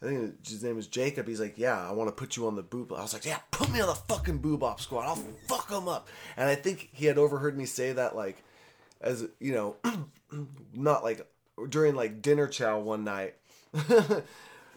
I 0.01 0.05
think 0.05 0.47
his 0.47 0.63
name 0.63 0.77
is 0.77 0.87
Jacob. 0.87 1.27
He's 1.27 1.39
like, 1.39 1.57
"Yeah, 1.57 1.87
I 1.87 1.91
want 1.91 2.07
to 2.09 2.15
put 2.15 2.37
you 2.37 2.47
on 2.47 2.55
the 2.55 2.63
boob." 2.63 2.93
I 2.93 3.01
was 3.01 3.13
like, 3.13 3.25
"Yeah, 3.25 3.39
put 3.51 3.71
me 3.71 3.81
on 3.81 3.87
the 3.87 3.95
fucking 3.95 4.39
boobop 4.39 4.79
squad. 4.79 5.05
I'll 5.05 5.23
fuck 5.47 5.69
them 5.69 5.87
up." 5.87 6.07
And 6.37 6.49
I 6.49 6.55
think 6.55 6.89
he 6.93 7.05
had 7.05 7.17
overheard 7.17 7.57
me 7.57 7.65
say 7.65 7.91
that, 7.93 8.15
like, 8.15 8.43
as 9.01 9.27
you 9.39 9.53
know, 9.53 9.75
not 10.73 11.03
like 11.03 11.27
during 11.69 11.95
like 11.95 12.21
dinner 12.21 12.47
chow 12.47 12.79
one 12.79 13.03
night. 13.03 13.35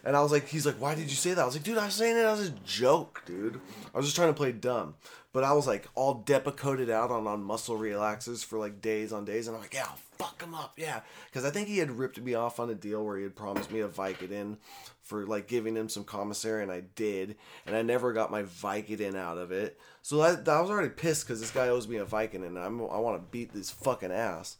and 0.03 0.15
I 0.15 0.21
was 0.21 0.31
like, 0.31 0.47
he's 0.47 0.65
like, 0.65 0.75
"Why 0.75 0.95
did 0.95 1.09
you 1.09 1.15
say 1.15 1.33
that?" 1.33 1.41
I 1.41 1.45
was 1.45 1.55
like, 1.55 1.63
"Dude, 1.63 1.77
I 1.77 1.85
was 1.85 1.93
saying 1.93 2.17
it 2.17 2.25
as 2.25 2.47
a 2.47 2.51
joke, 2.65 3.21
dude. 3.25 3.59
I 3.93 3.97
was 3.97 4.05
just 4.05 4.15
trying 4.15 4.29
to 4.29 4.33
play 4.33 4.51
dumb." 4.51 4.95
But 5.33 5.43
I 5.43 5.53
was 5.53 5.65
like 5.65 5.87
all 5.95 6.23
depakoted 6.23 6.91
out 6.91 7.09
on, 7.09 7.25
on 7.25 7.43
muscle 7.43 7.75
relaxers 7.75 8.45
for 8.45 8.59
like 8.59 8.81
days 8.81 9.11
on 9.11 9.25
days, 9.25 9.47
and 9.47 9.55
I'm 9.55 9.63
like, 9.63 9.73
yeah, 9.73 9.87
I'll 9.89 9.97
fuck 10.19 10.39
him 10.39 10.53
up, 10.53 10.73
yeah. 10.77 11.01
Because 11.25 11.43
I 11.43 11.49
think 11.49 11.67
he 11.67 11.79
had 11.79 11.89
ripped 11.89 12.21
me 12.21 12.35
off 12.35 12.59
on 12.59 12.69
a 12.69 12.75
deal 12.75 13.03
where 13.03 13.17
he 13.17 13.23
had 13.23 13.35
promised 13.35 13.71
me 13.71 13.79
a 13.79 13.87
Vicodin 13.87 14.57
for 15.01 15.25
like 15.25 15.47
giving 15.47 15.75
him 15.75 15.89
some 15.89 16.03
commissary, 16.03 16.61
and 16.61 16.71
I 16.71 16.83
did, 16.95 17.35
and 17.65 17.75
I 17.75 17.81
never 17.81 18.13
got 18.13 18.29
my 18.29 18.43
Vicodin 18.43 19.15
out 19.15 19.39
of 19.39 19.51
it. 19.51 19.79
So 20.03 20.21
I, 20.21 20.33
I 20.33 20.61
was 20.61 20.69
already 20.69 20.89
pissed 20.89 21.25
because 21.25 21.41
this 21.41 21.49
guy 21.49 21.69
owes 21.69 21.87
me 21.87 21.97
a 21.97 22.05
Vicodin, 22.05 22.45
and 22.45 22.59
I'm, 22.59 22.79
I 22.81 22.99
want 22.99 23.17
to 23.17 23.31
beat 23.31 23.53
this 23.53 23.71
fucking 23.71 24.11
ass. 24.11 24.57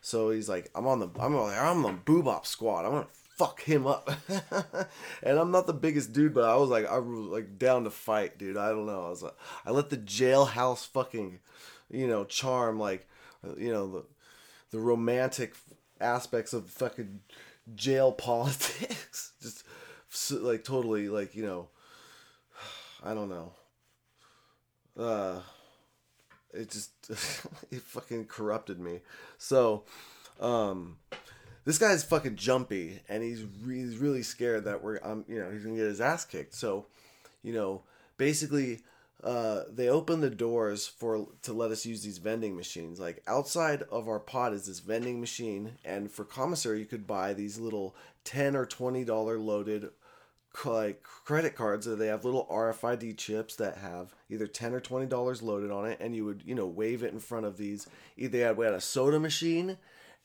So 0.00 0.30
he's 0.30 0.48
like, 0.48 0.70
I'm 0.74 0.86
on 0.86 1.00
the 1.00 1.10
I'm 1.20 1.36
like 1.36 1.58
I'm 1.58 1.84
on 1.84 2.00
the 2.06 2.12
boobop 2.12 2.46
squad. 2.46 2.86
I'm 2.86 2.92
gonna 2.92 3.06
fuck 3.36 3.62
him 3.62 3.86
up. 3.86 4.10
and 5.22 5.38
I'm 5.38 5.50
not 5.50 5.66
the 5.66 5.72
biggest 5.72 6.12
dude, 6.12 6.34
but 6.34 6.44
I 6.44 6.56
was 6.56 6.70
like, 6.70 6.86
I 6.86 6.98
was 6.98 7.26
like 7.26 7.58
down 7.58 7.84
to 7.84 7.90
fight, 7.90 8.38
dude. 8.38 8.56
I 8.56 8.70
don't 8.70 8.86
know. 8.86 9.06
I 9.06 9.10
was 9.10 9.22
like, 9.22 9.36
I 9.66 9.70
let 9.70 9.90
the 9.90 9.96
jailhouse 9.96 10.86
fucking, 10.86 11.40
you 11.90 12.06
know, 12.06 12.24
charm, 12.24 12.78
like, 12.78 13.08
you 13.56 13.72
know, 13.72 13.90
the, 13.90 14.04
the 14.70 14.80
romantic 14.80 15.54
aspects 16.00 16.52
of 16.52 16.68
fucking 16.68 17.20
jail 17.74 18.12
politics. 18.28 19.32
Just 19.42 20.30
like 20.30 20.64
totally, 20.64 21.08
like, 21.08 21.34
you 21.34 21.44
know, 21.44 21.68
I 23.04 23.14
don't 23.14 23.28
know. 23.28 23.52
Uh, 24.96 25.40
it 26.52 26.70
just, 26.70 26.92
it 27.72 27.80
fucking 27.80 28.26
corrupted 28.26 28.78
me. 28.78 29.00
So, 29.38 29.82
um, 30.38 30.98
this 31.64 31.78
guy's 31.78 32.04
fucking 32.04 32.36
jumpy 32.36 33.00
and 33.08 33.22
he's, 33.22 33.44
re- 33.62 33.78
he's 33.78 33.96
really 33.96 34.22
scared 34.22 34.64
that 34.64 34.82
we're 34.82 34.98
um 35.02 35.24
you 35.28 35.38
know 35.40 35.50
he's 35.50 35.62
gonna 35.62 35.76
get 35.76 35.86
his 35.86 36.00
ass 36.00 36.24
kicked. 36.24 36.54
So 36.54 36.86
you 37.42 37.52
know 37.52 37.82
basically 38.16 38.80
uh, 39.22 39.62
they 39.72 39.88
open 39.88 40.20
the 40.20 40.28
doors 40.28 40.86
for 40.86 41.26
to 41.42 41.52
let 41.54 41.70
us 41.70 41.86
use 41.86 42.02
these 42.02 42.18
vending 42.18 42.54
machines. 42.54 43.00
Like 43.00 43.22
outside 43.26 43.82
of 43.90 44.06
our 44.06 44.20
pod 44.20 44.52
is 44.52 44.66
this 44.66 44.80
vending 44.80 45.18
machine 45.18 45.72
and 45.84 46.10
for 46.10 46.24
commissary 46.24 46.80
you 46.80 46.84
could 46.84 47.06
buy 47.06 47.32
these 47.32 47.58
little 47.58 47.94
10 48.24 48.54
or 48.54 48.66
20 48.66 49.04
dollar 49.04 49.38
loaded 49.38 49.88
like 50.64 51.02
credit 51.02 51.56
cards 51.56 51.84
that 51.86 51.96
they 51.96 52.06
have 52.06 52.24
little 52.24 52.46
RFID 52.50 53.16
chips 53.16 53.56
that 53.56 53.78
have 53.78 54.14
either 54.30 54.46
10 54.46 54.72
or 54.72 54.80
20 54.80 55.06
dollars 55.06 55.42
loaded 55.42 55.70
on 55.70 55.86
it 55.86 55.98
and 56.00 56.14
you 56.14 56.24
would 56.26 56.42
you 56.44 56.54
know 56.54 56.66
wave 56.66 57.02
it 57.02 57.12
in 57.12 57.18
front 57.18 57.46
of 57.46 57.56
these. 57.56 57.88
Either 58.18 58.52
we 58.52 58.66
had 58.66 58.74
a 58.74 58.80
soda 58.80 59.18
machine 59.18 59.78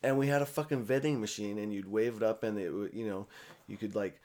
and 0.04 0.18
we 0.18 0.28
had 0.28 0.42
a 0.42 0.46
fucking 0.46 0.84
vending 0.84 1.20
machine 1.20 1.58
and 1.58 1.74
you'd 1.74 1.92
wave 1.92 2.18
it 2.18 2.24
up 2.24 2.44
and 2.44 2.58
it 2.58 2.72
would 2.72 2.94
you 2.94 3.08
know 3.08 3.28
you 3.68 3.78
could 3.78 3.96
like 3.96 4.20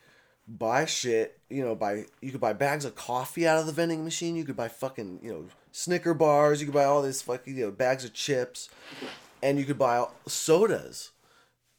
buy 0.47 0.85
shit 0.85 1.39
you 1.49 1.64
know 1.64 1.75
buy 1.75 2.05
you 2.20 2.31
could 2.31 2.41
buy 2.41 2.53
bags 2.53 2.85
of 2.85 2.95
coffee 2.95 3.47
out 3.47 3.59
of 3.59 3.66
the 3.66 3.72
vending 3.72 4.05
machine 4.05 4.37
you 4.37 4.45
could 4.45 4.57
buy 4.57 4.68
fucking 4.68 5.18
you 5.22 5.33
know 5.33 5.47
snicker 5.72 6.12
bars 6.12 6.61
you 6.61 6.66
could 6.66 6.75
buy 6.75 6.85
all 6.85 7.03
these 7.03 7.22
fucking 7.22 7.57
you 7.57 7.64
know 7.64 7.70
bags 7.70 8.05
of 8.05 8.12
chips 8.12 8.68
and 9.45 9.59
you 9.59 9.66
could 9.66 9.79
buy 9.79 10.07
sodas. 10.27 11.11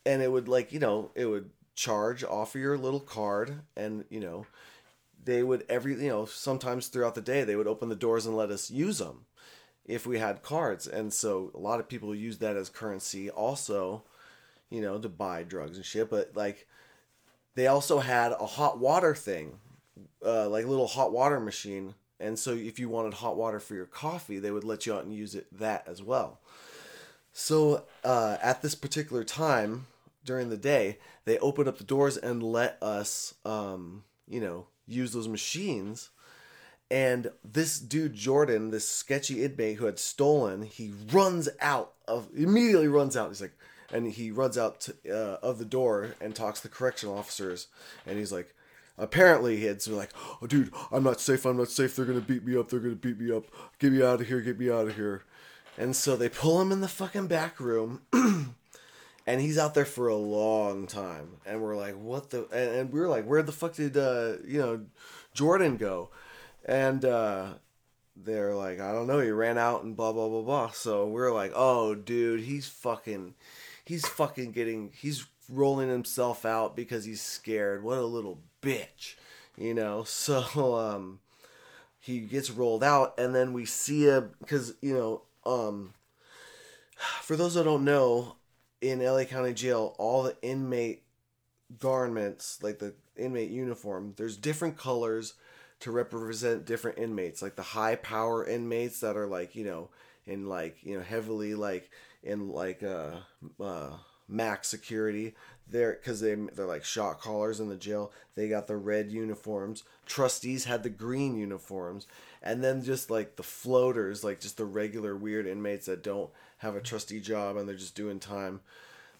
And 0.05 0.21
it 0.21 0.31
would 0.31 0.47
like 0.47 0.71
you 0.71 0.79
know 0.79 1.11
it 1.15 1.25
would 1.25 1.49
charge 1.73 2.23
off 2.23 2.55
of 2.55 2.61
your 2.61 2.77
little 2.77 2.99
card 3.01 3.61
and 3.75 4.05
you 4.09 4.19
know 4.19 4.45
they 5.21 5.43
would 5.43 5.65
every 5.67 5.95
you 5.95 6.07
know 6.07 6.25
sometimes 6.25 6.87
throughout 6.87 7.15
the 7.15 7.21
day 7.21 7.43
they 7.43 7.55
would 7.55 7.67
open 7.67 7.89
the 7.89 7.95
doors 7.95 8.25
and 8.25 8.37
let 8.37 8.49
us 8.49 8.71
use 8.71 8.99
them 8.99 9.25
if 9.85 10.05
we 10.05 10.19
had 10.19 10.41
cards 10.41 10.87
and 10.87 11.13
so 11.13 11.51
a 11.53 11.59
lot 11.59 11.79
of 11.79 11.87
people 11.87 12.13
use 12.15 12.39
that 12.39 12.55
as 12.55 12.69
currency 12.69 13.29
also 13.29 14.03
you 14.69 14.81
know, 14.81 14.97
to 14.97 15.09
buy 15.09 15.43
drugs 15.43 15.77
and 15.77 15.85
shit. 15.85 16.09
But 16.09 16.31
like, 16.35 16.67
they 17.55 17.67
also 17.67 17.99
had 17.99 18.31
a 18.33 18.45
hot 18.45 18.79
water 18.79 19.15
thing, 19.15 19.59
uh, 20.25 20.49
like 20.49 20.65
a 20.65 20.69
little 20.69 20.87
hot 20.87 21.11
water 21.11 21.39
machine. 21.39 21.95
And 22.19 22.37
so 22.39 22.51
if 22.51 22.79
you 22.79 22.89
wanted 22.89 23.15
hot 23.15 23.37
water 23.37 23.59
for 23.59 23.75
your 23.75 23.85
coffee, 23.85 24.39
they 24.39 24.51
would 24.51 24.63
let 24.63 24.85
you 24.85 24.93
out 24.93 25.03
and 25.03 25.13
use 25.13 25.35
it 25.35 25.47
that 25.57 25.87
as 25.87 26.01
well. 26.01 26.39
So 27.33 27.85
uh, 28.03 28.37
at 28.41 28.61
this 28.61 28.75
particular 28.75 29.23
time 29.23 29.87
during 30.23 30.49
the 30.49 30.57
day, 30.57 30.97
they 31.25 31.37
opened 31.39 31.67
up 31.67 31.77
the 31.77 31.83
doors 31.83 32.17
and 32.17 32.41
let 32.41 32.77
us, 32.81 33.33
um, 33.45 34.03
you 34.27 34.39
know, 34.39 34.67
use 34.87 35.11
those 35.13 35.27
machines. 35.27 36.09
And 36.91 37.31
this 37.43 37.79
dude 37.79 38.13
Jordan, 38.13 38.69
this 38.69 38.87
sketchy 38.87 39.43
inmate 39.43 39.77
who 39.77 39.85
had 39.85 39.99
stolen, 39.99 40.63
he 40.63 40.93
runs 41.11 41.49
out 41.59 41.93
of 42.07 42.29
immediately 42.35 42.87
runs 42.87 43.17
out. 43.17 43.29
He's 43.29 43.41
like, 43.41 43.57
and 43.91 44.11
he 44.11 44.31
runs 44.31 44.57
out 44.57 44.81
to, 44.81 44.95
uh, 45.09 45.37
of 45.41 45.57
the 45.57 45.65
door 45.65 46.15
and 46.21 46.35
talks 46.35 46.61
to 46.61 46.67
the 46.67 46.73
correctional 46.73 47.17
officers, 47.17 47.67
and 48.05 48.19
he's 48.19 48.31
like, 48.31 48.53
apparently 48.97 49.57
he 49.57 49.65
had 49.65 49.81
so 49.81 49.95
like, 49.95 50.11
oh 50.41 50.47
dude, 50.47 50.71
I'm 50.91 51.03
not 51.03 51.19
safe. 51.19 51.45
I'm 51.45 51.57
not 51.57 51.69
safe. 51.69 51.95
They're 51.95 52.05
gonna 52.05 52.21
beat 52.21 52.45
me 52.45 52.57
up. 52.57 52.69
They're 52.69 52.79
gonna 52.79 52.95
beat 52.95 53.19
me 53.19 53.35
up. 53.35 53.45
Get 53.79 53.91
me 53.91 54.03
out 54.03 54.21
of 54.21 54.27
here. 54.27 54.41
Get 54.41 54.59
me 54.59 54.69
out 54.69 54.87
of 54.87 54.95
here. 54.95 55.23
And 55.77 55.95
so 55.95 56.15
they 56.15 56.29
pull 56.29 56.61
him 56.61 56.71
in 56.71 56.81
the 56.81 56.87
fucking 56.87 57.27
back 57.27 57.59
room. 57.59 58.01
and 59.27 59.41
he's 59.41 59.57
out 59.57 59.73
there 59.73 59.85
for 59.85 60.07
a 60.07 60.15
long 60.15 60.87
time. 60.87 61.37
And 61.45 61.61
we're 61.61 61.75
like, 61.75 61.95
what 61.95 62.29
the? 62.29 62.43
And, 62.51 62.75
and 62.75 62.93
we 62.93 62.99
were 62.99 63.09
like, 63.09 63.25
where 63.25 63.41
the 63.41 63.51
fuck 63.51 63.73
did, 63.73 63.97
uh, 63.97 64.33
you 64.45 64.59
know, 64.59 64.81
Jordan 65.33 65.77
go? 65.77 66.09
And 66.65 67.05
uh, 67.05 67.53
they're 68.15 68.55
like, 68.55 68.79
I 68.79 68.91
don't 68.91 69.07
know. 69.07 69.19
He 69.19 69.29
ran 69.29 69.57
out 69.57 69.83
and 69.83 69.95
blah, 69.95 70.11
blah, 70.11 70.27
blah, 70.27 70.41
blah. 70.41 70.71
So 70.71 71.07
we're 71.07 71.33
like, 71.33 71.51
oh, 71.55 71.95
dude, 71.95 72.41
he's 72.41 72.67
fucking, 72.67 73.35
he's 73.85 74.07
fucking 74.07 74.51
getting, 74.51 74.91
he's 74.97 75.25
rolling 75.47 75.89
himself 75.89 76.45
out 76.45 76.75
because 76.75 77.05
he's 77.05 77.21
scared. 77.21 77.83
What 77.83 77.99
a 77.99 78.05
little 78.05 78.39
bitch, 78.61 79.15
you 79.57 79.73
know? 79.73 80.03
So, 80.07 80.75
um, 80.75 81.19
he 81.99 82.19
gets 82.19 82.51
rolled 82.51 82.83
out 82.83 83.15
and 83.17 83.33
then 83.33 83.51
we 83.53 83.65
see 83.65 84.03
him 84.03 84.31
because, 84.39 84.75
you 84.81 84.93
know, 84.93 85.21
um, 85.45 85.93
for 87.21 87.35
those 87.35 87.53
that 87.55 87.63
don't 87.63 87.85
know, 87.85 88.35
in 88.81 89.03
LA 89.03 89.23
County 89.23 89.53
Jail, 89.53 89.95
all 89.97 90.23
the 90.23 90.35
inmate 90.41 91.03
garments, 91.79 92.59
like 92.61 92.79
the 92.79 92.93
inmate 93.17 93.49
uniform, 93.49 94.13
there's 94.17 94.37
different 94.37 94.77
colors 94.77 95.33
to 95.81 95.91
represent 95.91 96.65
different 96.65 96.97
inmates. 96.97 97.41
Like 97.41 97.55
the 97.55 97.61
high 97.61 97.95
power 97.95 98.45
inmates 98.45 98.99
that 99.01 99.17
are 99.17 99.27
like, 99.27 99.55
you 99.55 99.65
know, 99.65 99.89
in 100.25 100.47
like, 100.47 100.77
you 100.83 100.97
know, 100.97 101.03
heavily 101.03 101.55
like 101.55 101.89
in 102.23 102.49
like 102.49 102.83
uh 102.83 103.11
uh 103.59 103.91
max 104.27 104.67
security. 104.67 105.35
They're 105.67 105.93
because 105.93 106.19
they 106.19 106.35
they're 106.35 106.65
like 106.65 106.85
shot 106.85 107.19
callers 107.19 107.59
in 107.59 107.69
the 107.69 107.75
jail. 107.75 108.11
They 108.35 108.47
got 108.47 108.67
the 108.67 108.77
red 108.77 109.11
uniforms. 109.11 109.83
Trustees 110.05 110.65
had 110.65 110.83
the 110.83 110.89
green 110.89 111.35
uniforms. 111.37 112.07
And 112.41 112.63
then 112.63 112.83
just 112.83 113.09
like 113.09 113.35
the 113.35 113.43
floaters 113.43 114.23
like 114.23 114.39
just 114.39 114.57
the 114.57 114.65
regular 114.65 115.15
weird 115.15 115.47
inmates 115.47 115.87
that 115.87 116.03
don't 116.03 116.29
have 116.59 116.75
a 116.75 116.81
trustee 116.81 117.19
job 117.19 117.57
and 117.57 117.67
they're 117.67 117.75
just 117.75 117.95
doing 117.95 118.19
time. 118.19 118.61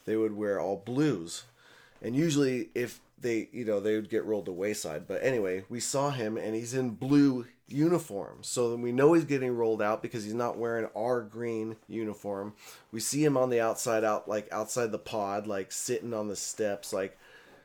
They 0.05 0.15
would 0.15 0.35
wear 0.35 0.59
all 0.59 0.77
blues. 0.77 1.43
And 2.01 2.15
usually 2.15 2.69
if 2.75 3.01
they 3.17 3.49
you 3.51 3.65
know 3.65 3.79
they 3.79 3.95
would 3.95 4.09
get 4.09 4.25
rolled 4.25 4.45
to 4.45 4.51
wayside. 4.51 5.07
But 5.07 5.23
anyway 5.23 5.63
we 5.69 5.79
saw 5.79 6.11
him 6.11 6.37
and 6.37 6.55
he's 6.55 6.73
in 6.73 6.91
blue 6.91 7.45
uniform. 7.67 8.39
So 8.41 8.69
then 8.69 8.81
we 8.81 8.91
know 8.91 9.13
he's 9.13 9.25
getting 9.25 9.55
rolled 9.55 9.81
out 9.81 10.01
because 10.01 10.23
he's 10.23 10.33
not 10.33 10.57
wearing 10.57 10.87
our 10.95 11.21
green 11.21 11.77
uniform. 11.87 12.53
We 12.91 12.99
see 12.99 13.23
him 13.23 13.37
on 13.37 13.49
the 13.49 13.61
outside 13.61 14.03
out 14.03 14.27
like 14.27 14.51
outside 14.51 14.91
the 14.91 14.99
pod 14.99 15.47
like 15.47 15.71
sitting 15.71 16.13
on 16.13 16.27
the 16.27 16.35
steps 16.35 16.93
like 16.93 17.17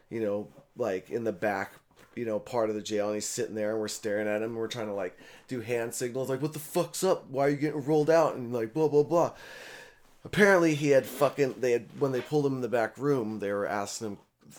you 0.08 0.20
know 0.20 0.48
like 0.76 1.10
in 1.10 1.24
the 1.24 1.32
back 1.32 1.72
you 2.14 2.24
know 2.24 2.38
part 2.38 2.70
of 2.70 2.76
the 2.76 2.82
jail. 2.82 3.06
And 3.06 3.16
he's 3.16 3.26
sitting 3.26 3.54
there 3.54 3.72
and 3.72 3.80
we're 3.80 3.88
staring 3.88 4.28
at 4.28 4.42
him. 4.42 4.50
And 4.50 4.56
we're 4.56 4.68
trying 4.68 4.88
to 4.88 4.94
like 4.94 5.18
do 5.48 5.60
hand 5.60 5.94
signals 5.94 6.30
like 6.30 6.42
what 6.42 6.52
the 6.52 6.58
fuck's 6.58 7.04
up? 7.04 7.28
Why 7.28 7.46
are 7.46 7.50
you 7.50 7.56
getting 7.56 7.84
rolled 7.84 8.10
out? 8.10 8.36
And 8.36 8.52
like 8.52 8.72
blah 8.72 8.88
blah 8.88 9.02
blah. 9.02 9.32
Apparently 10.24 10.74
he 10.74 10.90
had 10.90 11.06
fucking 11.06 11.56
they 11.58 11.72
had 11.72 11.86
when 11.98 12.12
they 12.12 12.20
pulled 12.20 12.46
him 12.46 12.54
in 12.54 12.60
the 12.60 12.68
back 12.68 12.96
room 12.98 13.38
they 13.38 13.52
were 13.52 13.66
asking 13.66 14.08
him 14.08 14.18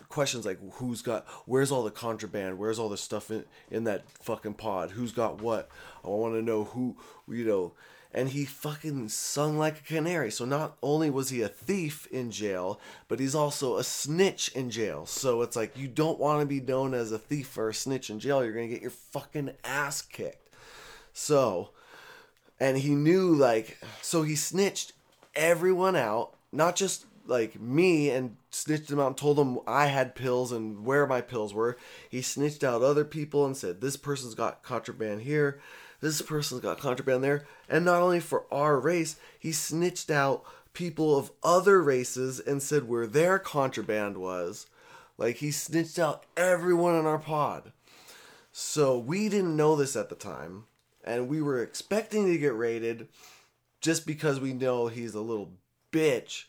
questions 0.10 0.46
like 0.46 0.60
who's 0.74 1.02
got 1.02 1.26
where's 1.46 1.72
all 1.72 1.84
the 1.84 1.92
contraband? 1.92 2.58
Where's 2.58 2.80
all 2.80 2.90
the 2.90 2.98
stuff 2.98 3.32
in 3.32 3.46
in 3.70 3.84
that 3.86 4.04
fucking 4.20 4.56
pod? 4.56 4.92
Who's 4.92 5.12
got 5.12 5.42
what? 5.42 5.70
I 6.04 6.08
want 6.08 6.36
to 6.36 6.42
know 6.42 6.66
who 6.66 6.98
you 7.28 7.46
know. 7.46 7.74
And 8.14 8.28
he 8.28 8.44
fucking 8.44 9.08
sung 9.08 9.58
like 9.58 9.80
a 9.80 9.84
canary. 9.84 10.32
So 10.32 10.44
not 10.44 10.76
only 10.84 11.10
was 11.10 11.30
he 11.30 11.42
a 11.42 11.48
thief 11.48 12.08
in 12.08 12.30
jail 12.30 12.80
but 13.08 13.20
he's 13.20 13.36
also 13.36 13.78
a 13.78 13.84
snitch 13.84 14.50
in 14.50 14.70
jail. 14.70 15.06
So 15.06 15.42
it's 15.42 15.56
like 15.56 15.78
you 15.78 15.88
don't 15.88 16.20
want 16.20 16.42
to 16.42 16.46
be 16.46 16.60
known 16.60 16.94
as 16.94 17.12
a 17.12 17.20
thief 17.20 17.58
or 17.58 17.70
a 17.70 17.74
snitch 17.74 18.10
in 18.10 18.20
jail 18.20 18.44
you're 18.44 18.54
gonna 18.54 18.68
get 18.68 18.82
your 18.82 18.92
fucking 18.92 19.52
ass 19.64 20.02
kicked. 20.02 20.50
So 21.14 21.70
and 22.60 22.78
he 22.78 22.96
knew 22.96 23.34
like 23.34 23.78
so 24.02 24.24
he 24.24 24.36
snitched 24.36 24.94
everyone 25.36 25.96
out 25.96 26.36
not 26.52 26.76
just 26.76 27.06
like 27.32 27.60
me 27.60 28.10
and 28.10 28.36
snitched 28.52 28.90
them 28.90 29.00
out 29.00 29.08
and 29.08 29.18
told 29.18 29.38
them 29.38 29.60
I 29.66 29.88
had 29.88 30.14
pills 30.16 30.52
and 30.52 30.86
where 30.86 31.08
my 31.08 31.22
pills 31.22 31.54
were. 31.54 31.78
He 32.10 32.22
snitched 32.22 32.64
out 32.64 32.82
other 32.82 33.06
people 33.06 33.46
and 33.46 33.56
said 33.56 33.80
this 33.80 33.96
person's 33.96 34.36
got 34.36 34.62
contraband 34.62 35.22
here, 35.22 35.62
this 36.02 36.22
person's 36.22 36.62
got 36.62 36.80
contraband 36.80 37.24
there, 37.24 37.46
and 37.70 37.86
not 37.86 38.02
only 38.02 38.20
for 38.20 38.46
our 38.52 38.78
race, 38.80 39.16
he 39.40 39.54
snitched 39.54 40.12
out 40.12 40.44
people 40.74 41.18
of 41.18 41.32
other 41.42 41.82
races 41.82 42.40
and 42.40 42.62
said 42.62 42.88
where 42.88 43.08
their 43.08 43.40
contraband 43.40 44.18
was. 44.18 44.68
Like 45.18 45.38
he 45.38 45.52
snitched 45.52 46.00
out 46.00 46.26
everyone 46.36 46.96
in 46.96 47.06
our 47.06 47.20
pod. 47.20 47.72
So 48.52 48.98
we 48.98 49.30
didn't 49.30 49.56
know 49.56 49.78
this 49.78 49.96
at 49.96 50.10
the 50.10 50.16
time, 50.16 50.66
and 51.04 51.30
we 51.30 51.42
were 51.42 51.64
expecting 51.64 52.26
to 52.26 52.38
get 52.38 52.56
raided 52.56 53.08
just 53.80 54.06
because 54.06 54.42
we 54.42 54.52
know 54.52 54.88
he's 54.88 55.16
a 55.16 55.22
little 55.22 55.54
bitch 55.94 56.44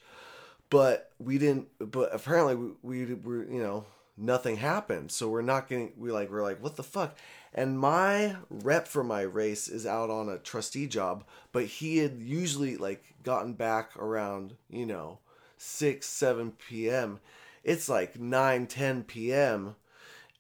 but 0.72 1.10
we 1.18 1.36
didn't 1.36 1.68
but 1.78 2.14
apparently 2.14 2.54
we, 2.80 3.04
we 3.04 3.14
were 3.14 3.44
you 3.44 3.62
know 3.62 3.84
nothing 4.16 4.56
happened. 4.56 5.12
So 5.12 5.28
we're 5.28 5.42
not 5.42 5.68
getting 5.68 5.92
we 5.98 6.10
like 6.10 6.30
we're 6.30 6.42
like 6.42 6.62
what 6.62 6.76
the 6.76 6.82
fuck? 6.82 7.14
And 7.52 7.78
my 7.78 8.36
rep 8.48 8.88
for 8.88 9.04
my 9.04 9.20
race 9.20 9.68
is 9.68 9.84
out 9.84 10.08
on 10.08 10.30
a 10.30 10.38
trustee 10.38 10.86
job 10.86 11.24
but 11.52 11.66
he 11.66 11.98
had 11.98 12.22
usually 12.22 12.78
like 12.78 13.04
gotten 13.22 13.52
back 13.52 13.94
around 13.98 14.54
you 14.70 14.86
know 14.86 15.18
6 15.58 16.06
7 16.06 16.52
p.m 16.52 17.20
it's 17.62 17.90
like 17.90 18.18
9 18.18 18.66
10 18.66 19.02
p.m 19.04 19.76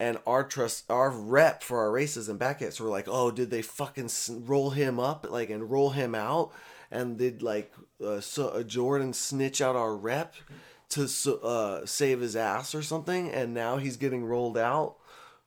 and 0.00 0.16
our 0.26 0.42
trust 0.44 0.90
our 0.90 1.10
rep 1.10 1.62
for 1.62 1.80
our 1.80 1.90
races 1.92 2.30
and 2.30 2.38
back 2.38 2.62
at 2.62 2.72
so 2.72 2.84
we're 2.84 2.90
like 2.90 3.06
oh 3.06 3.30
did 3.30 3.50
they 3.50 3.60
fucking 3.60 4.08
roll 4.46 4.70
him 4.70 4.98
up 4.98 5.26
like 5.28 5.50
and 5.50 5.70
roll 5.70 5.90
him 5.90 6.14
out 6.14 6.50
and 6.92 7.18
did 7.18 7.42
like 7.42 7.72
uh, 8.04 8.20
so, 8.20 8.48
uh, 8.48 8.62
Jordan 8.62 9.12
snitch 9.12 9.60
out 9.60 9.74
our 9.74 9.96
rep 9.96 10.34
to 10.90 11.08
uh, 11.42 11.86
save 11.86 12.20
his 12.20 12.36
ass 12.36 12.74
or 12.74 12.82
something, 12.82 13.30
and 13.30 13.54
now 13.54 13.78
he's 13.78 13.96
getting 13.96 14.24
rolled 14.24 14.58
out 14.58 14.96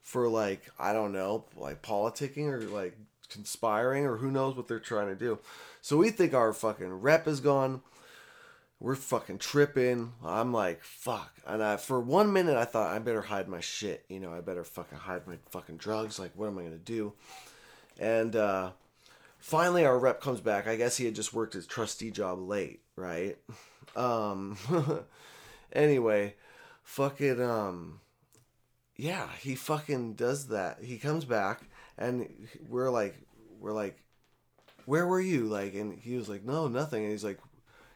for 0.02 0.28
like 0.28 0.68
I 0.78 0.92
don't 0.92 1.12
know, 1.12 1.46
like 1.56 1.80
politicking 1.82 2.48
or 2.48 2.60
like 2.62 2.98
conspiring 3.30 4.04
or 4.04 4.16
who 4.16 4.30
knows 4.30 4.56
what 4.56 4.68
they're 4.68 4.80
trying 4.80 5.08
to 5.08 5.14
do. 5.14 5.38
So 5.80 5.96
we 5.96 6.10
think 6.10 6.34
our 6.34 6.52
fucking 6.52 7.00
rep 7.00 7.28
is 7.28 7.40
gone. 7.40 7.80
We're 8.78 8.96
fucking 8.96 9.38
tripping. 9.38 10.12
I'm 10.22 10.52
like, 10.52 10.82
fuck. 10.82 11.32
And 11.46 11.62
I, 11.62 11.76
for 11.76 11.98
one 11.98 12.32
minute, 12.32 12.56
I 12.56 12.66
thought 12.66 12.94
I 12.94 12.98
better 12.98 13.22
hide 13.22 13.48
my 13.48 13.60
shit. 13.60 14.04
You 14.08 14.20
know, 14.20 14.32
I 14.32 14.40
better 14.42 14.64
fucking 14.64 14.98
hide 14.98 15.26
my 15.26 15.38
fucking 15.50 15.78
drugs. 15.78 16.18
Like, 16.18 16.32
what 16.34 16.48
am 16.48 16.58
I 16.58 16.62
gonna 16.64 16.76
do? 16.76 17.14
And 17.98 18.36
uh, 18.36 18.72
finally 19.46 19.84
our 19.84 19.96
rep 19.96 20.20
comes 20.20 20.40
back. 20.40 20.66
I 20.66 20.74
guess 20.74 20.96
he 20.96 21.04
had 21.04 21.14
just 21.14 21.32
worked 21.32 21.54
his 21.54 21.68
trustee 21.68 22.10
job 22.10 22.40
late, 22.40 22.80
right? 22.96 23.38
Um 23.94 24.58
anyway, 25.72 26.34
fucking 26.82 27.40
um 27.40 28.00
yeah, 28.96 29.28
he 29.40 29.54
fucking 29.54 30.14
does 30.14 30.48
that. 30.48 30.78
He 30.82 30.98
comes 30.98 31.24
back 31.24 31.60
and 31.96 32.28
we're 32.68 32.90
like 32.90 33.14
we're 33.60 33.72
like 33.72 33.96
where 34.84 35.06
were 35.06 35.20
you? 35.20 35.44
Like 35.44 35.74
and 35.74 35.96
he 35.96 36.16
was 36.16 36.28
like 36.28 36.42
no, 36.42 36.66
nothing. 36.66 37.04
And 37.04 37.12
he's 37.12 37.24
like 37.24 37.38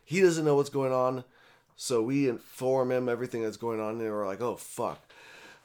he 0.05 0.21
doesn't 0.21 0.45
know 0.45 0.55
what's 0.55 0.71
going 0.71 0.93
on. 0.93 1.25
So 1.75 2.01
we 2.01 2.29
inform 2.29 2.93
him 2.93 3.09
everything 3.09 3.43
that's 3.43 3.57
going 3.57 3.81
on 3.81 4.01
and 4.01 4.03
we're 4.03 4.27
like, 4.27 4.43
"Oh 4.43 4.57
fuck." 4.57 5.01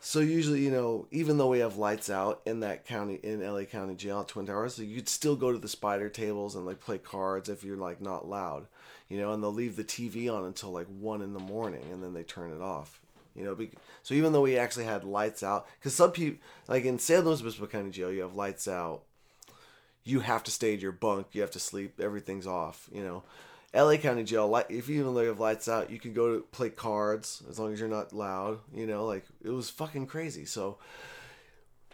So 0.08 0.20
usually, 0.20 0.64
you 0.64 0.70
know, 0.70 1.08
even 1.10 1.40
though 1.40 1.48
we 1.48 1.58
have 1.60 1.78
lights 1.78 2.12
out 2.12 2.40
in 2.46 2.60
that 2.60 2.86
county 2.86 3.16
in 3.24 3.42
LA 3.42 3.64
County 3.64 3.96
Jail 3.96 4.22
at 4.22 4.28
Twin 4.28 4.46
Towers, 4.46 4.76
so 4.76 4.84
you'd 4.84 5.10
still 5.10 5.36
go 5.36 5.52
to 5.52 5.58
the 5.58 5.68
spider 5.68 6.10
tables 6.10 6.54
and 6.54 6.64
like 6.64 6.80
play 6.80 7.00
cards 7.00 7.50
if 7.50 7.64
you're 7.64 7.76
like 7.76 8.00
not 8.00 8.30
loud, 8.30 8.68
you 9.10 9.18
know, 9.18 9.34
and 9.34 9.42
they'll 9.42 9.52
leave 9.52 9.76
the 9.76 9.84
TV 9.84 10.32
on 10.32 10.46
until 10.46 10.70
like 10.70 10.86
one 10.86 11.24
in 11.24 11.34
the 11.34 11.40
morning 11.40 11.82
and 11.92 12.04
then 12.04 12.14
they 12.14 12.22
turn 12.22 12.52
it 12.52 12.62
off. 12.62 13.02
You 13.36 13.46
know, 13.46 13.58
so 14.04 14.14
even 14.14 14.32
though 14.32 14.44
we 14.44 14.60
actually 14.60 14.86
had 14.86 15.04
lights 15.04 15.42
out, 15.42 15.66
because 15.80 15.96
some 15.96 16.12
people, 16.12 16.40
like 16.68 16.86
in 16.86 17.00
San 17.00 17.26
Luis 17.26 17.42
Obispo 17.42 17.66
County 17.66 17.90
Jail, 17.90 18.12
you 18.12 18.22
have 18.22 18.36
lights 18.36 18.68
out. 18.68 19.02
You 20.04 20.20
have 20.20 20.44
to 20.44 20.52
stay 20.52 20.76
in 20.76 20.82
your 20.82 20.92
bunk. 20.92 21.30
You 21.32 21.42
have 21.42 21.50
to 21.52 21.60
sleep. 21.60 22.00
Everything's 22.00 22.46
off. 22.46 22.88
You 22.94 23.04
know, 23.04 23.24
LA 23.76 23.98
County 23.98 24.24
Jail, 24.24 24.48
like 24.48 24.68
if 24.70 24.88
you 24.88 25.02
even 25.02 25.26
have 25.26 25.40
lights 25.40 25.68
out, 25.68 25.92
you 25.92 26.00
can 26.00 26.14
go 26.14 26.36
to 26.36 26.42
play 26.42 26.70
cards 26.70 27.44
as 27.50 27.60
long 27.60 27.74
as 27.74 27.80
you're 27.80 27.90
not 27.90 28.14
loud. 28.14 28.60
You 28.74 28.88
know, 28.88 29.06
like 29.06 29.26
it 29.44 29.50
was 29.50 29.70
fucking 29.70 30.08
crazy. 30.08 30.46
So 30.46 30.78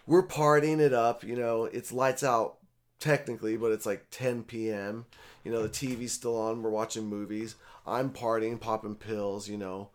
we're 0.06 0.28
partying 0.28 0.80
it 0.80 0.94
up. 0.94 1.24
You 1.24 1.36
know, 1.36 1.66
it's 1.66 1.92
lights 1.92 2.24
out 2.24 2.58
technically, 3.00 3.58
but 3.58 3.72
it's 3.72 3.88
like 3.88 4.06
10 4.12 4.44
p.m. 4.44 5.06
You 5.44 5.52
know, 5.52 5.64
the 5.64 5.70
TV's 5.70 6.12
still 6.12 6.40
on. 6.40 6.62
We're 6.62 6.70
watching 6.70 7.08
movies. 7.08 7.56
I'm 7.88 8.12
partying, 8.12 8.60
popping 8.60 8.96
pills. 8.96 9.50
You 9.50 9.58
know, 9.58 9.90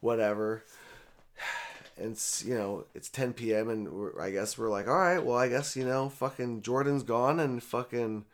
whatever. 0.00 0.64
And 1.96 2.16
you 2.44 2.54
know, 2.54 2.84
it's 2.94 3.08
10 3.08 3.32
p.m. 3.32 3.68
and 3.68 4.12
I 4.20 4.30
guess 4.30 4.56
we're 4.56 4.70
like, 4.70 4.86
all 4.86 4.98
right, 4.98 5.24
well, 5.24 5.36
I 5.36 5.48
guess 5.48 5.76
you 5.76 5.84
know, 5.84 6.08
fucking 6.08 6.62
Jordan's 6.62 7.02
gone 7.02 7.40
and 7.40 7.62
fucking 7.62 8.24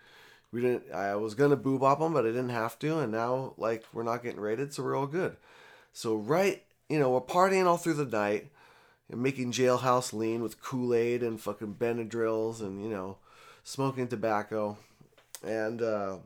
we 0.54 0.60
didn't 0.60 0.84
i 0.92 1.16
was 1.16 1.34
gonna 1.34 1.56
boo 1.56 1.78
bop 1.80 1.98
them 1.98 2.12
but 2.12 2.24
i 2.24 2.28
didn't 2.28 2.50
have 2.50 2.78
to 2.78 3.00
and 3.00 3.10
now 3.10 3.52
like 3.58 3.84
we're 3.92 4.04
not 4.04 4.22
getting 4.22 4.40
raided 4.40 4.72
so 4.72 4.84
we're 4.84 4.96
all 4.96 5.08
good. 5.08 5.36
So 5.92 6.14
right 6.14 6.62
you 6.88 6.98
know 6.98 7.10
we're 7.10 7.20
partying 7.20 7.66
all 7.66 7.76
through 7.76 7.94
the 7.94 8.06
night 8.06 8.50
and 9.10 9.20
making 9.20 9.50
jailhouse 9.50 10.12
lean 10.12 10.42
with 10.42 10.62
kool-aid 10.62 11.24
and 11.24 11.40
fucking 11.40 11.74
benadryls 11.74 12.60
and 12.60 12.80
you 12.80 12.88
know 12.88 13.18
smoking 13.64 14.06
tobacco. 14.06 14.78
And 15.44 15.82
uh 15.82 16.18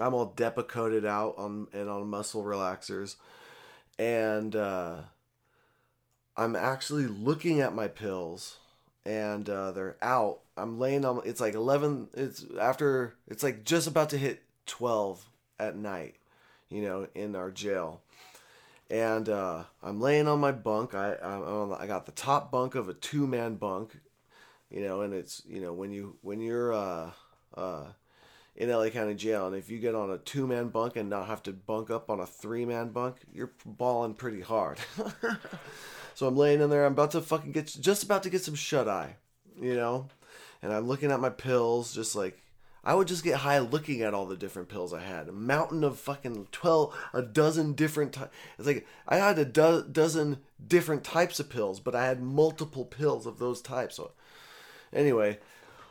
i'm 0.00 0.14
all 0.14 0.32
depakoted 0.36 1.04
out 1.04 1.34
on 1.36 1.66
and 1.72 1.90
on 1.90 2.08
muscle 2.08 2.44
relaxers. 2.44 3.16
And 3.98 4.54
uh 4.54 4.98
i'm 6.36 6.54
actually 6.54 7.08
looking 7.08 7.60
at 7.60 7.74
my 7.74 7.88
pills 7.88 8.58
and 9.06 9.48
uh, 9.48 9.70
they're 9.70 9.96
out. 10.02 10.40
I'm 10.56 10.78
laying 10.78 11.04
on. 11.04 11.22
It's 11.24 11.40
like 11.40 11.54
eleven. 11.54 12.08
It's 12.14 12.44
after. 12.60 13.14
It's 13.28 13.42
like 13.42 13.64
just 13.64 13.86
about 13.86 14.10
to 14.10 14.18
hit 14.18 14.42
twelve 14.66 15.24
at 15.58 15.76
night. 15.76 16.16
You 16.68 16.82
know, 16.82 17.06
in 17.14 17.36
our 17.36 17.52
jail, 17.52 18.02
and 18.90 19.28
uh, 19.28 19.62
I'm 19.82 20.00
laying 20.00 20.26
on 20.26 20.40
my 20.40 20.52
bunk. 20.52 20.94
I 20.94 21.14
I'm 21.22 21.42
on, 21.42 21.72
I 21.80 21.86
got 21.86 22.06
the 22.06 22.12
top 22.12 22.50
bunk 22.50 22.74
of 22.74 22.88
a 22.88 22.94
two 22.94 23.26
man 23.26 23.54
bunk. 23.54 23.96
You 24.70 24.80
know, 24.80 25.02
and 25.02 25.14
it's 25.14 25.42
you 25.48 25.60
know 25.60 25.72
when 25.72 25.92
you 25.92 26.16
when 26.22 26.40
you're 26.40 26.72
uh 26.72 27.10
uh 27.54 27.84
in 28.56 28.70
LA 28.70 28.88
County 28.88 29.14
Jail, 29.14 29.46
and 29.46 29.54
if 29.54 29.70
you 29.70 29.78
get 29.78 29.94
on 29.94 30.10
a 30.10 30.18
two 30.18 30.48
man 30.48 30.68
bunk 30.68 30.96
and 30.96 31.08
not 31.08 31.28
have 31.28 31.42
to 31.44 31.52
bunk 31.52 31.90
up 31.90 32.10
on 32.10 32.18
a 32.18 32.26
three 32.26 32.64
man 32.64 32.88
bunk, 32.88 33.18
you're 33.32 33.52
balling 33.64 34.14
pretty 34.14 34.40
hard. 34.40 34.78
So 36.16 36.26
I'm 36.26 36.34
laying 36.34 36.62
in 36.62 36.70
there. 36.70 36.86
I'm 36.86 36.92
about 36.92 37.10
to 37.10 37.20
fucking 37.20 37.52
get, 37.52 37.66
just 37.78 38.02
about 38.02 38.22
to 38.22 38.30
get 38.30 38.42
some 38.42 38.54
shut 38.54 38.88
eye, 38.88 39.16
you 39.60 39.74
know? 39.76 40.08
And 40.62 40.72
I'm 40.72 40.88
looking 40.88 41.12
at 41.12 41.20
my 41.20 41.28
pills, 41.28 41.94
just 41.94 42.16
like, 42.16 42.42
I 42.82 42.94
would 42.94 43.06
just 43.06 43.22
get 43.22 43.40
high 43.40 43.58
looking 43.58 44.00
at 44.00 44.14
all 44.14 44.24
the 44.24 44.34
different 44.34 44.70
pills 44.70 44.94
I 44.94 45.02
had. 45.02 45.28
A 45.28 45.32
mountain 45.32 45.84
of 45.84 45.98
fucking 45.98 46.48
12, 46.52 46.96
a 47.12 47.20
dozen 47.20 47.74
different 47.74 48.14
types. 48.14 48.34
It's 48.56 48.66
like, 48.66 48.86
I 49.06 49.16
had 49.16 49.38
a 49.38 49.44
do- 49.44 49.84
dozen 49.92 50.38
different 50.66 51.04
types 51.04 51.38
of 51.38 51.50
pills, 51.50 51.80
but 51.80 51.94
I 51.94 52.06
had 52.06 52.22
multiple 52.22 52.86
pills 52.86 53.26
of 53.26 53.38
those 53.38 53.60
types. 53.60 53.96
So, 53.96 54.12
anyway, 54.94 55.38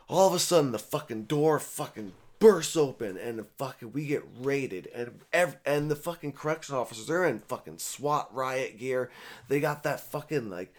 all 0.09 0.27
of 0.27 0.33
a 0.33 0.39
sudden 0.39 0.71
the 0.71 0.79
fucking 0.79 1.25
door 1.25 1.59
fucking 1.59 2.13
bursts 2.45 2.77
open 2.77 3.17
and 3.17 3.43
fucking 3.57 3.91
we 3.91 4.05
get 4.05 4.23
raided 4.39 4.87
and 4.93 5.19
ev- 5.33 5.57
and 5.65 5.89
the 5.89 5.95
fucking 5.95 6.31
correction 6.31 6.75
officers 6.75 7.07
they're 7.07 7.25
in 7.25 7.39
fucking 7.39 7.79
SWAT 7.79 8.29
riot 8.31 8.77
gear. 8.77 9.09
They 9.47 9.59
got 9.59 9.81
that 9.83 9.99
fucking 9.99 10.51
like 10.51 10.71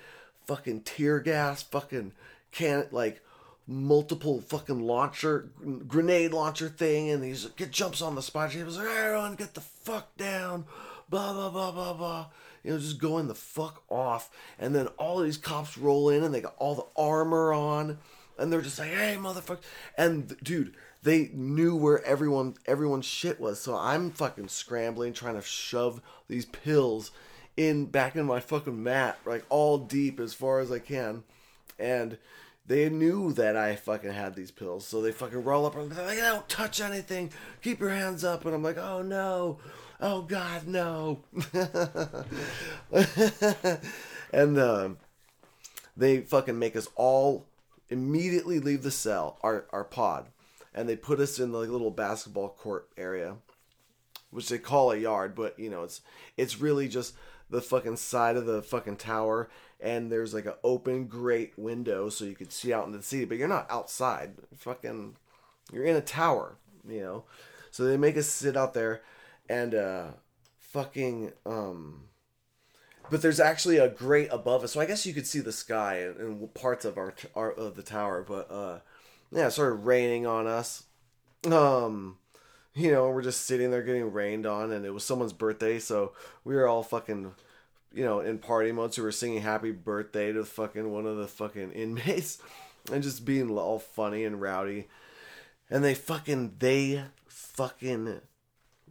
fucking 0.47 0.83
tear 0.83 1.19
gas 1.19 1.65
fucking 1.65 2.13
can 2.53 2.87
like 2.93 3.21
multiple 3.67 4.41
fucking 4.41 4.81
launcher 4.81 5.51
grenade 5.89 6.33
launcher 6.33 6.69
thing 6.69 7.11
and 7.11 7.25
he's 7.25 7.47
get 7.57 7.73
jumps 7.73 8.01
on 8.01 8.15
the 8.15 8.23
spot. 8.23 8.53
He 8.53 8.63
was 8.63 8.79
like, 8.79 8.87
everyone 8.87 9.35
get 9.35 9.55
the 9.55 9.61
fuck 9.61 10.17
down. 10.17 10.67
Blah 11.09 11.33
blah 11.33 11.51
blah 11.51 11.73
blah 11.73 11.95
blah. 11.95 12.27
You 12.63 12.73
know, 12.73 12.79
just 12.79 13.01
going 13.01 13.27
the 13.27 13.35
fuck 13.35 13.83
off. 13.89 14.31
And 14.59 14.73
then 14.73 14.87
all 14.99 15.19
these 15.19 15.37
cops 15.37 15.77
roll 15.77 16.11
in 16.11 16.23
and 16.23 16.33
they 16.33 16.41
got 16.41 16.55
all 16.59 16.77
the 16.77 16.87
armor 17.01 17.53
on. 17.53 17.99
And 18.39 18.53
they're 18.53 18.61
just 18.61 18.79
like, 18.79 18.91
hey 18.91 19.17
motherfucker. 19.19 19.63
And 19.99 20.37
dude, 20.45 20.77
they 21.07 21.31
knew 21.33 21.77
where 21.77 22.05
everyone 22.05 22.57
everyone's 22.67 23.07
shit 23.07 23.39
was. 23.39 23.61
So 23.61 23.77
I'm 23.77 24.11
fucking 24.11 24.49
scrambling, 24.49 25.13
trying 25.13 25.37
to 25.37 25.43
shove 25.43 26.03
these 26.27 26.47
pills 26.47 27.13
in 27.57 27.87
back 27.87 28.17
in 28.17 28.27
my 28.27 28.41
fucking 28.41 28.83
mat, 28.83 29.17
like 29.25 29.45
all 29.49 29.79
deep 29.79 30.19
as 30.19 30.35
far 30.35 30.59
as 30.59 30.73
I 30.73 30.81
can. 30.81 31.23
And 31.79 32.19
they 32.67 32.89
knew 32.89 33.33
that 33.35 33.57
I 33.57 33.77
fucking 33.77 34.11
had 34.11 34.35
these 34.35 34.51
pills, 34.51 34.85
so 34.85 35.01
they 35.01 35.13
fucking 35.13 35.45
roll 35.45 35.65
up 35.65 35.77
and 35.77 35.93
they're 35.93 36.05
like, 36.05 36.19
"Don't 36.19 36.49
touch 36.49 36.81
anything. 36.81 37.31
Keep 37.63 37.79
your 37.79 37.91
hands 37.91 38.25
up." 38.25 38.45
And 38.45 38.53
I'm 38.53 38.65
like, 38.65 38.79
"Oh 38.79 39.03
no, 39.03 39.59
oh 40.01 40.23
god, 40.23 40.67
no." 40.67 41.21
and 44.33 44.59
uh, 44.59 44.89
they 45.97 46.23
fucking 46.23 46.59
make 46.59 46.75
us 46.75 46.89
all 46.97 47.47
immediately 47.91 48.59
leave 48.59 48.83
the 48.83 48.91
cell, 48.91 49.39
our 49.43 49.67
our 49.71 49.85
pod, 49.85 50.27
and 50.77 50.89
they 50.89 50.95
put 50.95 51.19
us 51.19 51.41
in 51.41 51.51
the 51.51 51.59
little 51.59 51.91
basketball 51.91 52.51
court 52.51 52.89
area, 52.99 53.37
which 54.31 54.51
they 54.51 54.59
call 54.59 54.93
a 54.93 54.97
yard, 54.97 55.35
but 55.35 55.59
you 55.59 55.71
know 55.71 55.83
it's 55.83 56.03
it's 56.37 56.61
really 56.61 56.87
just 56.87 57.15
the 57.49 57.63
fucking 57.63 57.97
side 57.97 58.37
of 58.37 58.45
the 58.45 58.63
fucking 58.63 58.97
tower, 58.97 59.49
and 59.81 60.13
there's 60.13 60.35
like 60.35 60.47
an 60.47 60.55
open 60.63 61.07
great 61.07 61.59
window 61.59 62.11
so 62.11 62.25
you 62.25 62.35
could 62.35 62.53
see 62.53 62.73
out 62.73 62.87
into 62.87 62.99
the 62.99 63.05
city, 63.05 63.25
but 63.25 63.39
you're 63.39 63.49
not 63.49 63.71
outside. 63.71 64.33
Fucking, 64.57 65.17
you're 65.73 65.85
in 65.85 65.97
a 65.97 66.01
tower, 66.01 66.57
you 66.87 67.01
know. 67.01 67.25
So 67.71 67.85
they 67.85 67.97
make 67.97 68.17
us 68.17 68.27
sit 68.27 68.57
out 68.57 68.75
there, 68.75 69.03
and 69.49 69.75
uh, 69.75 70.05
fucking 70.59 71.33
um. 71.47 72.03
But 73.09 73.23
there's 73.23 73.39
actually 73.39 73.79
a 73.79 73.89
grate 73.89 74.29
above 74.33 74.65
us, 74.65 74.73
so 74.73 74.81
I 74.81 74.87
guess 74.87 75.07
you 75.07 75.15
could 75.15 75.29
see 75.29 75.39
the 75.39 75.53
sky 75.53 75.99
and, 76.19 76.53
parts 76.55 76.85
of 76.85 76.99
our, 76.99 77.15
our 77.37 77.53
of 77.53 77.77
the 77.77 77.83
tower. 77.85 78.25
But 78.27 78.51
uh, 78.51 78.81
yeah, 79.33 79.47
it 79.47 79.51
started 79.53 79.77
raining 79.77 80.27
on 80.27 80.47
us. 80.47 80.85
Um, 81.51 82.19
you 82.75 82.93
know, 82.93 83.09
we're 83.09 83.23
just 83.23 83.47
sitting 83.47 83.71
there 83.71 83.83
getting 83.83 84.13
rained 84.13 84.47
on, 84.47 84.73
and 84.73 84.85
it 84.85 84.93
was 84.93 85.05
someone's 85.05 85.33
birthday, 85.33 85.79
so 85.79 86.13
we 86.45 86.55
were 86.55 86.69
all 86.69 86.83
fucking, 86.83 87.33
you 87.93 88.05
know, 88.05 88.21
in 88.21 88.39
party 88.39 88.73
mode. 88.73 88.95
So 88.95 89.03
we 89.03 89.07
were 89.07 89.13
singing 89.13 89.43
"Happy 89.43 89.73
Birthday" 89.73 90.33
to 90.33 90.45
fucking 90.45 90.91
one 90.91 91.07
of 91.07 91.17
the 91.17 91.27
fucking 91.27 91.73
inmates, 91.73 92.39
and 92.93 93.03
just 93.03 93.25
being 93.25 93.51
all 93.51 93.79
funny 93.79 94.25
and 94.25 94.41
rowdy. 94.41 94.89
And 95.71 95.83
they 95.83 95.95
fucking 95.95 96.57
they 96.59 97.03
fucking 97.29 98.21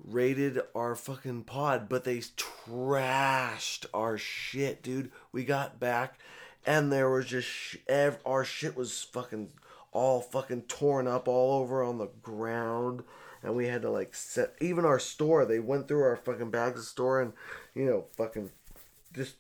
raided 0.03 0.59
our 0.73 0.95
fucking 0.95 1.43
pod, 1.43 1.87
but 1.87 2.03
they 2.03 2.17
trashed 2.17 3.85
our 3.93 4.17
shit, 4.17 4.81
dude. 4.81 5.11
We 5.31 5.45
got 5.45 5.79
back, 5.79 6.19
and 6.65 6.91
there 6.91 7.09
was 7.09 7.27
just 7.27 7.47
sh- 7.47 7.77
ev- 7.87 8.19
our 8.25 8.43
shit 8.43 8.75
was 8.75 9.03
fucking 9.03 9.51
all 9.95 10.19
fucking 10.19 10.63
torn 10.63 11.07
up 11.07 11.27
all 11.27 11.61
over 11.61 11.81
on 11.81 11.97
the 11.97 12.09
ground. 12.21 13.03
And 13.41 13.55
we 13.55 13.67
had 13.67 13.83
to 13.83 13.89
like 13.89 14.13
set 14.13 14.53
even 14.59 14.85
our 14.85 14.99
store 14.99 15.45
they 15.45 15.59
went 15.59 15.87
through 15.87 16.03
our 16.03 16.17
fucking 16.17 16.51
bags 16.51 16.79
of 16.79 16.85
store 16.85 17.21
and 17.21 17.33
you 17.73 17.85
know 17.85 18.05
fucking 18.17 18.51
just 19.13 19.35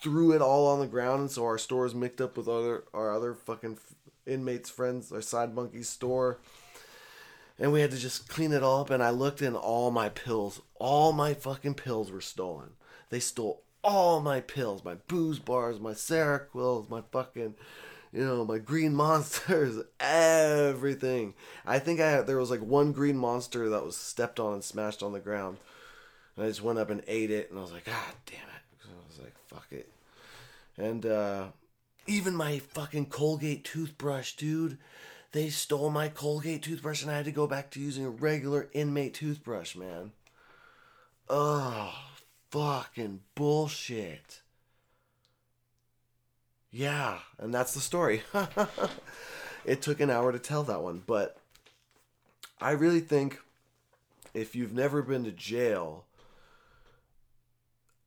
threw 0.00 0.32
it 0.32 0.40
all 0.40 0.66
on 0.68 0.80
the 0.80 0.86
ground. 0.86 1.20
And 1.20 1.30
so 1.30 1.44
our 1.44 1.58
store 1.58 1.84
is 1.84 1.94
mixed 1.94 2.20
up 2.20 2.36
with 2.36 2.48
other 2.48 2.84
our 2.94 3.12
other 3.12 3.34
fucking 3.34 3.78
inmates 4.26 4.70
friends 4.70 5.12
our 5.12 5.20
side 5.20 5.54
monkey 5.54 5.82
store. 5.82 6.38
And 7.58 7.72
we 7.72 7.80
had 7.80 7.90
to 7.90 7.98
just 7.98 8.28
clean 8.28 8.52
it 8.52 8.62
all 8.62 8.82
up. 8.82 8.90
And 8.90 9.02
i 9.02 9.10
looked 9.10 9.42
in 9.42 9.54
all 9.54 9.90
my 9.90 10.08
pills 10.08 10.62
all 10.76 11.12
my 11.12 11.34
fucking 11.34 11.74
pills 11.74 12.10
were 12.10 12.20
stolen. 12.20 12.70
They 13.10 13.20
stole 13.20 13.62
all 13.84 14.20
my 14.20 14.40
pills 14.40 14.84
my 14.84 14.94
booze 15.06 15.38
bars 15.38 15.78
my 15.78 15.92
seroquels 15.92 16.90
my 16.90 17.00
fucking 17.12 17.54
you 18.12 18.24
know, 18.24 18.44
my 18.44 18.58
green 18.58 18.94
monsters, 18.96 19.82
everything. 20.00 21.34
I 21.66 21.78
think 21.78 22.00
I 22.00 22.22
there 22.22 22.38
was 22.38 22.50
like 22.50 22.62
one 22.62 22.92
green 22.92 23.16
monster 23.16 23.68
that 23.70 23.84
was 23.84 23.96
stepped 23.96 24.40
on 24.40 24.54
and 24.54 24.64
smashed 24.64 25.02
on 25.02 25.12
the 25.12 25.20
ground. 25.20 25.58
And 26.36 26.44
I 26.44 26.48
just 26.48 26.62
went 26.62 26.78
up 26.78 26.90
and 26.90 27.02
ate 27.08 27.30
it, 27.30 27.50
and 27.50 27.58
I 27.58 27.62
was 27.62 27.72
like, 27.72 27.84
God 27.84 28.14
damn 28.26 28.36
it! 28.36 28.82
So 28.82 28.88
I 28.90 29.08
was 29.08 29.18
like, 29.18 29.34
fuck 29.48 29.66
it. 29.70 29.90
And 30.76 31.04
uh, 31.04 31.46
even 32.06 32.34
my 32.34 32.58
fucking 32.58 33.06
Colgate 33.06 33.64
toothbrush, 33.64 34.34
dude. 34.34 34.78
They 35.32 35.50
stole 35.50 35.90
my 35.90 36.08
Colgate 36.08 36.62
toothbrush, 36.62 37.02
and 37.02 37.10
I 37.10 37.16
had 37.16 37.26
to 37.26 37.32
go 37.32 37.46
back 37.46 37.70
to 37.72 37.80
using 37.80 38.06
a 38.06 38.10
regular 38.10 38.70
inmate 38.72 39.12
toothbrush, 39.12 39.76
man. 39.76 40.12
Oh, 41.28 41.92
fucking 42.50 43.20
bullshit. 43.34 44.40
Yeah, 46.70 47.18
and 47.38 47.52
that's 47.52 47.74
the 47.74 47.80
story. 47.80 48.22
it 49.64 49.82
took 49.82 50.00
an 50.00 50.10
hour 50.10 50.32
to 50.32 50.38
tell 50.38 50.62
that 50.64 50.82
one, 50.82 51.02
but 51.06 51.38
I 52.60 52.72
really 52.72 53.00
think 53.00 53.40
if 54.34 54.54
you've 54.54 54.72
never 54.72 55.02
been 55.02 55.24
to 55.24 55.30
jail, 55.30 56.04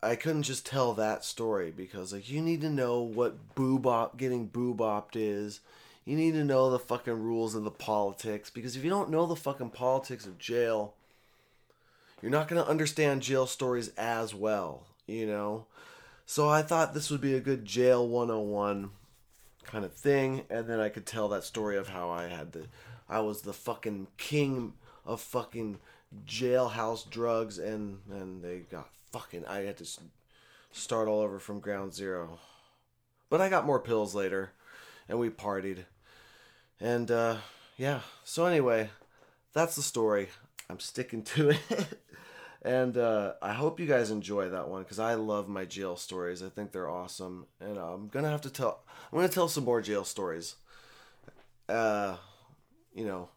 I 0.03 0.15
couldn't 0.15 0.43
just 0.43 0.65
tell 0.65 0.93
that 0.93 1.23
story 1.23 1.71
because 1.71 2.13
like 2.13 2.29
you 2.29 2.41
need 2.41 2.61
to 2.61 2.69
know 2.69 3.01
what 3.01 3.55
boobop 3.55 4.17
getting 4.17 4.49
boobopped 4.49 5.15
is. 5.15 5.59
You 6.05 6.15
need 6.17 6.33
to 6.33 6.43
know 6.43 6.71
the 6.71 6.79
fucking 6.79 7.13
rules 7.21 7.53
of 7.53 7.63
the 7.63 7.71
politics 7.71 8.49
because 8.49 8.75
if 8.75 8.83
you 8.83 8.89
don't 8.89 9.11
know 9.11 9.27
the 9.27 9.35
fucking 9.35 9.69
politics 9.69 10.25
of 10.25 10.39
jail, 10.39 10.95
you're 12.21 12.31
not 12.31 12.47
going 12.47 12.61
to 12.63 12.69
understand 12.69 13.21
jail 13.21 13.45
stories 13.45 13.89
as 13.97 14.33
well, 14.33 14.87
you 15.05 15.27
know? 15.27 15.65
So 16.25 16.49
I 16.49 16.61
thought 16.61 16.93
this 16.93 17.09
would 17.09 17.21
be 17.21 17.35
a 17.35 17.41
good 17.41 17.65
jail 17.65 18.07
101 18.07 18.91
kind 19.63 19.85
of 19.85 19.93
thing 19.93 20.43
and 20.49 20.67
then 20.67 20.79
I 20.79 20.89
could 20.89 21.05
tell 21.05 21.29
that 21.29 21.43
story 21.43 21.77
of 21.77 21.89
how 21.89 22.09
I 22.09 22.27
had 22.27 22.51
the 22.51 22.65
I 23.07 23.19
was 23.19 23.41
the 23.41 23.53
fucking 23.53 24.07
king 24.17 24.73
of 25.05 25.21
fucking 25.21 25.79
jailhouse 26.25 27.09
drugs 27.09 27.59
and 27.59 27.99
and 28.09 28.43
they 28.43 28.59
got 28.59 28.89
fucking 29.11 29.45
I 29.45 29.61
had 29.61 29.77
to 29.77 29.87
start 30.71 31.07
all 31.07 31.19
over 31.19 31.39
from 31.39 31.59
ground 31.59 31.93
zero. 31.93 32.39
But 33.29 33.41
I 33.41 33.49
got 33.49 33.65
more 33.65 33.79
pills 33.79 34.15
later 34.15 34.51
and 35.07 35.19
we 35.19 35.29
partied. 35.29 35.85
And 36.79 37.11
uh 37.11 37.37
yeah, 37.77 38.01
so 38.23 38.45
anyway, 38.45 38.89
that's 39.53 39.75
the 39.75 39.81
story. 39.81 40.29
I'm 40.69 40.79
sticking 40.79 41.23
to 41.23 41.49
it. 41.51 41.59
and 42.63 42.95
uh, 42.95 43.33
I 43.41 43.53
hope 43.53 43.79
you 43.79 43.87
guys 43.87 44.11
enjoy 44.11 44.49
that 44.49 44.69
one 44.69 44.83
because 44.83 44.99
I 44.99 45.15
love 45.15 45.47
my 45.47 45.65
jail 45.65 45.95
stories. 45.95 46.43
I 46.43 46.49
think 46.49 46.71
they're 46.71 46.89
awesome, 46.89 47.47
and 47.59 47.77
I'm 47.77 48.07
gonna 48.07 48.29
have 48.29 48.41
to 48.41 48.49
tell. 48.49 48.81
I'm 49.11 49.17
gonna 49.17 49.29
tell 49.29 49.47
some 49.47 49.65
more 49.65 49.81
jail 49.81 50.03
stories. 50.03 50.55
Uh, 51.67 52.17
you 52.93 53.05
know, 53.05 53.29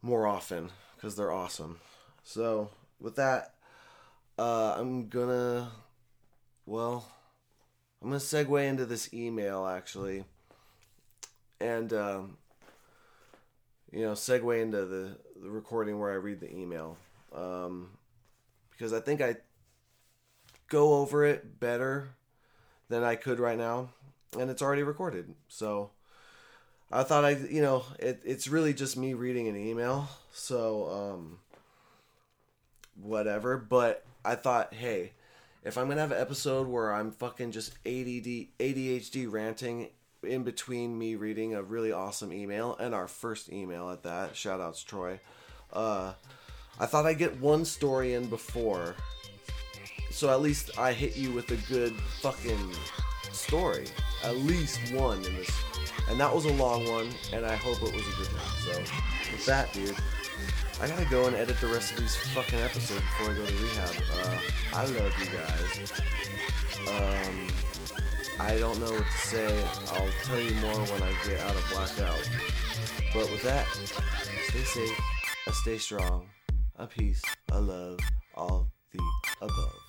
more 0.00 0.26
often 0.26 0.70
because 0.94 1.16
they're 1.16 1.32
awesome. 1.32 1.78
So 2.22 2.70
with 2.98 3.16
that, 3.16 3.54
uh, 4.38 4.76
I'm 4.78 5.08
gonna, 5.08 5.70
well, 6.64 7.06
I'm 8.00 8.08
gonna 8.08 8.20
segue 8.20 8.66
into 8.66 8.86
this 8.86 9.12
email 9.12 9.66
actually, 9.66 10.24
and 11.60 11.92
um, 11.92 12.38
you 13.92 14.00
know, 14.00 14.12
segue 14.12 14.62
into 14.62 14.86
the, 14.86 15.18
the 15.42 15.50
recording 15.50 15.98
where 15.98 16.12
I 16.12 16.16
read 16.16 16.40
the 16.40 16.50
email. 16.50 16.96
Um, 17.36 17.90
because 18.70 18.92
I 18.92 19.00
think 19.00 19.20
I 19.20 19.36
go 20.68 20.94
over 20.94 21.24
it 21.24 21.60
better 21.60 22.10
than 22.88 23.02
I 23.04 23.16
could 23.16 23.38
right 23.38 23.58
now, 23.58 23.90
and 24.38 24.50
it's 24.50 24.62
already 24.62 24.82
recorded. 24.82 25.34
So 25.48 25.90
I 26.90 27.02
thought 27.02 27.24
I, 27.24 27.30
you 27.30 27.62
know, 27.62 27.84
it, 27.98 28.22
it's 28.24 28.48
really 28.48 28.74
just 28.74 28.96
me 28.96 29.14
reading 29.14 29.48
an 29.48 29.56
email. 29.56 30.08
So, 30.32 30.90
um, 30.90 31.38
whatever. 33.00 33.56
But 33.56 34.04
I 34.24 34.34
thought, 34.34 34.74
hey, 34.74 35.12
if 35.64 35.76
I'm 35.76 35.88
gonna 35.88 36.00
have 36.00 36.12
an 36.12 36.20
episode 36.20 36.68
where 36.68 36.92
I'm 36.92 37.10
fucking 37.10 37.52
just 37.52 37.72
ADD, 37.84 38.48
ADHD 38.60 39.30
ranting 39.30 39.90
in 40.22 40.44
between 40.44 40.98
me 40.98 41.14
reading 41.14 41.54
a 41.54 41.62
really 41.62 41.92
awesome 41.92 42.32
email 42.32 42.76
and 42.76 42.94
our 42.94 43.08
first 43.08 43.50
email 43.52 43.90
at 43.90 44.02
that, 44.04 44.36
shout 44.36 44.60
outs 44.60 44.82
Troy. 44.82 45.20
Uh, 45.72 46.12
I 46.78 46.86
thought 46.86 47.06
I'd 47.06 47.18
get 47.18 47.38
one 47.40 47.64
story 47.64 48.14
in 48.14 48.26
before, 48.26 48.94
so 50.10 50.30
at 50.30 50.40
least 50.40 50.78
I 50.78 50.92
hit 50.92 51.16
you 51.16 51.32
with 51.32 51.50
a 51.50 51.56
good 51.72 51.94
fucking 52.20 52.70
story, 53.32 53.86
at 54.24 54.36
least 54.36 54.92
one 54.92 55.18
in 55.24 55.34
this, 55.36 55.50
and 56.10 56.20
that 56.20 56.34
was 56.34 56.44
a 56.44 56.52
long 56.52 56.86
one, 56.88 57.08
and 57.32 57.46
I 57.46 57.56
hope 57.56 57.76
it 57.82 57.94
was 57.94 58.06
a 58.06 58.16
good 58.16 58.32
one. 58.32 58.50
So 58.64 58.78
with 59.32 59.46
that, 59.46 59.72
dude. 59.72 59.96
I 60.78 60.86
gotta 60.86 61.06
go 61.06 61.26
and 61.26 61.34
edit 61.34 61.58
the 61.58 61.68
rest 61.68 61.92
of 61.92 62.00
these 62.00 62.14
fucking 62.34 62.58
episodes 62.58 63.00
before 63.00 63.32
I 63.32 63.34
go 63.34 63.46
to 63.46 63.54
rehab. 63.54 63.94
Uh, 64.12 64.38
I 64.74 64.84
love 64.84 65.14
you 65.18 65.26
guys. 65.32 65.92
Um, 66.86 67.46
I 68.38 68.58
don't 68.58 68.78
know 68.78 68.92
what 68.92 69.06
to 69.06 69.18
say. 69.26 69.64
I'll 69.92 70.10
tell 70.24 70.38
you 70.38 70.54
more 70.56 70.74
when 70.74 71.02
I 71.02 71.14
get 71.26 71.40
out 71.40 71.56
of 71.56 71.66
blackout. 71.72 72.28
But 73.14 73.30
with 73.30 73.42
that, 73.44 73.66
stay 74.48 74.64
safe, 74.64 75.00
stay 75.52 75.78
strong, 75.78 76.26
a 76.78 76.86
peace, 76.86 77.22
a 77.52 77.60
love, 77.60 77.98
all 78.34 78.68
the 78.92 79.00
above. 79.40 79.86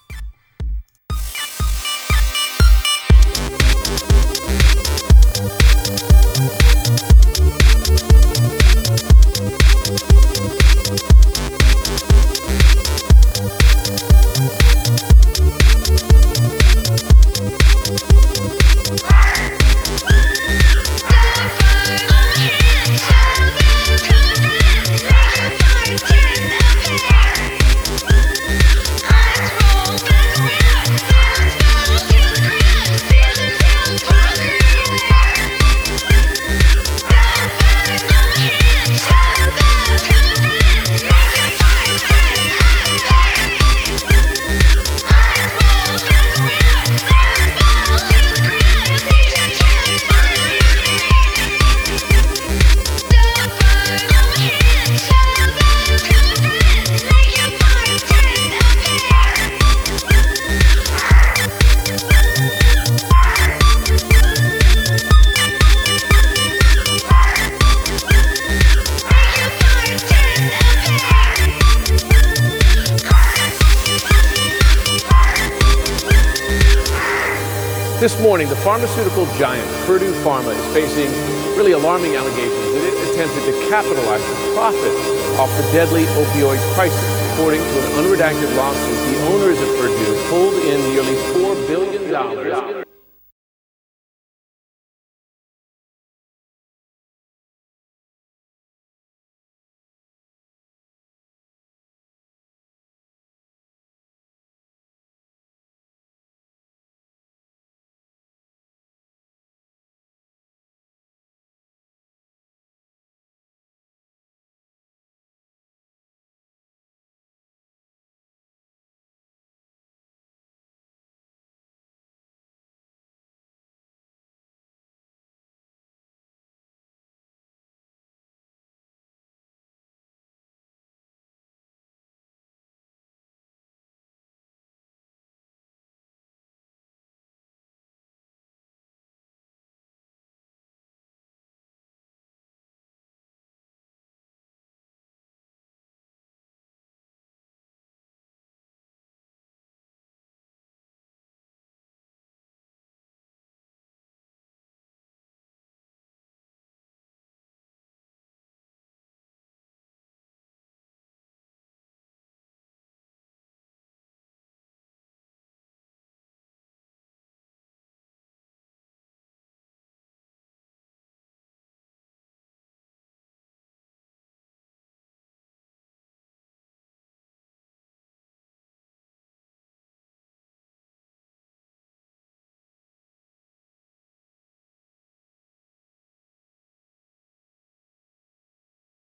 This 78.08 78.22
morning, 78.22 78.48
the 78.48 78.56
pharmaceutical 78.56 79.26
giant 79.36 79.68
Purdue 79.86 80.14
Pharma 80.24 80.56
is 80.56 80.74
facing 80.74 81.12
really 81.58 81.74
alarming 81.74 82.16
allegations 82.16 82.72
that 82.72 82.84
it 82.88 83.12
attempted 83.12 83.44
to 83.52 83.68
capitalize 83.68 84.24
the 84.24 84.54
profit 84.56 84.96
off 85.38 85.52
the 85.58 85.70
deadly 85.74 86.06
opioid 86.16 86.74
crisis. 86.74 87.34
According 87.34 87.60
to 87.60 87.80
an 87.84 88.06
unredacted 88.06 88.56
lawsuit, 88.56 89.12
the 89.12 89.20
owners 89.28 89.60
of 89.60 89.68
Purdue 89.76 90.30
pulled 90.30 90.54
in 90.54 90.80
nearly 90.94 91.16
$4 91.36 91.68
billion 91.68 92.87